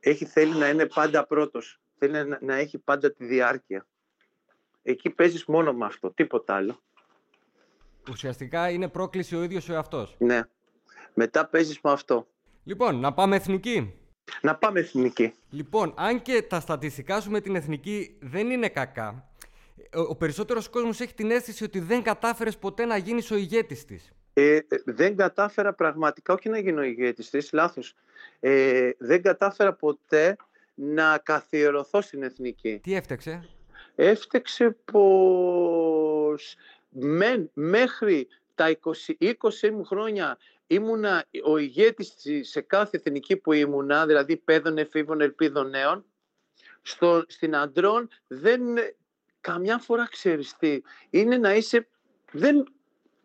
έχει, 0.00 0.24
θέλει 0.24 0.54
να 0.54 0.68
είναι 0.68 0.86
πάντα 0.86 1.26
πρώτος. 1.26 1.80
Θέλει 1.98 2.28
να, 2.28 2.38
να 2.40 2.54
έχει 2.54 2.78
πάντα 2.78 3.12
τη 3.12 3.24
διάρκεια. 3.24 3.86
Εκεί 4.82 5.10
παίζεις 5.10 5.44
μόνο 5.44 5.72
με 5.72 5.84
αυτό, 5.84 6.10
τίποτα 6.10 6.54
άλλο. 6.54 6.80
Ουσιαστικά 8.10 8.70
είναι 8.70 8.88
πρόκληση 8.88 9.36
ο 9.36 9.42
ίδιος 9.42 9.68
ο 9.68 9.72
εαυτός. 9.72 10.14
Ναι. 10.18 10.42
Μετά 11.14 11.46
παίζεις 11.46 11.80
με 11.82 11.90
αυτό. 11.90 12.26
Λοιπόν, 12.64 13.00
να 13.00 13.12
πάμε 13.12 13.36
εθνική. 13.36 13.94
Να 14.40 14.56
πάμε 14.56 14.80
εθνική. 14.80 15.32
Λοιπόν, 15.50 15.94
αν 15.96 16.22
και 16.22 16.42
τα 16.42 16.60
στατιστικά 16.60 17.20
σου 17.20 17.30
με 17.30 17.40
την 17.40 17.56
εθνική 17.56 18.16
δεν 18.20 18.50
είναι 18.50 18.68
κακά, 18.68 19.28
ο, 19.94 20.00
ο 20.00 20.16
περισσότερος 20.16 20.68
κόσμος 20.68 21.00
έχει 21.00 21.14
την 21.14 21.30
αίσθηση 21.30 21.64
ότι 21.64 21.78
δεν 21.80 22.02
κατάφερες 22.02 22.56
ποτέ 22.58 22.84
να 22.84 22.96
γίνεις 22.96 23.30
ο 23.30 23.36
ηγέτης 23.36 23.84
της. 23.84 24.10
Ε, 24.32 24.54
ε, 24.56 24.64
δεν 24.84 25.16
κατάφερα 25.16 25.72
πραγματικά, 25.72 26.34
όχι 26.34 26.48
να 26.48 26.58
γίνω 26.58 26.82
ηγέτης 26.82 27.30
της, 27.30 27.52
λάθος. 27.52 27.94
Ε, 28.40 28.90
δεν 28.98 29.22
κατάφερα 29.22 29.72
ποτέ 29.72 30.36
να 30.74 31.18
καθιερωθώ 31.18 32.00
στην 32.00 32.22
εθνική. 32.22 32.80
Τι 32.82 32.94
έφταξε; 32.94 33.48
Έφτεξε 33.94 34.76
πως 34.92 36.54
μεν, 36.88 37.50
μέχρι 37.54 38.28
τα 38.54 38.70
20, 38.70 39.16
20 39.18 39.70
μου 39.70 39.84
χρόνια 39.84 40.38
ήμουνα 40.66 41.24
ο 41.44 41.56
ηγέτης 41.58 42.06
στη- 42.06 42.44
σε 42.44 42.60
κάθε 42.60 42.96
εθνική 42.96 43.36
που 43.36 43.52
ήμουνα, 43.52 44.06
δηλαδή 44.06 44.36
παιδών, 44.36 44.78
εφήβων, 44.78 45.20
ελπίδων 45.20 45.68
νέων. 45.68 46.04
Στο, 46.82 47.24
στην 47.28 47.56
αντρών 47.56 48.08
δεν, 48.26 48.60
καμιά 49.44 49.78
φορά 49.78 50.08
ξέρεις 50.10 50.56
τι, 50.56 50.80
είναι 51.10 51.36
να 51.36 51.54
είσαι, 51.54 51.86
δεν, 52.32 52.66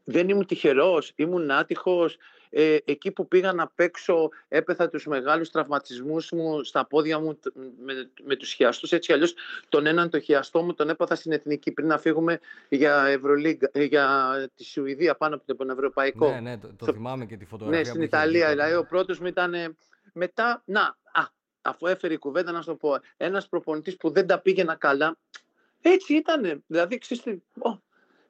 δεν 0.03 0.29
ήμουν 0.29 0.45
τυχερός, 0.45 1.11
ήμουν 1.15 1.51
άτυχος. 1.51 2.17
Ε, 2.51 2.77
εκεί 2.85 3.11
που 3.11 3.27
πήγα 3.27 3.53
να 3.53 3.67
παίξω 3.67 4.29
έπεθα 4.47 4.89
τους 4.89 5.05
μεγάλους 5.05 5.49
τραυματισμούς 5.49 6.31
μου 6.31 6.63
στα 6.63 6.85
πόδια 6.85 7.19
μου 7.19 7.35
τ- 7.35 7.53
με, 7.83 8.09
με 8.23 8.35
τους 8.35 8.51
χιαστούς. 8.53 8.91
Έτσι 8.91 9.13
αλλιώς 9.13 9.33
τον 9.69 9.85
έναν 9.85 10.09
το 10.09 10.19
χιαστό 10.19 10.61
μου 10.61 10.73
τον 10.73 10.89
έπαθα 10.89 11.15
στην 11.15 11.31
Εθνική 11.31 11.71
πριν 11.71 11.87
να 11.87 11.97
φύγουμε 11.97 12.39
για, 12.69 13.05
Ευρωλίγκα, 13.05 13.69
ε, 13.73 13.83
για 13.83 14.33
τη 14.55 14.63
Σουηδία 14.63 15.15
πάνω 15.15 15.35
από 15.35 15.55
τον 15.55 15.69
Ευρωπαϊκό. 15.69 16.29
Ναι, 16.31 16.39
ναι, 16.39 16.57
το, 16.57 16.67
το 16.67 16.73
Στο- 16.83 16.93
θυμάμαι 16.93 17.25
και 17.25 17.37
τη 17.37 17.45
φωτογραφία. 17.45 17.79
Ναι, 17.79 17.83
που 17.83 17.89
στην 17.89 18.01
είχε 18.01 18.15
Ιταλία. 18.15 18.45
βγει 18.45 18.53
Δηλαδή, 18.53 18.71
τότε. 18.73 18.85
ο 18.85 18.89
πρώτος 18.89 19.19
μου 19.19 19.27
ήταν. 19.27 19.53
ε, 19.53 19.75
Μετά, 20.13 20.61
να, 20.65 20.81
α, 21.11 21.23
αφού 21.61 21.87
έφερε 21.87 22.13
η 22.13 22.17
κουβέντα, 22.17 22.51
να 22.51 22.61
σου 22.61 22.67
το 22.69 22.75
πω. 22.75 22.99
Ένας 23.17 23.47
προπονητής 23.47 23.95
που 23.97 24.09
δεν 24.09 24.27
τα 24.27 24.39
πήγαινα 24.39 24.75
καλά. 24.75 25.17
Έτσι 25.81 26.15
ήταν. 26.15 26.63
Δηλαδή, 26.67 26.97
ξέρεις 26.97 27.23
τι, 27.23 27.31
ω, 27.59 27.81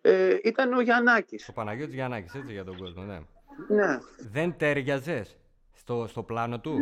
ε, 0.02 0.38
ήταν 0.44 0.74
ο 0.74 0.82
Γιαννάκης. 0.82 1.50
Ο 1.50 1.54
Παναγιώτης 1.54 1.94
Γιαννάκης, 1.94 2.34
έτσι 2.36 2.52
για 2.52 2.64
τον 2.64 2.78
κόσμο, 2.78 3.04
ναι. 3.04 3.20
Ναι. 3.68 3.98
Δεν 4.32 4.58
τέριαζες 4.58 5.38
στο, 5.74 6.06
στο 6.08 6.24
πλάνο 6.24 6.60
του; 6.60 6.78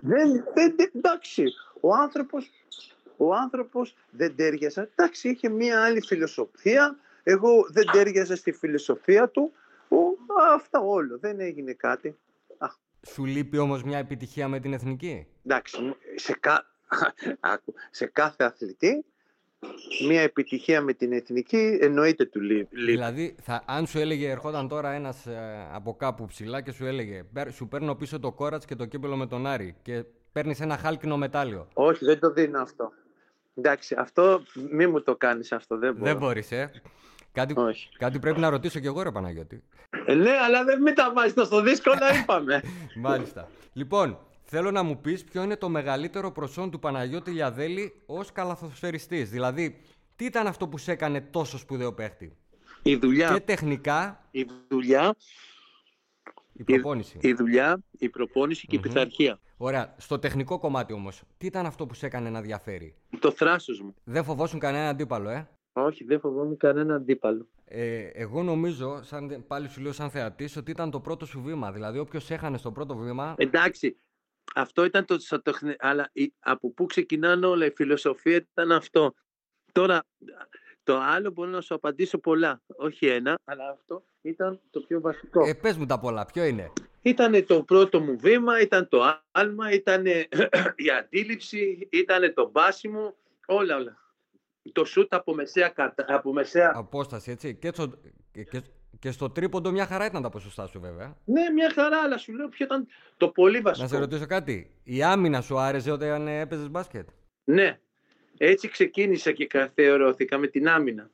Δεν, 0.00 0.30
δεν, 0.54 0.74
δεν- 0.76 0.90
εντάξει, 0.94 1.44
ο 1.80 1.94
άνθρωπος, 1.94 2.50
ο 3.16 3.34
άνθρωπος 3.34 3.96
δεν 4.10 4.36
τέριαζε. 4.36 4.90
Εντάξει, 4.94 5.28
είχε 5.28 5.48
μία 5.48 5.84
άλλη 5.84 6.00
φιλοσοφία. 6.00 6.98
Εγώ 7.22 7.66
δεν 7.70 7.84
τέριαζα 7.92 8.36
στη 8.36 8.52
φιλοσοφία 8.52 9.28
του. 9.28 9.52
Ο, 9.88 9.96
α, 10.40 10.54
αυτά 10.54 10.78
όλο. 10.80 11.18
Δεν 11.18 11.40
έγινε 11.40 11.72
κάτι. 11.72 12.16
Α, 12.58 12.66
Σου 13.06 13.24
λείπει 13.24 13.58
όμως 13.58 13.82
μια 13.82 13.98
επιτυχία 13.98 14.48
με 14.48 14.60
την 14.60 14.72
εθνική; 14.72 15.26
εντάξει, 15.44 15.96
σε, 16.14 16.36
κα... 16.40 16.66
Άκου, 17.40 17.74
σε 17.90 18.06
κάθε 18.06 18.44
αθλητή 18.44 19.04
μία 20.08 20.20
επιτυχία 20.22 20.80
με 20.80 20.92
την 20.92 21.12
εθνική 21.12 21.78
εννοείται 21.80 22.24
του 22.24 22.40
λείπει. 22.40 22.76
Δηλαδή, 22.84 23.34
θα, 23.42 23.62
αν 23.66 23.86
σου 23.86 23.98
έλεγε, 23.98 24.30
ερχόταν 24.30 24.68
τώρα 24.68 24.92
ένας 24.92 25.26
ε, 25.26 25.68
από 25.72 25.94
κάπου 25.96 26.26
ψηλά 26.26 26.60
και 26.60 26.72
σου 26.72 26.84
έλεγε 26.86 27.22
«Παίρ- 27.32 27.52
Σου 27.52 27.68
παίρνω 27.68 27.94
πίσω 27.94 28.20
το 28.20 28.32
κόρατς 28.32 28.64
και 28.64 28.74
το 28.74 28.84
κύπελο 28.84 29.16
με 29.16 29.26
τον 29.26 29.46
Άρη 29.46 29.76
και 29.82 30.04
παίρνεις 30.32 30.60
ένα 30.60 30.76
χάλκινο 30.76 31.16
μετάλλιο. 31.16 31.68
Όχι, 31.74 32.04
δεν 32.04 32.18
το 32.20 32.30
δίνω 32.30 32.60
αυτό. 32.60 32.92
Εντάξει, 33.54 33.94
αυτό 33.98 34.42
μη 34.70 34.86
μου 34.86 35.02
το 35.02 35.16
κάνεις 35.16 35.52
αυτό, 35.52 35.78
δεν 35.78 35.92
μπορώ. 35.92 36.04
Δεν 36.04 36.16
μπορείς, 36.16 36.50
ε. 36.52 36.70
Κάτι, 37.32 37.54
Όχι. 37.56 37.88
κάτι 37.98 38.18
πρέπει 38.18 38.40
να 38.40 38.50
ρωτήσω 38.50 38.78
κι 38.80 38.86
εγώ, 38.86 39.02
ρε 39.02 39.10
Παναγιώτη. 39.10 39.62
Ε, 40.06 40.14
ναι, 40.14 40.30
αλλά 40.30 40.64
δεν 40.64 40.82
μην 40.82 40.94
τα 40.94 41.12
βάζεις 41.14 41.34
τόσο 41.34 41.60
δύσκολα, 41.62 42.14
είπαμε. 42.22 42.62
Μάλιστα. 42.96 43.48
λοιπόν, 43.72 44.18
θέλω 44.46 44.70
να 44.70 44.82
μου 44.82 45.00
πεις 45.00 45.24
ποιο 45.24 45.42
είναι 45.42 45.56
το 45.56 45.68
μεγαλύτερο 45.68 46.30
προσόν 46.32 46.70
του 46.70 46.78
Παναγιώτη 46.78 47.30
Λιαδέλη 47.30 48.02
ως 48.06 48.32
καλαθοσφαιριστής. 48.32 49.30
Δηλαδή, 49.30 49.80
τι 50.16 50.24
ήταν 50.24 50.46
αυτό 50.46 50.68
που 50.68 50.78
σε 50.78 50.92
έκανε 50.92 51.20
τόσο 51.20 51.58
σπουδαίο 51.58 51.92
παίχτη; 51.92 52.36
Η 52.82 52.96
δουλειά, 52.96 53.32
Και 53.32 53.40
τεχνικά, 53.40 54.26
η 54.30 54.46
δουλειά, 54.68 55.14
η 56.52 56.64
προπόνηση. 56.64 57.18
η 57.22 57.32
δουλειά, 57.32 57.78
η 57.98 58.08
προπόνηση 58.08 58.66
και 58.66 58.76
η 58.76 58.78
πειθαρχία. 58.78 59.38
Ωραία. 59.56 59.94
Στο 59.98 60.18
τεχνικό 60.18 60.58
κομμάτι 60.58 60.92
όμως, 60.92 61.22
τι 61.38 61.46
ήταν 61.46 61.66
αυτό 61.66 61.86
που 61.86 61.94
σε 61.94 62.06
έκανε 62.06 62.30
να 62.30 62.40
διαφέρει; 62.40 62.94
Το 63.18 63.30
θράσος 63.30 63.80
μου. 63.80 63.94
Δεν 64.04 64.24
φοβόσουν 64.24 64.58
κανένα 64.58 64.88
αντίπαλο, 64.88 65.28
ε; 65.28 65.48
Όχι, 65.72 66.04
δεν 66.04 66.20
φοβόμαι 66.20 66.54
κανένα 66.54 66.94
αντίπαλο. 66.94 67.46
Ε, 67.64 68.00
εγώ 68.12 68.42
νομίζω, 68.42 69.02
σαν, 69.02 69.44
πάλι 69.46 69.68
σου 69.68 69.80
λέω 69.80 69.92
σαν 69.92 70.10
θεατής, 70.10 70.56
ότι 70.56 70.70
ήταν 70.70 70.90
το 70.90 71.00
πρώτο 71.00 71.26
σου 71.26 71.42
βήμα. 71.42 71.72
Δηλαδή, 71.72 71.98
όποιος 71.98 72.30
έχανε 72.30 72.58
στο 72.58 72.72
πρώτο 72.72 72.96
βήμα. 72.96 73.34
Εντάξει, 73.38 73.96
αυτό 74.54 74.84
ήταν 74.84 75.04
το 75.04 75.18
στο 75.18 75.42
τεχνη- 75.42 75.76
αλλά 75.78 76.08
η- 76.12 76.32
από 76.40 76.70
πού 76.70 76.86
ξεκινάνε 76.86 77.46
όλα, 77.46 77.66
η 77.66 77.70
φιλοσοφία 77.76 78.36
ήταν 78.36 78.72
αυτό. 78.72 79.14
Τώρα, 79.72 80.02
το 80.82 80.96
άλλο 81.00 81.30
μπορώ 81.30 81.50
να 81.50 81.60
σου 81.60 81.74
απαντήσω 81.74 82.18
πολλά, 82.18 82.60
όχι 82.66 83.06
ένα, 83.06 83.38
αλλά 83.44 83.68
αυτό 83.68 84.04
ήταν 84.22 84.60
το 84.70 84.80
πιο 84.80 85.00
βασικό. 85.00 85.46
Ε, 85.46 85.54
πες 85.54 85.76
μου 85.76 85.86
τα 85.86 85.98
πολλά, 85.98 86.24
ποιο 86.26 86.44
είναι; 86.44 86.72
Ήταν 87.02 87.46
το 87.46 87.62
πρώτο 87.62 88.00
μου 88.00 88.18
βήμα, 88.18 88.60
ήταν 88.60 88.88
το 88.88 89.20
άλμα, 89.30 89.70
ήταν 89.72 90.06
η 90.86 90.90
αντίληψη, 90.98 91.88
ήταν 91.92 92.34
το 92.34 92.50
μπάσιμο, 92.50 93.14
όλα 93.46 93.76
όλα. 93.76 94.04
Το 94.72 94.84
σούτ 94.84 95.14
από 95.14 95.34
μεσαία, 95.34 95.68
κατα... 95.68 96.04
από 96.08 96.32
μεσαία 96.32 96.72
Απόσταση, 96.74 97.30
έτσι. 97.30 97.54
Και, 97.54 97.70
στο, 97.72 97.92
και, 98.32 98.62
και, 98.98 99.08
Και 99.08 99.10
στο 99.10 99.30
τρίποντο 99.30 99.70
μια 99.70 99.86
χαρά 99.86 100.06
ήταν 100.06 100.22
τα 100.22 100.28
ποσοστά 100.28 100.66
σου, 100.66 100.80
βέβαια. 100.80 101.16
Ναι, 101.24 101.50
μια 101.50 101.70
χαρά, 101.74 101.98
αλλά 102.02 102.18
σου 102.18 102.32
λέω 102.32 102.48
ποιο 102.48 102.64
ήταν 102.64 102.86
το 103.16 103.28
πολύ 103.28 103.60
βασικό. 103.60 103.82
Να 103.82 103.88
σε 103.92 103.98
ρωτήσω 103.98 104.26
κάτι. 104.26 104.70
Η 104.82 105.02
άμυνα 105.02 105.40
σου 105.40 105.58
άρεσε 105.58 105.90
όταν 105.90 106.26
έπαιζες 106.28 106.68
μπάσκετ; 106.70 107.08
Ναι, 107.44 107.78
έτσι 108.36 108.68
ξεκίνησα 108.68 109.32
και 109.32 109.46
καθερωθήκα 109.46 110.38
με 110.38 110.46
την 110.46 110.68
άμυνα. 110.68 111.10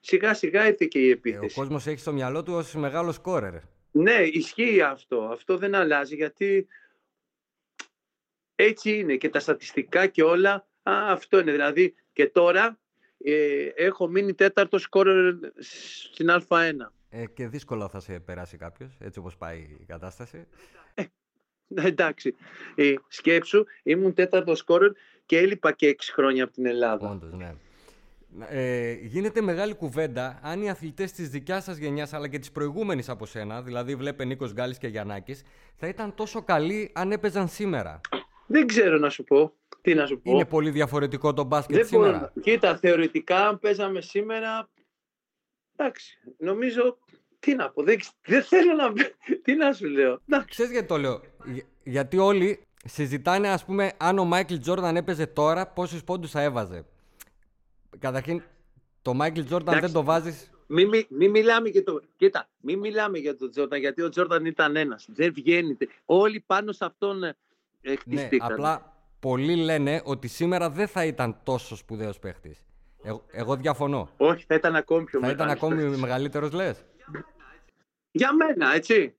Σιγά 0.00 0.34
σιγά 0.34 0.66
ήρθε 0.66 0.86
και 0.86 0.98
η 0.98 1.04
Ε, 1.06 1.08
ο 1.08 1.12
επίθεση. 1.12 1.54
κόσμος 1.54 1.86
έχει 1.86 1.98
στο 1.98 2.12
μυαλό 2.12 2.42
του 2.42 2.52
ως 2.52 2.74
μεγάλο 2.74 3.12
σκόρερ. 3.12 3.54
Ναι, 3.92 4.12
ισχύει 4.22 4.82
αυτό. 4.82 5.20
Αυτό 5.32 5.56
δεν 5.56 5.74
αλλάζει 5.74 6.14
γιατί 6.14 6.66
έτσι 8.54 8.98
είναι 8.98 9.16
και 9.16 9.28
τα 9.28 9.40
στατιστικά 9.40 10.06
και 10.06 10.22
όλα. 10.22 10.52
Α, 10.82 10.92
αυτό 11.12 11.38
είναι. 11.38 11.50
Δηλαδή 11.52 11.94
και 12.12 12.26
τώρα 12.26 12.78
ε, 13.24 13.66
έχω 13.74 14.08
μείνει 14.08 14.34
τέταρτος 14.34 14.82
σκόρερ 14.82 15.34
στην 15.58 16.28
Α1. 16.48 16.72
Ε, 17.14 17.24
και 17.26 17.48
δύσκολα 17.48 17.88
θα 17.88 18.00
σε 18.00 18.18
περάσει 18.20 18.56
κάποιος, 18.56 18.96
έτσι 19.00 19.18
όπως 19.18 19.36
πάει 19.36 19.58
η 19.58 19.84
κατάσταση. 19.86 20.46
Ναι, 21.66 21.82
εντάξει. 21.82 22.34
Ε, 22.74 22.94
σκέψου, 23.08 23.64
ήμουν 23.82 24.14
τέταρτος 24.14 24.58
σκόρερ 24.58 24.90
και 25.26 25.38
έλειπα 25.38 25.72
και 25.72 25.88
6 25.88 26.12
χρόνια 26.12 26.44
από 26.44 26.52
την 26.52 26.66
Ελλάδα. 26.66 27.10
Όντως, 27.10 27.32
ναι. 27.32 27.54
Ε, 28.48 28.92
γίνεται 28.92 29.40
μεγάλη 29.40 29.74
κουβέντα 29.74 30.38
αν 30.42 30.62
οι 30.62 30.70
αθλητές 30.70 31.12
της 31.12 31.28
δικιάς 31.30 31.64
σας 31.64 31.76
γενιάς 31.76 32.12
αλλά 32.12 32.28
και 32.28 32.38
της 32.38 32.50
προηγούμενης 32.52 33.08
από 33.08 33.26
σένα, 33.26 33.62
δηλαδή 33.62 33.94
βλέπε 33.96 34.24
Νίκος 34.24 34.52
Γκάλης 34.52 34.78
και 34.78 34.86
Γιαννάκης, 34.86 35.42
θα 35.76 35.86
ήταν 35.88 36.14
τόσο 36.14 36.42
καλοί 36.42 36.90
αν 36.94 37.12
έπαιζαν 37.12 37.48
σήμερα; 37.48 38.00
Δεν 38.46 38.66
ξέρω 38.66 38.98
να 38.98 39.08
σου 39.10 39.24
πω. 39.24 39.52
Τι 39.80 39.94
να 39.94 40.06
σου 40.06 40.20
πω. 40.20 40.30
Είναι 40.30 40.44
πολύ 40.44 40.70
διαφορετικό 40.70 41.32
το 41.32 41.44
μπάσκετ 41.44 41.76
Δεν 41.76 41.88
μπορώ 41.90 42.04
σήμερα. 42.04 42.32
να- 42.34 42.42
Κοίτα, 42.42 42.76
θεωρητικά 42.76 43.48
αν 43.48 43.58
παίζαμε 43.58 44.00
σήμερα, 44.00 44.68
εντάξει, 45.76 46.18
νομίζω, 46.38 46.98
τι 47.38 47.54
να 47.54 47.70
πω, 47.70 47.82
δεν, 47.82 47.98
δεν 48.26 48.42
θέλω 48.42 48.72
να, 48.74 48.92
τι 49.44 49.54
να 49.54 49.72
σου 49.72 49.86
λέω. 49.86 50.20
Εντάξει. 50.28 50.48
Ξέρεις 50.48 50.72
γιατί 50.72 50.86
το 50.86 50.96
λέω; 50.96 51.20
Για- 51.44 51.64
γιατί 51.84 52.18
όλοι 52.18 52.66
συζητάνε, 52.84 53.48
ας 53.48 53.64
πούμε, 53.64 53.92
αν 53.96 54.18
ο 54.18 54.24
Μάικλ 54.24 54.56
Τζόρνταν 54.56 54.96
έπαιζε 54.96 55.26
τώρα, 55.26 55.66
πόσους 55.66 56.04
πόντους 56.04 56.30
θα 56.30 56.40
έβαζε. 56.42 56.84
Καταρχήν, 57.98 58.42
το 59.02 59.14
Μάικλ 59.14 59.40
Τζόρνταν 59.40 59.64
δεν 59.74 59.76
Εντάξει. 59.76 59.94
το 59.94 60.04
βάζεις... 60.04 60.50
Μη, 60.66 60.84
μη, 60.86 61.06
μη 61.08 61.28
μιλάμε 61.28 61.68
για 61.68 61.84
το, 61.84 62.02
κοίτα, 62.16 62.48
μη 62.60 62.76
μιλάμε 62.76 63.18
για 63.18 63.36
τον 63.36 63.50
Τζόρνταν, 63.50 63.78
γιατί 63.80 64.02
ο 64.02 64.08
Τζόρνταν 64.08 64.44
ήταν 64.44 64.76
ένας. 64.76 65.06
Δεν 65.08 65.32
βγαίνει. 65.32 65.76
Όλοι 66.04 66.40
πάνω 66.46 66.72
σε 66.72 66.84
αυτόν 66.84 67.22
ε, 67.24 67.36
Ναι, 67.82 67.96
χτιστήκαν. 67.96 68.52
απλά 68.52 68.96
πολλοί 69.20 69.56
λένε 69.56 70.02
ότι 70.04 70.28
σήμερα 70.28 70.70
δεν 70.70 70.88
θα 70.88 71.04
ήταν 71.04 71.40
τόσο 71.42 71.76
σπουδαίος 71.76 72.18
παίχτης. 72.18 72.62
Εγώ, 73.02 73.24
εγώ 73.30 73.56
διαφωνώ. 73.56 74.10
Όχι, 74.16 74.44
θα 74.48 74.54
ήταν 74.54 74.76
ακόμη 74.76 75.04
πιο 75.04 75.20
θα 75.20 75.26
ήταν 75.30 75.46
μεγάλος 75.46 75.62
ακόμη 75.62 75.82
παίκτης. 75.82 76.00
μεγαλύτερος, 76.00 76.52
λες; 76.52 76.84
Για 78.10 78.32
μένα, 78.34 78.74
έτσι. 78.74 79.16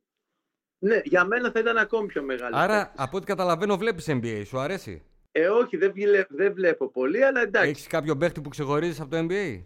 Ναι, 0.79 1.01
για 1.03 1.25
μένα 1.25 1.51
θα 1.51 1.59
ήταν 1.59 1.77
ακόμη 1.77 2.07
πιο 2.07 2.23
μεγάλο. 2.23 2.55
Άρα, 2.57 2.93
από 2.95 3.17
ό,τι 3.17 3.25
καταλαβαίνω, 3.25 3.77
βλέπεις 3.77 4.05
NBA. 4.09 4.41
Σου 4.45 4.59
αρέσει; 4.59 5.03
Ε, 5.31 5.47
όχι, 5.47 5.77
δεν, 5.77 5.91
βλέ- 5.91 6.27
δεν 6.29 6.53
βλέπω 6.53 6.89
πολύ, 6.89 7.23
αλλά 7.25 7.41
εντάξει. 7.41 7.69
Έχεις 7.69 7.87
κάποιο 7.87 8.17
παίχτη 8.17 8.41
που 8.41 8.49
ξεχωρίζεις 8.49 8.99
από 8.99 9.09
το 9.09 9.17
NBA. 9.29 9.63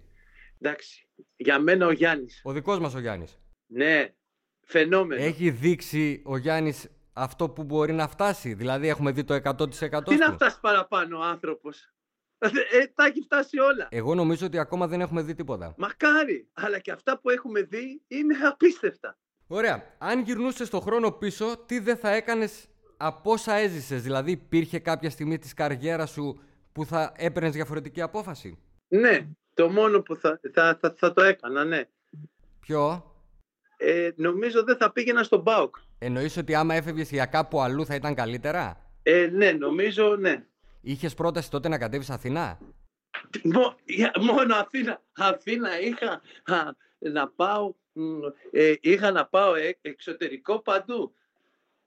εντάξει. 0.61 1.07
Για 1.35 1.59
μένα 1.59 1.85
ο 1.87 1.91
Γιάννης. 1.91 2.41
Ο 2.43 2.51
δικός 2.51 2.79
μας 2.79 2.95
ο 2.95 2.99
Γιάννης. 2.99 3.39
Ναι, 3.67 4.13
φαινόμενο. 4.65 5.23
Έχει 5.23 5.49
δείξει 5.49 6.21
ο 6.25 6.37
Γιάννης 6.37 6.89
αυτό 7.13 7.49
που 7.49 7.63
μπορεί 7.63 7.93
να 7.93 8.07
φτάσει; 8.07 8.53
Δηλαδή, 8.53 8.87
έχουμε 8.87 9.11
δει 9.11 9.23
το 9.23 9.33
100% 9.33 10.03
Τι 10.03 10.15
να 10.15 10.27
του; 10.27 10.33
φτάσει 10.33 10.59
παραπάνω 10.61 11.17
ο 11.17 11.21
άνθρωπος; 11.21 11.93
Ε, 12.81 12.87
τα 12.95 13.05
έχει 13.05 13.21
φτάσει 13.21 13.59
όλα. 13.59 13.87
Εγώ 13.89 14.15
νομίζω 14.15 14.45
ότι 14.45 14.57
ακόμα 14.59 14.87
δεν 14.87 15.01
έχουμε 15.01 15.21
δει 15.21 15.33
τίποτα. 15.35 15.73
Μακάρι. 15.77 16.47
Αλλά 16.53 16.79
και 16.79 16.91
αυτά 16.91 17.19
που 17.19 17.29
έχουμε 17.29 17.61
δει 17.61 18.01
είναι 18.07 18.35
απίστευτα. 18.47 19.17
Ωραία. 19.47 19.83
Αν 19.97 20.19
γυρνούσες 20.21 20.67
στο 20.67 20.79
χρόνο 20.79 21.11
πίσω, 21.11 21.57
τι 21.65 21.79
δεν 21.79 21.97
θα 21.97 22.09
έκανες 22.09 22.67
από 22.97 23.31
όσα 23.31 23.53
έζησες; 23.53 24.01
Δηλαδή, 24.01 24.31
υπήρχε 24.31 24.79
κάποια 24.79 25.09
στιγμή 25.09 25.37
της 25.37 25.53
καριέρας 25.53 26.09
σου 26.09 26.39
που 26.71 26.85
θα 26.85 27.13
έπαιρνες 27.15 27.51
διαφορετική 27.53 28.01
απόφαση; 28.01 28.57
Ναι, 28.87 29.27
το 29.53 29.69
μόνο 29.69 30.01
που 30.01 30.15
θα, 30.15 30.39
θα, 30.53 30.77
θα, 30.81 30.93
θα 30.97 31.13
το 31.13 31.21
έκανα, 31.23 31.63
ναι. 31.65 31.81
Ποιο; 32.59 33.11
Ε, 33.77 34.09
νομίζω 34.15 34.63
δεν 34.63 34.77
θα 34.77 34.91
πήγαινα 34.91 35.23
στον 35.23 35.43
ΠΑΟΚ. 35.43 35.75
Εννοείς 35.99 36.37
ότι 36.37 36.55
άμα 36.55 36.75
έφευγες 36.75 37.09
για 37.09 37.25
κάπου 37.25 37.61
αλλού 37.61 37.85
θα 37.85 37.95
ήταν 37.95 38.13
καλύτερα; 38.15 38.91
Ε, 39.03 39.29
ναι, 39.33 39.51
νομίζω 39.51 40.15
ναι. 40.15 40.45
Είχες 40.87 41.13
πρόταση 41.13 41.49
τότε 41.49 41.67
να 41.67 41.77
κατέβεις 41.77 42.09
Αθηνά; 42.09 42.59
Μο- 43.43 43.75
για- 43.85 44.13
μόνο 44.19 44.55
Αθήνα. 44.55 45.01
Αθήνα 45.13 45.79
είχα 45.79 46.21
α, 46.43 46.71
να 46.97 47.27
πάω, 47.29 47.73
μ, 47.93 48.19
ε, 48.51 48.73
είχα 48.81 49.11
να 49.11 49.25
πάω 49.25 49.55
ε, 49.55 49.77
εξωτερικό 49.81 50.59
παντού. 50.59 51.13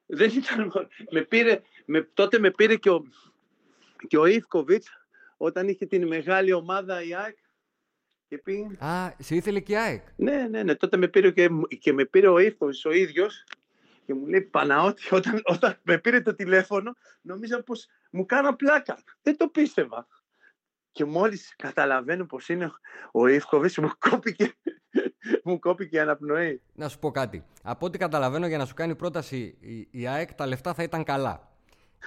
Δεν 0.07 0.31
ήταν 0.31 0.71
μόνο. 0.75 0.89
Με 1.11 1.21
πήρε, 1.23 1.61
με, 1.85 2.03
τότε 2.15 2.39
με 2.39 2.51
πήρε 2.51 2.77
και 2.77 2.91
ο, 2.91 3.05
και 4.09 4.19
ο 4.19 4.27
Ιβκοβιτς 4.27 4.89
όταν 5.37 5.69
είχε 5.69 5.87
την 5.87 6.07
μεγάλη 6.07 6.53
ομάδα 6.53 7.03
η 7.03 7.15
ΑΕΚ 7.15 7.37
και 8.29 8.39
πήγε, 8.39 8.67
Α, 8.79 9.15
σε 9.19 9.35
ήθελε 9.35 9.61
και 9.61 9.73
η 9.73 9.77
ΑΕΚ; 9.77 10.03
Ναι, 10.17 10.47
ναι, 10.51 10.63
ναι. 10.63 10.75
Τότε 10.75 10.97
με 10.97 11.09
πήρε 11.09 11.31
και, 11.31 11.49
και 11.81 11.93
με 11.93 12.05
πήρε 12.05 12.29
ο 12.29 12.39
Ιφκοβιτς 12.39 12.85
ο 12.85 12.91
ίδιος 12.93 13.45
και 14.11 14.17
μου 14.17 14.27
λέει 14.27 14.41
Παναώτη, 14.41 15.03
όταν, 15.15 15.41
όταν 15.45 15.79
με 15.83 15.99
πήρε 15.99 16.21
το 16.21 16.35
τηλέφωνο, 16.35 16.95
νόμιζα 17.23 17.63
πως 17.63 17.87
μου 18.11 18.27
κάνα 18.27 18.55
πλάκα. 18.55 18.99
Δεν 19.23 19.37
το 19.37 19.49
πίστευα. 19.49 20.07
Και 20.93 21.05
μόλις 21.05 21.55
καταλαβαίνω 21.57 22.25
πως 22.25 22.49
είναι 22.49 22.73
ο 23.13 23.27
Ιφκοβιτς, 23.27 23.79
μου 23.79 23.91
κόπηκε, 23.99 24.55
μου 25.45 25.59
κόπηκε 25.59 25.97
η 25.97 25.99
αναπνοή. 25.99 26.61
Να 26.75 26.89
σου 26.89 26.99
πω 26.99 27.11
κάτι. 27.11 27.45
Από 27.63 27.87
ό,τι 27.87 27.99
καταλαβαίνω, 27.99 28.47
για 28.47 28.59
να 28.59 28.65
σου 28.65 28.75
κάνει 28.75 28.95
πρόταση 28.95 29.57
η, 29.61 29.89
η 29.91 30.07
ΑΕΚ, 30.07 30.35
τα 30.35 30.47
λεφτά 30.47 30.75
θα 30.75 30.83
ήταν 30.83 31.05
καλά. 31.05 31.49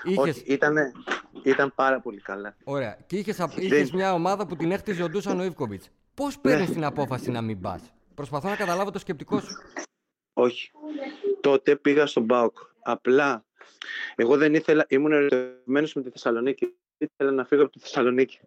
Είχες, 0.03 0.17
Όχι, 0.17 0.43
ήτανε, 0.45 0.91
ήταν 1.43 1.73
πάρα 1.75 1.99
πολύ 1.99 2.21
καλά. 2.21 2.55
Ωραία. 2.63 2.97
Και 3.05 3.17
είχες, 3.17 3.39
απ- 3.39 3.57
είχες 3.57 3.91
μια 3.91 4.13
ομάδα 4.13 4.47
που 4.47 4.55
την 4.55 4.71
έχτιζε 4.71 5.03
ο 5.03 5.09
Ντούσαν 5.09 5.39
ο 5.39 5.43
Ιβκοβιτς. 5.43 5.89
Πώς 6.13 6.39
παίρνεις 6.39 6.71
την 6.71 6.83
απόφαση 6.83 7.31
να 7.31 7.41
μην 7.41 7.61
πας; 7.61 7.93
Προσπαθώ 8.15 8.49
να 8.49 8.55
καταλάβω 8.55 8.91
το 8.91 8.99
σκεπτικό 8.99 9.39
σου. 9.39 9.55
Όχι. 10.33 10.71
Τότε 11.43 11.75
πήγα 11.75 12.05
στον 12.05 12.23
Μπάουκ. 12.23 12.57
Απλά, 12.81 13.45
εγώ 14.15 14.37
δεν 14.37 14.53
ήθελα, 14.53 14.85
ήμουν 14.89 15.11
ερωτευμένος 15.11 15.93
με 15.93 16.01
τη 16.01 16.09
Θεσσαλονίκη. 16.09 16.73
Ήθελα 16.97 17.31
να 17.31 17.45
φύγω 17.45 17.61
από 17.63 17.71
τη 17.71 17.79
Θεσσαλονίκη. 17.79 18.39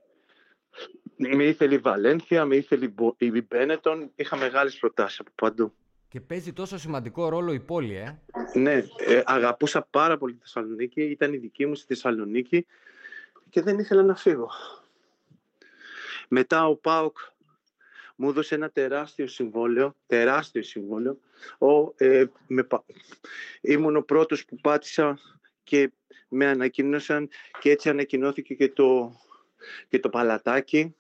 Με 1.17 1.45
ήθελε 1.45 1.75
η 1.75 1.79
Βαλένθια, 1.79 2.45
με 2.45 2.57
ήθελε 2.57 2.85
η 2.85 2.93
Μπο- 2.95 3.15
η 3.19 3.43
Μπένετον. 3.43 4.11
Είχα 4.15 4.37
μεγάλες 4.37 4.77
προτάσεις 4.79 5.21
από 5.21 5.31
παντού. 5.35 5.73
Και 6.09 6.21
παίζει 6.21 6.53
τόσο 6.53 6.79
σημαντικό 6.79 7.29
ρόλο 7.29 7.53
η 7.53 7.61
πόλη, 7.61 7.95
ε. 7.95 8.21
Ναι, 8.55 8.83
ε, 9.07 9.23
αγαπούσα 9.25 9.87
πάρα 9.91 10.19
πολύ 10.19 10.33
τη 10.33 10.41
Θεσσαλονίκη. 10.41 11.03
Ήταν 11.03 11.33
η 11.33 11.37
δική 11.37 11.67
μου 11.67 11.75
στη 11.75 11.87
Θεσσαλονίκη 11.87 12.67
και 13.51 13.63
δεν 13.63 13.79
ήθελα 13.79 14.03
να 14.03 14.17
φύγω. 14.17 14.51
Μετά 16.29 16.69
ο 16.69 16.77
Πάοκ 16.77 17.19
μου 18.17 18.29
έδωσε 18.29 18.55
ένα 18.55 18.71
τεράστιο 18.71 19.27
συμβόλαιο, 19.27 19.95
τεράστιο 20.07 20.63
συμβόλαιο. 20.63 21.19
Ο, 21.59 21.93
ε, 21.97 22.25
με, 22.47 22.63
πα- 22.63 22.85
ήμουν 23.61 23.97
ο 23.97 24.03
πρώτος 24.03 24.45
που 24.45 24.57
πάτησα 24.57 25.19
και 25.63 25.93
με 26.29 26.47
ανακοίνωσαν 26.47 27.29
και 27.61 27.71
έτσι 27.71 27.89
ανακοινώθηκε 27.89 28.55
και 28.55 28.69
το, 28.69 29.13
και 29.89 29.99
το 29.99 30.09
παλατάκι. 30.09 30.95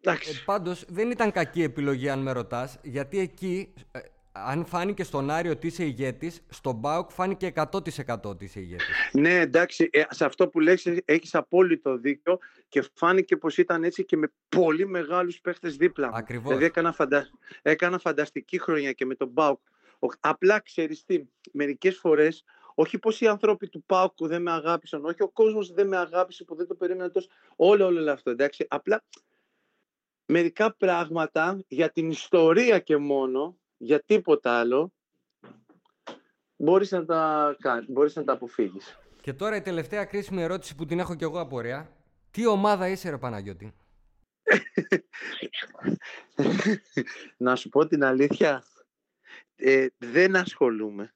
Εντάξει. 0.00 0.30
ε 0.30 0.42
πάντως 0.44 0.84
δεν 0.88 1.10
ήταν 1.10 1.32
κακή 1.32 1.62
επιλογή 1.62 2.08
αν 2.08 2.22
με 2.22 2.32
ρωτάς, 2.32 2.78
γιατί 2.82 3.18
εκεί, 3.18 3.72
ε, 3.92 3.98
αν 4.36 4.64
φάνηκε 4.64 5.04
στον 5.04 5.30
Άρη 5.30 5.48
ότι 5.48 5.66
είσαι 5.66 5.84
ηγέτης, 5.84 6.44
στον 6.48 6.74
Μπάουκ 6.74 7.10
φάνηκε 7.10 7.52
100% 7.54 8.22
ότι 8.22 8.44
είσαι 8.44 8.60
ηγέτης. 8.60 8.86
Ναι, 9.12 9.40
εντάξει, 9.40 9.88
ε, 9.92 10.02
σε 10.10 10.24
αυτό 10.24 10.48
που 10.48 10.60
λες 10.60 10.86
ε, 10.86 11.02
έχεις 11.04 11.34
απόλυτο 11.34 11.96
δίκιο 11.96 12.38
και 12.68 12.84
φάνηκε 12.94 13.36
πως 13.36 13.58
ήταν 13.58 13.84
έτσι 13.84 14.04
και 14.04 14.16
με 14.16 14.32
πολύ 14.48 14.86
μεγάλους 14.86 15.40
παίχτες 15.40 15.76
δίπλα 15.76 16.08
μου. 16.08 16.16
Ακριβώς. 16.16 16.46
Δηλαδή 16.46 16.64
έκανα, 16.64 16.92
φαντα... 16.92 17.26
έκανα 17.62 17.98
φανταστική 17.98 18.58
χρονιά 18.58 18.92
και 18.92 19.04
με 19.04 19.14
τον 19.14 19.34
ΠΑΟΚ. 19.34 19.60
Ο- 19.98 20.06
Απλά 20.20 20.60
ξέρεις 20.60 21.04
τι, 21.04 21.24
μερικές 21.52 21.96
φορές, 21.96 22.44
όχι 22.74 22.98
πως 22.98 23.20
οι 23.20 23.26
άνθρωποι 23.26 23.68
του 23.68 23.82
ΠΑΟΚ 23.86 24.12
δεν 24.16 24.42
με 24.42 24.50
αγάπησαν, 24.50 25.04
όχι 25.04 25.22
ο 25.22 25.28
κόσμος 25.28 25.72
δεν 25.72 25.88
με 25.88 25.96
αγάπησε 25.96 26.44
που 26.44 26.54
δεν 26.54 26.66
το 26.66 26.74
περίμενα 26.74 27.10
τόσο, 27.10 27.28
όλο, 27.56 27.84
όλο 27.84 28.12
αυτό, 28.12 28.30
εντάξει. 28.30 28.66
Απλά 28.68 29.04
μερικά 30.26 30.74
πράγματα 30.76 31.60
για 31.68 31.90
την 31.90 32.10
ιστορία 32.10 32.78
και 32.78 32.96
μόνο, 32.96 33.58
για 33.84 34.02
τίποτα 34.02 34.58
άλλο, 34.58 34.92
μπορείς 36.56 36.90
να 36.90 37.04
τα, 37.04 37.56
κα- 37.60 37.84
μπορείς 37.88 38.16
να 38.16 38.24
τα 38.24 38.32
αποφύγεις. 38.32 38.98
Και 39.20 39.32
τώρα 39.32 39.56
η 39.56 39.60
τελευταία 39.60 40.04
κρίσιμη 40.04 40.42
ερώτηση 40.42 40.74
που 40.74 40.86
την 40.86 40.98
έχω 40.98 41.14
κι 41.14 41.24
εγώ 41.24 41.40
απορία. 41.40 41.90
Τι 42.30 42.46
ομάδα 42.46 42.88
είσαι 42.88 43.10
ρε 43.10 43.18
Παναγιώτη; 43.18 43.74
να 47.36 47.56
σου 47.56 47.68
πω 47.68 47.86
την 47.86 48.04
αλήθεια, 48.04 48.64
ε, 49.56 49.86
δεν 49.98 50.36
ασχολούμαι. 50.36 51.14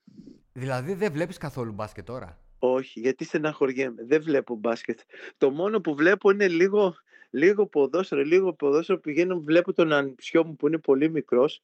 Δηλαδή 0.52 0.94
δεν 0.94 1.12
βλέπεις 1.12 1.38
καθόλου 1.38 1.72
μπάσκετ 1.72 2.06
τώρα; 2.06 2.38
Όχι, 2.58 3.00
γιατί 3.00 3.24
στεναχωριέμαι. 3.24 4.04
Δεν 4.04 4.22
βλέπω 4.22 4.54
μπάσκετ. 4.54 5.00
Το 5.38 5.50
μόνο 5.50 5.80
που 5.80 5.94
βλέπω 5.94 6.30
είναι 6.30 6.48
λίγο, 6.48 6.94
λίγο 7.30 7.66
ποδόσφαιρο, 7.66 8.22
λίγο 8.22 8.52
ποδόσφαιρο. 8.52 8.98
Πηγαίνω, 8.98 9.40
βλέπω 9.40 9.72
τον 9.72 9.92
ανιψιό 9.92 10.44
μου 10.44 10.56
που 10.56 10.66
είναι 10.66 10.78
πολύ 10.78 11.10
μικρός, 11.10 11.62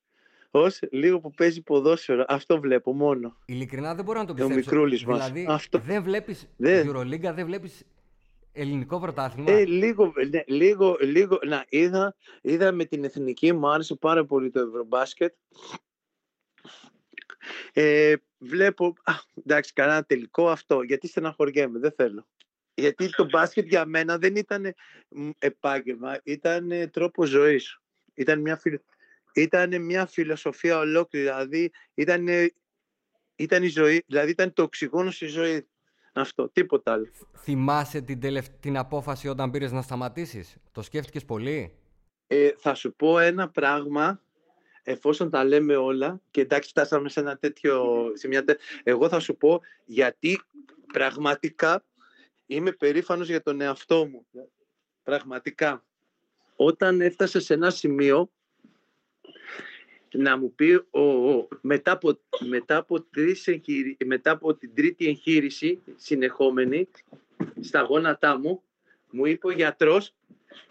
ως 0.61 0.79
λίγο 0.91 1.21
που 1.21 1.31
παίζει 1.31 1.63
ποδόσφαιρο. 1.63 2.25
Αυτό 2.29 2.61
βλέπω 2.61 2.93
μόνο. 2.93 3.37
Ειλικρινά 3.45 3.95
δεν 3.95 4.05
μπορώ 4.05 4.19
να 4.19 4.25
το 4.27 4.33
Ο 4.33 4.35
πιστέψω. 4.35 4.59
μικρούλης 4.71 5.05
μας. 5.05 5.31
Δηλαδή, 5.31 5.47
Αυτό. 5.53 5.79
δεν 5.79 6.03
βλέπεις 6.03 6.49
Δεν. 6.57 6.91
Euroliga, 6.91 7.33
δεν 7.35 7.47
βλέπεις 7.47 7.85
ελληνικό 8.53 9.01
πρωτάθλημα; 9.01 9.51
Ε, 9.53 9.65
λίγο, 9.65 10.13
ναι, 10.31 10.43
λίγο, 10.47 10.97
λίγο, 11.01 11.39
να, 11.47 11.65
είδα, 11.69 12.17
είδα 12.43 12.73
με 12.73 12.85
την 12.85 13.05
εθνική, 13.05 13.53
μου 13.53 13.69
άρεσε 13.69 13.95
πάρα 13.95 14.25
πολύ 14.25 14.51
το 14.51 14.61
Ευρωμπάσκετ. 14.61 15.35
Ε, 17.73 18.15
βλέπω, 18.39 18.95
α, 19.03 19.13
εντάξει, 19.45 19.73
κανένα 19.73 20.05
τελικό 20.05 20.49
αυτό, 20.49 20.83
γιατί 20.83 21.07
στεναχωριέμαι, 21.09 21.79
δεν 21.79 21.93
θέλω. 21.97 22.27
Γιατί 22.75 23.11
το 23.11 23.25
μπάσκετ 23.25 23.67
για 23.67 23.87
μένα 23.87 24.19
δεν 24.19 24.37
ήταν 24.37 24.75
μ, 25.09 25.31
επάγγελμα, 25.39 26.21
ήταν 26.25 26.71
ε, 26.71 26.87
τρόπο 26.87 27.25
ζωής. 27.25 27.79
Ήταν 28.15 28.41
μια, 28.41 28.57
φιλ... 28.57 28.79
ήταν 29.35 29.83
μια 29.83 30.07
φιλοσοφία 30.07 30.79
ολόκληρη, 30.79 31.25
δηλαδή 31.27 31.71
ήταν, 31.95 32.29
ήταν 33.37 33.63
η 33.63 33.69
ζωή, 33.69 34.05
δηλαδή 34.07 34.31
ήταν 34.31 34.53
το 34.53 34.63
οξυγόνο 34.63 35.11
στη 35.11 35.27
ζωή. 35.27 35.67
Αυτό, 36.13 36.49
τίποτα 36.49 36.93
άλλο. 36.93 37.07
Θυμάσαι 37.39 38.01
την, 38.01 38.21
τελευ... 38.21 38.47
την 38.61 38.77
απόφαση 38.77 39.29
όταν 39.29 39.51
πήρες 39.51 39.73
να 39.73 39.83
σταματήσεις; 39.83 40.57
Το 40.73 40.83
σκέφτηκες 40.83 41.25
πολύ; 41.25 41.75
Ε, 42.27 42.51
θα 42.57 42.75
σου 42.75 42.95
πω 42.95 43.19
ένα 43.19 43.49
πράγμα, 43.49 44.23
εφόσον 44.83 45.31
τα 45.31 45.45
λέμε 45.45 45.77
όλα, 45.77 46.21
και 46.31 46.41
εντάξει 46.41 46.69
φτάσαμε 46.69 47.09
σε 47.09 47.21
ένα 47.21 47.37
τέτοιο, 47.37 48.05
σε 48.15 48.29
μια, 48.29 48.45
τε- 48.45 48.61
εγώ 48.83 49.09
θα 49.09 49.21
σου 49.21 49.37
πω 49.37 49.61
γιατί 49.85 50.41
πραγματικά 50.93 51.85
είμαι 52.47 52.73
περήφανος 52.73 53.29
για 53.29 53.43
τον 53.43 53.61
εαυτό 53.61 54.07
μου. 54.07 54.27
Πραγματικά. 55.03 55.85
Όταν 56.57 57.01
έφτασες 57.01 57.45
σε 57.45 57.55
ένα 57.55 57.71
σημείο 57.71 58.31
να 60.19 60.37
μου 60.37 60.53
πει 60.55 60.73
ο, 60.91 61.01
ο- 61.01 61.49
μετά, 61.61 61.93
από, 61.93 62.19
μετά, 62.49 62.77
από 62.77 63.01
τρεις 63.01 63.47
εγχείρη- 63.47 64.05
μετά 64.07 64.31
από 64.31 64.55
την 64.55 64.75
τρίτη 64.75 65.07
εγχείρηση 65.07 65.83
συνεχόμενη 65.97 66.89
στα 67.61 67.81
γόνατά 67.83 68.39
μου 68.39 68.63
μου 69.11 69.27
είπε 69.27 69.47
ο 69.47 69.51
γιατρός 69.51 70.15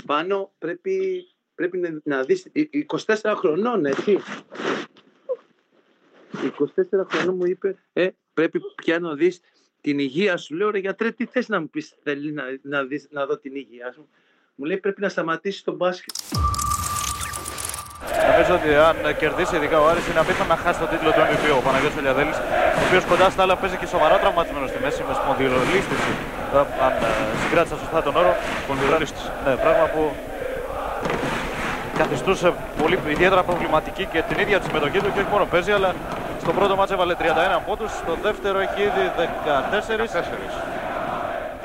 πάνω 0.05 0.51
πρέπει, 0.57 1.25
πρέπει 1.55 1.77
να, 1.77 1.99
να 2.03 2.23
δεις 2.23 2.47
ε, 2.51 2.61
24 3.05 3.33
χρονών 3.35 3.85
έτσι 3.85 4.19
24 6.33 7.05
χρονών 7.11 7.35
μου 7.35 7.45
είπε 7.45 7.75
ε, 7.93 8.09
πρέπει 8.33 8.59
πια 8.75 8.99
να 8.99 9.15
δεις 9.15 9.39
την 9.81 9.99
υγεία 9.99 10.37
σου 10.37 10.55
λέω 10.55 10.69
ρε 10.69 10.77
γιατρέ 10.79 11.11
τι 11.11 11.25
θες 11.25 11.47
να 11.47 11.59
μου 11.59 11.69
πεις 11.69 11.95
θέλει 12.03 12.31
να, 12.31 12.43
να, 12.61 12.83
δεις, 12.83 13.07
να 13.11 13.25
δω 13.25 13.37
την 13.37 13.55
υγεία 13.55 13.91
σου 13.91 14.07
μου 14.55 14.65
λέει 14.65 14.77
πρέπει 14.77 15.01
να 15.01 15.09
σταματήσεις 15.09 15.63
τον 15.63 15.75
μπάσκετ 15.75 16.15
Νομίζω 18.33 18.53
ότι 18.59 18.69
αν 18.89 18.97
κερδίσει 19.21 19.53
ειδικά 19.57 19.77
ο 19.83 19.85
Άρης 19.91 20.05
είναι 20.09 20.21
απίθανο 20.23 20.49
να 20.53 20.57
χάσει 20.63 20.77
τον 20.83 20.89
τίτλο 20.93 21.09
του 21.15 21.21
MVP 21.27 21.43
ο 21.59 21.61
Παναγιώτης 21.67 21.97
Ελιαδέλης 22.01 22.37
ο 22.79 22.81
οποίος 22.87 23.03
κοντά 23.11 23.27
στα 23.33 23.41
άλλα 23.43 23.55
παίζει 23.61 23.77
και 23.81 23.87
σοβαρά 23.95 24.15
τραυματισμένος 24.23 24.69
στη 24.71 24.79
μέση 24.85 25.01
με 25.07 25.13
σπονδυλολίστηση 25.19 26.11
ε, 26.55 26.57
αν 26.85 26.93
ε, 27.07 27.09
συγκράτησα 27.41 27.75
σωστά 27.81 27.99
τον 28.07 28.13
όρο 28.21 28.33
Σπονδυλολίστηση. 28.63 29.27
ναι, 29.45 29.53
πράγμα 29.63 29.85
που 29.93 30.01
καθιστούσε 31.99 32.47
πολύ 32.81 32.95
ιδιαίτερα 33.15 33.43
προβληματική 33.49 34.05
και 34.13 34.19
την 34.29 34.37
ίδια 34.43 34.57
τη 34.59 34.65
συμμετοχή 34.67 34.99
του 35.03 35.09
και 35.13 35.19
όχι 35.23 35.31
μόνο 35.35 35.45
παίζει 35.53 35.71
αλλά 35.77 35.89
στο 36.43 36.51
πρώτο 36.53 36.75
μάτς 36.75 36.91
έβαλε 36.91 37.15
31 37.19 37.23
πόντους, 37.67 37.91
στο 37.91 38.13
δεύτερο 38.21 38.57
έχει 38.59 38.81
ήδη 38.81 39.03
14, 39.17 39.21
4. 39.97 40.23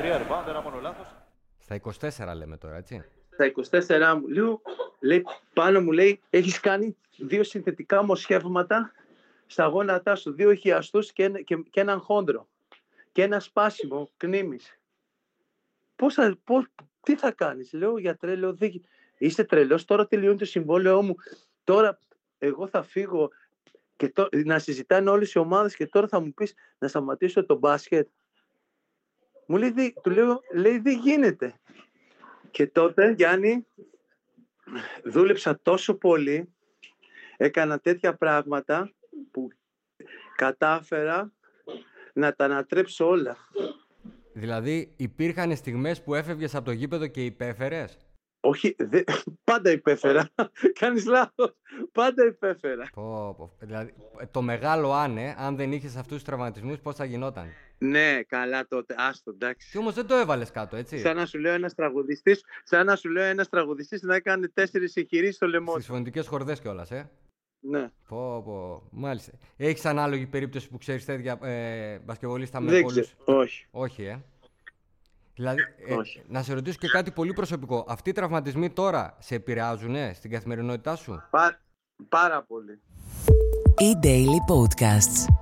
3 0.01 0.15
rebound, 0.21 0.45
ένα 0.49 0.61
μόνο 0.61 0.77
λάθος. 0.81 1.07
Στα 1.65 1.75
24 2.31 2.35
λέμε 2.35 2.57
τώρα, 2.57 2.75
έτσι. 2.75 3.03
Στα 3.39 3.51
24 4.15 4.19
μου 4.21 4.27
λέω, 4.27 4.61
λέει, 4.99 5.25
πάνω 5.53 5.81
μου 5.81 5.91
λέει 5.91 6.21
έχεις 6.29 6.59
κάνει 6.59 6.97
δύο 7.17 7.43
συνθετικά 7.43 8.03
μοσχεύματα 8.03 8.91
στα 9.45 9.65
γόνατά 9.65 10.15
σου, 10.15 10.31
δύο 10.33 10.53
χιαστούς 10.53 11.11
και, 11.11 11.23
ένα- 11.23 11.41
και, 11.41 11.55
και 11.69 11.79
έναν 11.79 11.99
χόντρο 11.99 12.47
και 13.11 13.23
ένα 13.23 13.39
σπάσιμο 13.39 14.09
κνήμης. 14.17 14.79
Πώς 15.95 16.13
θα, 16.13 16.37
πώς, 16.43 16.65
τι 17.01 17.15
θα 17.15 17.31
κάνεις, 17.31 17.73
λέω 17.73 17.97
γιατρέ, 17.97 18.35
λέω, 18.35 18.53
«Δεν- 18.53 18.83
είσαι 19.17 19.43
τρελός, 19.43 19.85
τώρα 19.85 20.07
τελειώνει 20.07 20.37
το 20.37 20.45
συμβόλαιό 20.45 21.01
μου, 21.01 21.15
τώρα 21.63 21.99
εγώ 22.37 22.67
θα 22.67 22.83
φύγω 22.83 23.29
και 23.95 24.09
τώ- 24.09 24.35
να 24.45 24.59
συζητάνε 24.59 25.09
όλες 25.09 25.33
οι 25.33 25.39
ομάδες 25.39 25.75
και 25.75 25.87
τώρα 25.87 26.07
θα 26.07 26.19
μου 26.19 26.33
πεις 26.33 26.53
να 26.77 26.87
σταματήσω 26.87 27.45
το 27.45 27.55
μπάσκετ. 27.57 28.07
Μου 29.45 29.57
λέει, 29.57 29.71
«Δεν- 29.71 29.93
του 30.03 30.09
λέω, 30.09 30.41
λέει, 30.53 30.79
δεν 30.79 30.99
γίνεται. 30.99 31.59
Και 32.51 32.67
τότε, 32.67 33.11
Γιάννη, 33.11 33.65
δούλεψα 35.03 35.59
τόσο 35.61 35.93
πολύ, 35.93 36.53
έκανα 37.37 37.79
τέτοια 37.79 38.15
πράγματα 38.15 38.93
που 39.31 39.47
κατάφερα 40.35 41.31
να 42.13 42.33
τα 42.33 42.45
ανατρέψω 42.45 43.07
όλα. 43.07 43.37
Δηλαδή, 44.33 44.93
υπήρχαν 44.95 45.55
στιγμές 45.55 46.03
που 46.03 46.15
έφευγες 46.15 46.55
από 46.55 46.65
το 46.65 46.71
γήπεδο 46.71 47.07
και 47.07 47.25
υπέφερες; 47.25 47.97
Όχι, 48.39 48.75
δε, 48.79 49.03
πάντα 49.43 49.71
υπέφερα. 49.71 50.29
Κάνεις 50.79 51.05
λάθος. 51.05 51.55
Πάντα 51.91 52.25
υπέφερα. 52.25 52.89
Πω, 52.93 53.35
πω. 53.37 53.51
Δηλαδή, 53.59 53.93
το 54.31 54.41
μεγάλο 54.41 54.91
άνε, 54.93 55.35
αν 55.37 55.55
δεν 55.55 55.71
είχες 55.71 55.95
αυτούς 55.95 56.13
τους 56.15 56.23
τραυματισμούς, 56.23 56.79
πώς 56.79 56.95
θα 56.95 57.05
γινόταν; 57.05 57.45
Ναι, 57.77 58.23
καλά 58.27 58.67
τότε. 58.67 58.95
Άστο, 58.97 59.31
Και 59.31 59.37
εντάξει. 59.45 59.77
όμως 59.77 59.93
δεν 59.93 60.07
το 60.07 60.15
έβαλες 60.15 60.51
κάτω, 60.51 60.75
έτσι. 60.75 60.97
Σαν 60.99 61.15
να 61.15 61.25
σου 61.25 61.39
λέω 61.39 61.53
ένας 61.53 61.73
τραγουδιστής, 61.75 62.43
σαν 62.63 62.85
να 62.85 62.95
σου 62.95 63.09
λέω 63.09 63.23
ένας 63.23 63.49
τραγουδιστής 63.49 64.01
να 64.01 64.15
έκανε 64.15 64.47
τέσσερις 64.47 64.95
εγχειρήσεις 64.95 65.35
στο 65.35 65.47
λαιμό 65.47 65.71
Στις 65.71 65.85
του. 65.85 65.91
φωνητικές 65.91 66.27
χορδές 66.27 66.59
κιόλας, 66.59 66.91
ε. 66.91 67.09
Ναι. 67.61 67.89
Πω, 68.07 68.41
πω. 68.45 68.83
Μάλιστα. 68.91 69.31
Έχεις 69.57 69.85
ανάλογη 69.85 70.25
περίπτωση 70.25 70.69
που 70.69 70.77
ξέρεις 70.77 71.05
τέτοια 71.05 71.39
ε, 71.41 71.99
μπασκευολίστα 71.99 72.59
με 72.59 72.71
Δεν 72.71 72.81
πολλούς; 72.81 73.15
ξέρω. 73.15 73.39
Όχι. 73.39 73.65
Όχι, 73.71 74.03
ε. 74.03 74.19
Δηλαδή, 75.39 75.61
ε, 75.87 75.93
Όχι. 75.93 76.21
να 76.27 76.43
σε 76.43 76.53
ρωτήσω 76.53 76.77
και 76.79 76.87
κάτι 76.87 77.11
πολύ 77.11 77.33
προσωπικό. 77.33 77.85
Αυτοί 77.87 78.09
οι 78.09 78.13
τραυματισμοί 78.13 78.69
τώρα 78.69 79.15
σε 79.19 79.35
επηρεάζουν 79.35 79.95
στην 80.13 80.31
καθημερινότητά 80.31 80.95
σου; 80.95 81.23
Πά- 81.29 81.59
πάρα 82.09 82.43
πολύ. 82.43 82.81
E-Daily 83.79 84.39
Podcasts. 84.53 85.33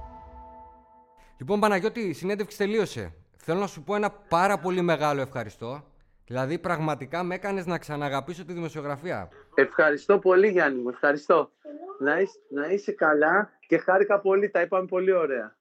Λοιπόν, 1.37 1.59
Παναγιώτη, 1.59 1.99
η 1.99 2.13
συνέντευξη 2.13 2.57
τελείωσε. 2.57 3.13
Θέλω 3.37 3.59
να 3.59 3.67
σου 3.67 3.83
πω 3.83 3.95
ένα 3.95 4.09
πάρα 4.09 4.57
πολύ 4.59 4.81
μεγάλο 4.81 5.21
ευχαριστώ. 5.21 5.83
Δηλαδή, 6.25 6.57
πραγματικά 6.59 7.23
με 7.23 7.35
έκανες 7.35 7.65
να 7.65 7.77
ξαναγαπήσω 7.77 8.45
τη 8.45 8.53
δημοσιογραφία. 8.53 9.29
Ευχαριστώ 9.55 10.19
πολύ 10.19 10.47
Γιάννη 10.47 10.81
μου, 10.81 10.89
ευχαριστώ. 10.89 11.51
Να 11.99 12.19
είσαι, 12.19 12.39
να 12.49 12.67
είσαι 12.67 12.91
καλά 12.91 13.49
και 13.67 13.77
χάρηκα 13.77 14.19
πολύ, 14.19 14.49
τα 14.49 14.61
είπαμε 14.61 14.85
πολύ 14.85 15.11
ωραία. 15.11 15.55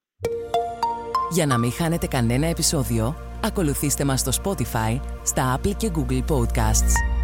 Για 1.31 1.45
να 1.45 1.57
μην 1.57 1.71
χάνετε 1.71 2.07
κανένα 2.07 2.47
επεισόδιο, 2.47 3.15
ακολουθήστε 3.47 4.03
μας 4.03 4.19
στο 4.19 4.31
Spotify, 4.43 4.99
στα 5.23 5.59
Apple 5.59 5.75
και 5.77 5.91
Google 5.95 6.23
Podcasts. 6.29 7.16